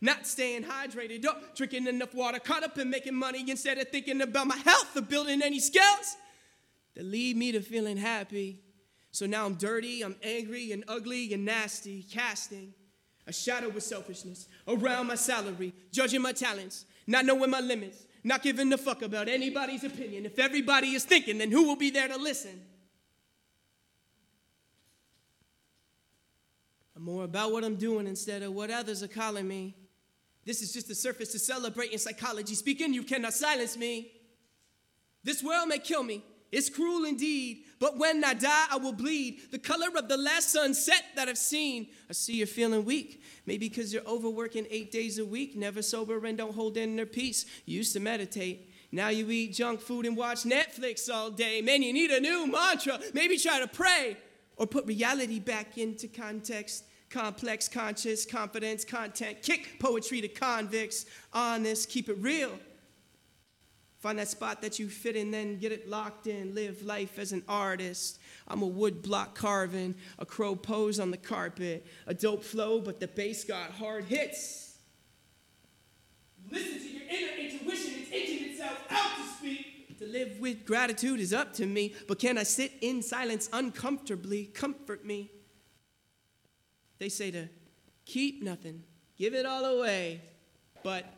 Not 0.00 0.26
staying 0.26 0.64
hydrated, 0.64 1.24
or 1.24 1.36
drinking 1.54 1.86
enough 1.86 2.14
water, 2.14 2.38
caught 2.38 2.64
up 2.64 2.76
in 2.76 2.90
making 2.90 3.14
money 3.14 3.48
instead 3.48 3.78
of 3.78 3.88
thinking 3.88 4.20
about 4.20 4.46
my 4.46 4.56
health 4.56 4.94
or 4.94 5.00
building 5.00 5.40
any 5.42 5.58
skills 5.58 6.16
that 6.96 7.04
lead 7.04 7.36
me 7.36 7.52
to 7.52 7.60
feeling 7.60 7.96
happy. 7.96 8.60
So 9.12 9.26
now 9.26 9.46
I'm 9.46 9.54
dirty, 9.54 10.02
I'm 10.02 10.16
angry 10.22 10.72
and 10.72 10.82
ugly 10.88 11.32
and 11.32 11.44
nasty, 11.44 12.04
casting 12.10 12.74
a 13.26 13.32
shadow 13.32 13.68
of 13.68 13.82
selfishness 13.82 14.48
around 14.66 15.06
my 15.06 15.14
salary, 15.14 15.72
judging 15.92 16.22
my 16.22 16.32
talents, 16.32 16.84
not 17.06 17.24
knowing 17.24 17.50
my 17.50 17.60
limits, 17.60 18.04
not 18.24 18.42
giving 18.42 18.72
a 18.72 18.78
fuck 18.78 19.02
about 19.02 19.28
anybody's 19.28 19.84
opinion. 19.84 20.26
If 20.26 20.38
everybody 20.38 20.88
is 20.88 21.04
thinking, 21.04 21.38
then 21.38 21.50
who 21.50 21.64
will 21.64 21.76
be 21.76 21.90
there 21.90 22.08
to 22.08 22.16
listen? 22.16 22.60
I'm 26.96 27.02
more 27.02 27.24
about 27.24 27.52
what 27.52 27.62
I'm 27.62 27.76
doing 27.76 28.06
instead 28.06 28.42
of 28.42 28.52
what 28.52 28.70
others 28.70 29.02
are 29.02 29.08
calling 29.08 29.46
me. 29.46 29.74
This 30.44 30.62
is 30.62 30.72
just 30.72 30.88
the 30.88 30.94
surface 30.94 31.32
to 31.32 31.38
celebrate 31.38 31.90
in 31.92 31.98
psychology. 31.98 32.54
Speaking, 32.54 32.94
you 32.94 33.02
cannot 33.02 33.34
silence 33.34 33.76
me. 33.76 34.12
This 35.22 35.42
world 35.42 35.68
may 35.68 35.78
kill 35.78 36.04
me. 36.04 36.22
It's 36.52 36.70
cruel 36.70 37.04
indeed, 37.04 37.64
but 37.78 37.98
when 37.98 38.24
I 38.24 38.34
die, 38.34 38.66
I 38.70 38.76
will 38.76 38.92
bleed. 38.92 39.50
The 39.50 39.58
color 39.58 39.88
of 39.96 40.08
the 40.08 40.16
last 40.16 40.50
sunset 40.50 41.04
that 41.16 41.28
I've 41.28 41.38
seen. 41.38 41.88
I 42.08 42.12
see 42.12 42.36
you're 42.36 42.46
feeling 42.46 42.84
weak. 42.84 43.22
Maybe 43.46 43.68
because 43.68 43.92
you're 43.92 44.06
overworking 44.06 44.66
eight 44.70 44.90
days 44.90 45.18
a 45.18 45.24
week, 45.24 45.56
never 45.56 45.82
sober 45.82 46.24
and 46.24 46.38
don't 46.38 46.54
hold 46.54 46.76
in 46.76 46.96
their 46.96 47.06
peace. 47.06 47.46
You 47.64 47.78
used 47.78 47.92
to 47.94 48.00
meditate. 48.00 48.70
Now 48.92 49.08
you 49.08 49.28
eat 49.30 49.54
junk 49.54 49.80
food 49.80 50.06
and 50.06 50.16
watch 50.16 50.44
Netflix 50.44 51.12
all 51.12 51.30
day. 51.30 51.60
Man, 51.60 51.82
you 51.82 51.92
need 51.92 52.10
a 52.10 52.20
new 52.20 52.46
mantra. 52.46 53.00
Maybe 53.12 53.36
try 53.36 53.58
to 53.60 53.66
pray 53.66 54.16
or 54.56 54.66
put 54.66 54.86
reality 54.86 55.40
back 55.40 55.78
into 55.78 56.08
context. 56.08 56.84
Complex, 57.10 57.68
conscious, 57.68 58.24
confidence, 58.24 58.84
content. 58.84 59.42
Kick 59.42 59.78
poetry 59.78 60.20
to 60.20 60.28
convicts. 60.28 61.06
Honest, 61.32 61.88
keep 61.88 62.08
it 62.08 62.16
real. 62.18 62.58
Find 64.06 64.20
that 64.20 64.28
spot 64.28 64.62
that 64.62 64.78
you 64.78 64.88
fit 64.88 65.16
in, 65.16 65.32
then 65.32 65.58
get 65.58 65.72
it 65.72 65.90
locked 65.90 66.28
in. 66.28 66.54
Live 66.54 66.84
life 66.84 67.18
as 67.18 67.32
an 67.32 67.42
artist. 67.48 68.20
I'm 68.46 68.62
a 68.62 68.66
wood 68.66 69.02
block 69.02 69.34
carving, 69.34 69.96
a 70.20 70.24
crow 70.24 70.54
pose 70.54 71.00
on 71.00 71.10
the 71.10 71.16
carpet, 71.16 71.84
a 72.06 72.14
dope 72.14 72.44
flow, 72.44 72.80
but 72.80 73.00
the 73.00 73.08
bass 73.08 73.42
got 73.42 73.72
hard 73.72 74.04
hits. 74.04 74.78
Listen 76.48 76.78
to 76.78 76.88
your 76.88 77.02
inner 77.02 77.32
intuition, 77.36 77.94
it's 77.96 78.12
itching 78.12 78.50
itself 78.50 78.78
out 78.90 79.16
to 79.16 79.22
speak. 79.38 79.98
To 79.98 80.06
live 80.06 80.38
with 80.38 80.64
gratitude 80.64 81.18
is 81.18 81.32
up 81.32 81.52
to 81.54 81.66
me, 81.66 81.92
but 82.06 82.20
can 82.20 82.38
I 82.38 82.44
sit 82.44 82.74
in 82.82 83.02
silence 83.02 83.50
uncomfortably? 83.52 84.44
Comfort 84.44 85.04
me. 85.04 85.32
They 87.00 87.08
say 87.08 87.32
to 87.32 87.48
keep 88.04 88.40
nothing, 88.40 88.84
give 89.18 89.34
it 89.34 89.46
all 89.46 89.64
away, 89.64 90.20
but 90.84 91.12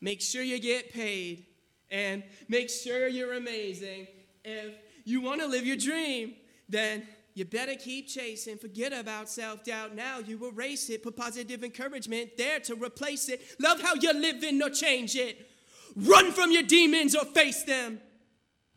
make 0.00 0.20
sure 0.20 0.44
you 0.44 0.60
get 0.60 0.92
paid 0.92 1.46
and 1.90 2.22
make 2.48 2.70
sure 2.70 3.08
you're 3.08 3.34
amazing. 3.34 4.06
If 4.44 4.74
you 5.04 5.20
want 5.20 5.40
to 5.40 5.46
live 5.46 5.66
your 5.66 5.76
dream, 5.76 6.34
then 6.68 7.06
you 7.34 7.44
better 7.44 7.74
keep 7.74 8.08
chasing. 8.08 8.58
Forget 8.58 8.92
about 8.92 9.28
self 9.28 9.64
doubt 9.64 9.94
now. 9.94 10.18
You 10.18 10.48
erase 10.48 10.90
it. 10.90 11.02
Put 11.02 11.16
positive 11.16 11.62
encouragement 11.62 12.36
there 12.36 12.60
to 12.60 12.74
replace 12.74 13.28
it. 13.28 13.40
Love 13.60 13.80
how 13.80 13.94
you're 13.94 14.14
living 14.14 14.60
or 14.62 14.70
change 14.70 15.14
it. 15.14 15.48
Run 15.96 16.32
from 16.32 16.50
your 16.50 16.64
demons 16.64 17.14
or 17.14 17.24
face 17.24 17.62
them. 17.62 18.00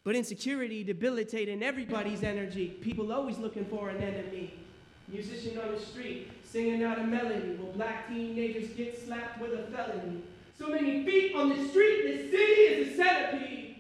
But 0.04 0.16
insecurity 0.16 0.84
debilitating 0.84 1.62
everybody's 1.62 2.24
energy. 2.24 2.68
People 2.70 3.12
always 3.12 3.38
looking 3.38 3.66
for 3.66 3.90
an 3.90 3.98
enemy. 3.98 4.54
Musician 5.08 5.60
on 5.60 5.74
the 5.74 5.80
street 5.80 6.32
singing 6.44 6.84
out 6.84 6.98
a 6.98 7.04
melody 7.04 7.56
Will 7.56 7.72
black 7.74 8.08
teenagers 8.08 8.70
get 8.70 8.98
slapped 9.06 9.42
with 9.42 9.54
a 9.54 9.64
felony. 9.72 10.22
So 10.62 10.68
many 10.68 11.04
feet 11.04 11.34
on 11.36 11.50
the 11.50 11.68
street, 11.70 12.04
this 12.04 12.30
city 12.30 12.62
is 12.62 12.94
a 12.94 12.96
centipede. 12.96 13.78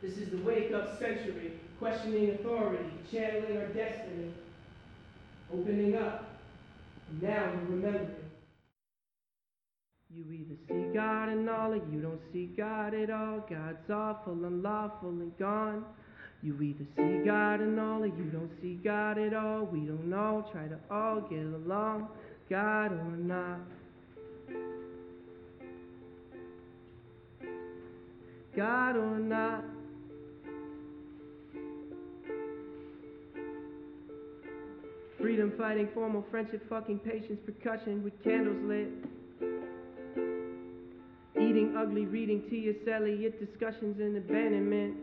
This 0.00 0.16
is 0.16 0.30
the 0.30 0.36
wake 0.36 0.72
up 0.72 0.96
century, 1.00 1.54
questioning 1.80 2.30
authority, 2.30 2.84
channeling 3.10 3.56
our 3.56 3.66
destiny, 3.66 4.32
opening 5.52 5.96
up. 5.96 6.30
And 7.10 7.22
now 7.22 7.50
we're 7.54 7.74
remembering. 7.74 8.14
You 10.14 10.24
either 10.30 10.54
see 10.68 10.94
God 10.94 11.30
in 11.30 11.48
all 11.48 11.72
or 11.72 11.82
you 11.90 12.02
don't 12.02 12.20
see 12.32 12.46
God 12.56 12.94
at 12.94 13.10
all. 13.10 13.40
God's 13.50 13.90
awful, 13.90 14.44
unlawful, 14.44 15.08
and 15.08 15.36
gone. 15.38 15.84
You 16.40 16.54
either 16.62 16.86
see 16.96 17.26
God 17.26 17.60
in 17.60 17.80
all 17.80 18.04
or 18.04 18.06
you 18.06 18.30
don't 18.32 18.52
see 18.62 18.74
God 18.74 19.18
at 19.18 19.34
all. 19.34 19.64
We 19.64 19.80
don't 19.80 20.14
all 20.14 20.48
try 20.52 20.68
to 20.68 20.78
all 20.88 21.20
get 21.22 21.40
along, 21.40 22.06
God 22.48 22.92
or 22.92 23.16
not. 23.16 23.58
God 28.58 28.96
or 28.96 29.20
not. 29.20 29.62
Freedom 35.20 35.52
fighting, 35.56 35.88
formal 35.94 36.24
friendship, 36.28 36.68
fucking 36.68 36.98
patience, 36.98 37.38
percussion 37.46 38.02
with 38.02 38.20
candles 38.24 38.56
lit. 38.64 38.88
Eating 41.36 41.76
ugly, 41.78 42.06
reading 42.06 42.42
T.S. 42.50 42.74
Eliot, 42.92 43.38
discussions 43.38 44.00
and 44.00 44.16
abandonment. 44.16 44.96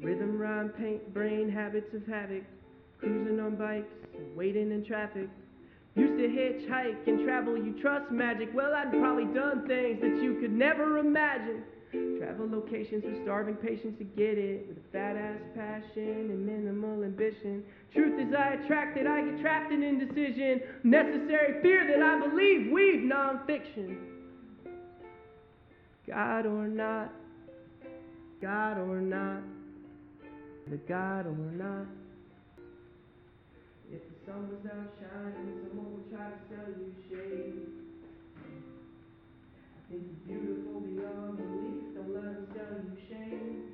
Rhythm, 0.00 0.38
rhyme, 0.38 0.70
paint, 0.70 1.12
brain, 1.12 1.50
habits 1.50 1.92
of 1.94 2.06
havoc. 2.06 2.42
Cruising 2.98 3.38
on 3.38 3.56
bikes, 3.56 3.92
waiting 4.34 4.72
in 4.72 4.82
traffic. 4.82 5.28
Used 5.94 6.16
to 6.16 6.26
hitchhike 6.26 7.06
and 7.06 7.24
travel, 7.24 7.56
you 7.56 7.74
trust 7.80 8.10
magic. 8.10 8.48
Well, 8.54 8.72
I'd 8.74 8.90
probably 8.90 9.26
done 9.26 9.66
things 9.66 10.00
that 10.00 10.22
you 10.22 10.38
could 10.40 10.52
never 10.52 10.98
imagine. 10.98 11.62
Travel 12.18 12.48
locations 12.48 13.04
with 13.04 13.22
starving 13.22 13.56
patients 13.56 13.98
to 13.98 14.04
get 14.04 14.38
it, 14.38 14.66
with 14.66 14.78
a 14.78 14.92
fat 14.92 15.16
ass 15.16 15.40
passion 15.54 16.30
and 16.30 16.46
minimal 16.46 17.04
ambition. 17.04 17.62
Truth 17.92 18.18
is, 18.18 18.34
I 18.34 18.54
attracted, 18.54 19.06
I 19.06 19.20
get 19.20 19.40
trapped 19.42 19.70
in 19.70 19.82
indecision. 19.82 20.62
Necessary 20.82 21.60
fear 21.60 21.86
that 21.86 22.02
I 22.02 22.26
believe 22.26 22.72
weave 22.72 23.00
nonfiction. 23.00 23.98
God 26.06 26.46
or 26.46 26.66
not, 26.66 27.12
God 28.40 28.78
or 28.78 29.00
not, 29.00 29.42
the 30.70 30.78
God 30.88 31.26
or 31.26 31.52
not. 31.52 31.86
Sun 34.24 34.50
was 34.50 34.70
out 34.70 34.94
shining, 35.02 35.66
someone 35.66 35.98
would 35.98 36.08
try 36.14 36.30
to 36.30 36.38
sell 36.46 36.70
you 36.78 36.94
shade. 37.10 37.66
I 39.74 39.90
think 39.90 40.02
you're 40.06 40.38
beautiful 40.38 40.78
beyond 40.80 41.38
belief, 41.38 41.90
don't 41.96 42.14
let 42.14 42.22
them 42.22 42.46
sell 42.54 42.72
you 42.86 42.94
shame. 43.10 43.66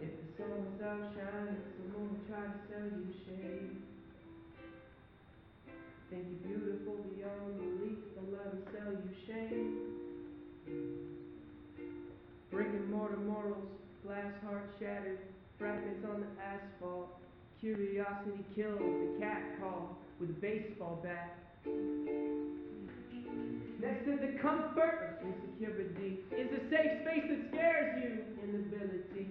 If 0.00 0.10
the 0.22 0.26
sun 0.38 0.54
was 0.54 0.78
out 0.86 1.10
shining, 1.18 1.66
someone 1.74 2.14
would 2.14 2.26
try 2.30 2.46
to 2.46 2.58
sell 2.70 2.86
you 2.94 3.10
shade. 3.26 3.82
I 5.66 6.14
think 6.14 6.22
you're 6.30 6.58
beautiful 6.62 7.02
beyond 7.02 7.58
belief, 7.58 7.98
don't 8.14 8.30
let 8.30 8.46
them 8.54 8.62
sell 8.70 8.92
you 9.02 9.10
shame. 9.26 9.72
Brick 12.52 12.68
and 12.68 12.88
mortar 12.88 13.16
morals, 13.16 13.66
glass 14.06 14.30
heart 14.46 14.70
shattered, 14.78 15.18
fragments 15.58 16.06
on 16.06 16.20
the 16.20 16.30
asphalt. 16.40 17.21
Curiosity 17.62 18.42
killed, 18.56 18.82
the 18.82 19.20
cat 19.20 19.40
call 19.60 19.96
with 20.18 20.30
a 20.30 20.32
baseball 20.32 20.98
bat. 21.00 21.38
Next 23.80 24.04
to 24.04 24.18
the 24.18 24.36
comfort 24.42 25.22
of 25.22 25.28
insecurity 25.30 26.18
is 26.34 26.50
a 26.50 26.62
safe 26.74 27.06
space 27.06 27.22
that 27.30 27.38
scares 27.52 28.02
you. 28.02 28.18
Inability. 28.42 29.28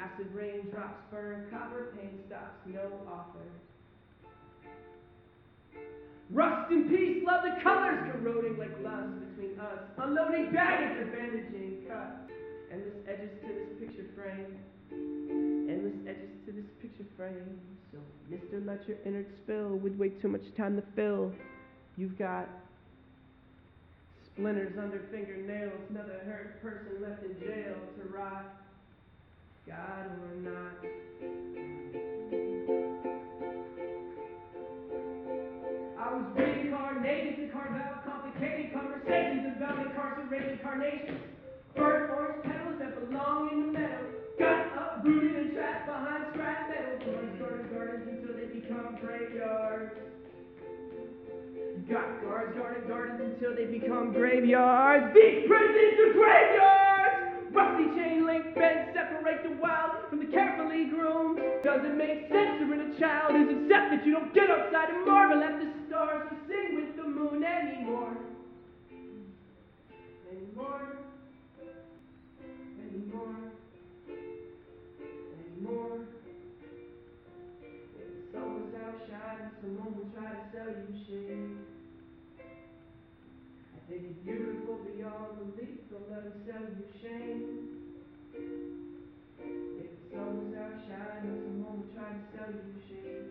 Acid 0.00 0.28
raindrops 0.32 1.02
burn, 1.10 1.44
copper 1.50 1.92
paint 2.00 2.24
stops, 2.26 2.56
no 2.64 2.88
author. 3.04 3.44
Rust 6.30 6.70
and 6.70 6.88
peace, 6.88 7.22
love 7.26 7.44
the 7.44 7.62
colors 7.62 8.00
corroding 8.12 8.56
like 8.56 8.80
lust 8.82 9.12
between 9.28 9.60
us. 9.60 9.80
Unloading 9.98 10.54
baggage 10.54 11.12
bandaging 11.12 11.84
cuts. 11.86 12.32
Endless 12.72 12.94
edges 13.06 13.30
to 13.42 13.48
this 13.48 13.68
picture 13.78 14.08
frame. 14.16 14.56
Picture 16.80 17.04
frame. 17.16 17.60
So, 17.92 17.98
Mister, 18.28 18.60
let 18.66 18.86
your 18.88 18.98
innards 19.04 19.30
Spill 19.44 19.76
would 19.78 19.98
wait 19.98 20.20
too 20.20 20.28
much 20.28 20.42
time 20.56 20.76
to 20.76 20.82
fill. 20.94 21.32
You've 21.96 22.18
got 22.18 22.48
splinters 24.34 24.78
under 24.78 25.00
fingernails, 25.10 25.80
another 25.90 26.20
hurt 26.26 26.62
person 26.62 27.02
left 27.02 27.22
in 27.24 27.38
jail 27.40 27.74
to 28.00 28.08
rot. 28.16 28.46
God 29.66 30.06
or 30.22 30.34
not. 30.40 30.76
I 35.98 36.14
was 36.14 36.24
reincarnated 36.36 37.36
to 37.36 37.52
carve 37.52 37.76
out 37.76 38.04
complicated 38.06 38.72
conversations 38.72 39.56
about 39.56 39.86
incarcerated 39.86 40.62
carnations. 40.62 41.20
Burnt 41.76 42.10
orange 42.10 42.42
petals 42.44 42.78
that 42.78 43.10
belong 43.10 43.50
in 43.52 43.58
the 43.66 43.78
meadow. 43.78 44.04
Got 44.38 44.66
uprooted 44.78 45.36
and 45.36 45.52
trapped 45.52 45.86
behind 45.86 46.24
scrap 46.32 46.70
metal. 46.70 47.12
Gardens, 47.12 47.38
gardens, 47.38 47.68
gardens 47.74 48.08
until 48.08 48.36
become 48.88 49.06
graveyards. 49.06 49.92
Got 51.88 52.22
guards 52.22 52.56
guarding 52.56 52.88
gardens 52.88 53.20
until 53.20 53.56
they 53.56 53.64
become 53.64 54.12
graveyards. 54.12 55.14
These 55.14 55.46
prisons 55.48 55.98
are 56.04 56.12
graveyards! 56.12 57.54
Rusty 57.54 57.84
chain 57.96 58.26
link 58.26 58.54
beds 58.54 58.90
separate 58.94 59.42
the 59.42 59.56
wild 59.56 60.08
from 60.10 60.18
the 60.18 60.26
carefully 60.26 60.86
groomed. 60.90 61.40
Doesn't 61.64 61.96
make 61.96 62.28
sense 62.28 62.60
when 62.68 62.80
a 62.80 62.98
child 63.00 63.34
is 63.36 63.48
upset 63.48 63.90
that 63.90 64.04
you 64.04 64.12
don't 64.12 64.34
get 64.34 64.50
outside 64.50 64.90
and 64.90 65.06
marvel 65.06 65.42
at 65.42 65.58
the 65.58 65.72
stars 65.88 66.28
or 66.30 66.36
sing 66.46 66.76
with 66.76 66.96
the 66.96 67.08
moon. 67.08 67.42
Anymore. 67.42 68.16
Anymore. 70.30 70.98
To 80.50 80.56
sell 80.56 80.68
you 80.68 80.94
shade. 81.06 81.56
I 82.38 83.78
think 83.88 84.02
it's 84.10 84.18
beautiful 84.24 84.76
beyond 84.84 85.56
belief, 85.56 85.78
don't 85.90 86.10
let 86.10 86.24
them 86.24 86.40
sell 86.46 86.62
you 86.62 86.84
shame. 87.02 87.42
If 89.44 89.88
the 89.88 90.16
sun 90.16 90.28
was 90.38 90.52
out 90.56 90.76
shining, 90.88 91.36
someone 91.44 91.76
will 91.80 91.90
try 91.94 92.10
to 92.12 92.22
sell 92.32 92.50
you 92.52 92.80
shade. 92.88 93.30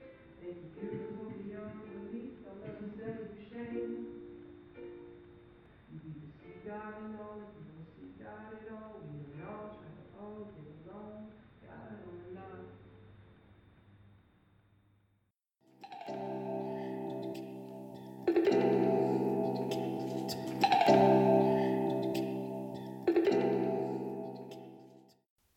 I 0.00 0.44
think 0.44 0.56
it's 0.62 0.72
beautiful 0.78 1.32
beyond 1.44 1.74
belief, 1.84 2.32
don't 2.44 2.60
let 2.60 2.74
them 2.80 2.90
sell 2.96 3.16
you 3.20 3.36
shame. 3.50 3.92
You 5.92 6.00
either 6.00 6.28
see 6.40 6.56
God 6.68 6.94
in 7.04 7.16
all, 7.20 7.63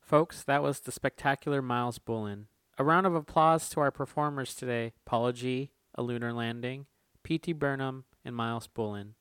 Folks, 0.07 0.41
that 0.43 0.63
was 0.63 0.79
the 0.79 0.91
spectacular 0.93 1.61
Myles 1.61 1.99
Bullen. 1.99 2.47
A 2.77 2.83
round 2.85 3.05
of 3.05 3.13
applause 3.13 3.67
to 3.71 3.81
our 3.81 3.91
performers 3.91 4.55
today 4.55 4.93
Paula 5.05 5.33
G., 5.33 5.71
aLunarLanding, 5.97 6.85
P.T. 7.23 7.51
Burnem, 7.51 8.05
and 8.23 8.33
Myles 8.33 8.67
Bullen. 8.67 9.15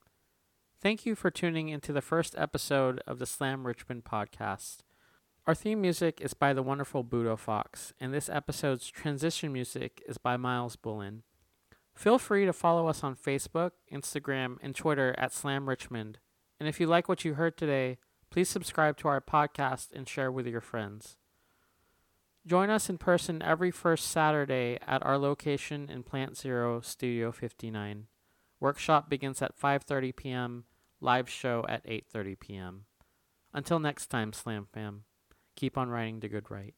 Thank 0.80 1.04
you 1.04 1.16
for 1.16 1.28
tuning 1.28 1.70
into 1.70 1.92
the 1.92 2.00
first 2.00 2.36
episode 2.38 3.00
of 3.04 3.18
the 3.18 3.26
Slam 3.26 3.66
Richmond 3.66 4.04
podcast. 4.04 4.82
Our 5.44 5.56
theme 5.56 5.80
music 5.80 6.20
is 6.20 6.34
by 6.34 6.52
the 6.52 6.62
wonderful 6.62 7.02
Budo 7.02 7.36
Fox, 7.36 7.92
and 7.98 8.14
this 8.14 8.28
episode's 8.28 8.88
transition 8.88 9.52
music 9.52 10.00
is 10.06 10.18
by 10.18 10.36
Myles 10.36 10.76
Bullen. 10.76 11.24
Feel 11.96 12.20
free 12.20 12.44
to 12.44 12.52
follow 12.52 12.86
us 12.86 13.02
on 13.02 13.16
Facebook, 13.16 13.72
Instagram, 13.92 14.58
and 14.62 14.72
Twitter 14.72 15.16
at 15.18 15.32
Slam 15.32 15.68
Richmond. 15.68 16.20
And 16.60 16.68
if 16.68 16.78
you 16.78 16.86
like 16.86 17.08
what 17.08 17.24
you 17.24 17.34
heard 17.34 17.56
today, 17.56 17.98
please 18.30 18.48
subscribe 18.48 18.96
to 18.98 19.08
our 19.08 19.20
podcast 19.20 19.88
and 19.94 20.08
share 20.08 20.30
with 20.30 20.46
your 20.46 20.60
friends. 20.60 21.16
Join 22.46 22.70
us 22.70 22.88
in 22.88 22.96
person 22.98 23.42
every 23.42 23.70
first 23.70 24.08
Saturday 24.08 24.78
at 24.86 25.04
our 25.04 25.18
location 25.18 25.90
in 25.90 26.04
Plant 26.04 26.36
Zero, 26.36 26.80
Studio 26.80 27.32
59. 27.32 28.06
Workshop 28.60 29.10
begins 29.10 29.42
at 29.42 29.58
5:30 29.58 30.14
p.m. 30.14 30.64
Live 31.00 31.28
show 31.28 31.64
at 31.68 31.84
8:30 31.86 32.38
p.m. 32.38 32.84
Until 33.52 33.78
next 33.78 34.06
time, 34.06 34.32
Slam 34.32 34.68
Fam, 34.72 35.04
keep 35.56 35.76
on 35.76 35.88
writing 35.88 36.20
the 36.20 36.28
good 36.28 36.50
right. 36.50 36.74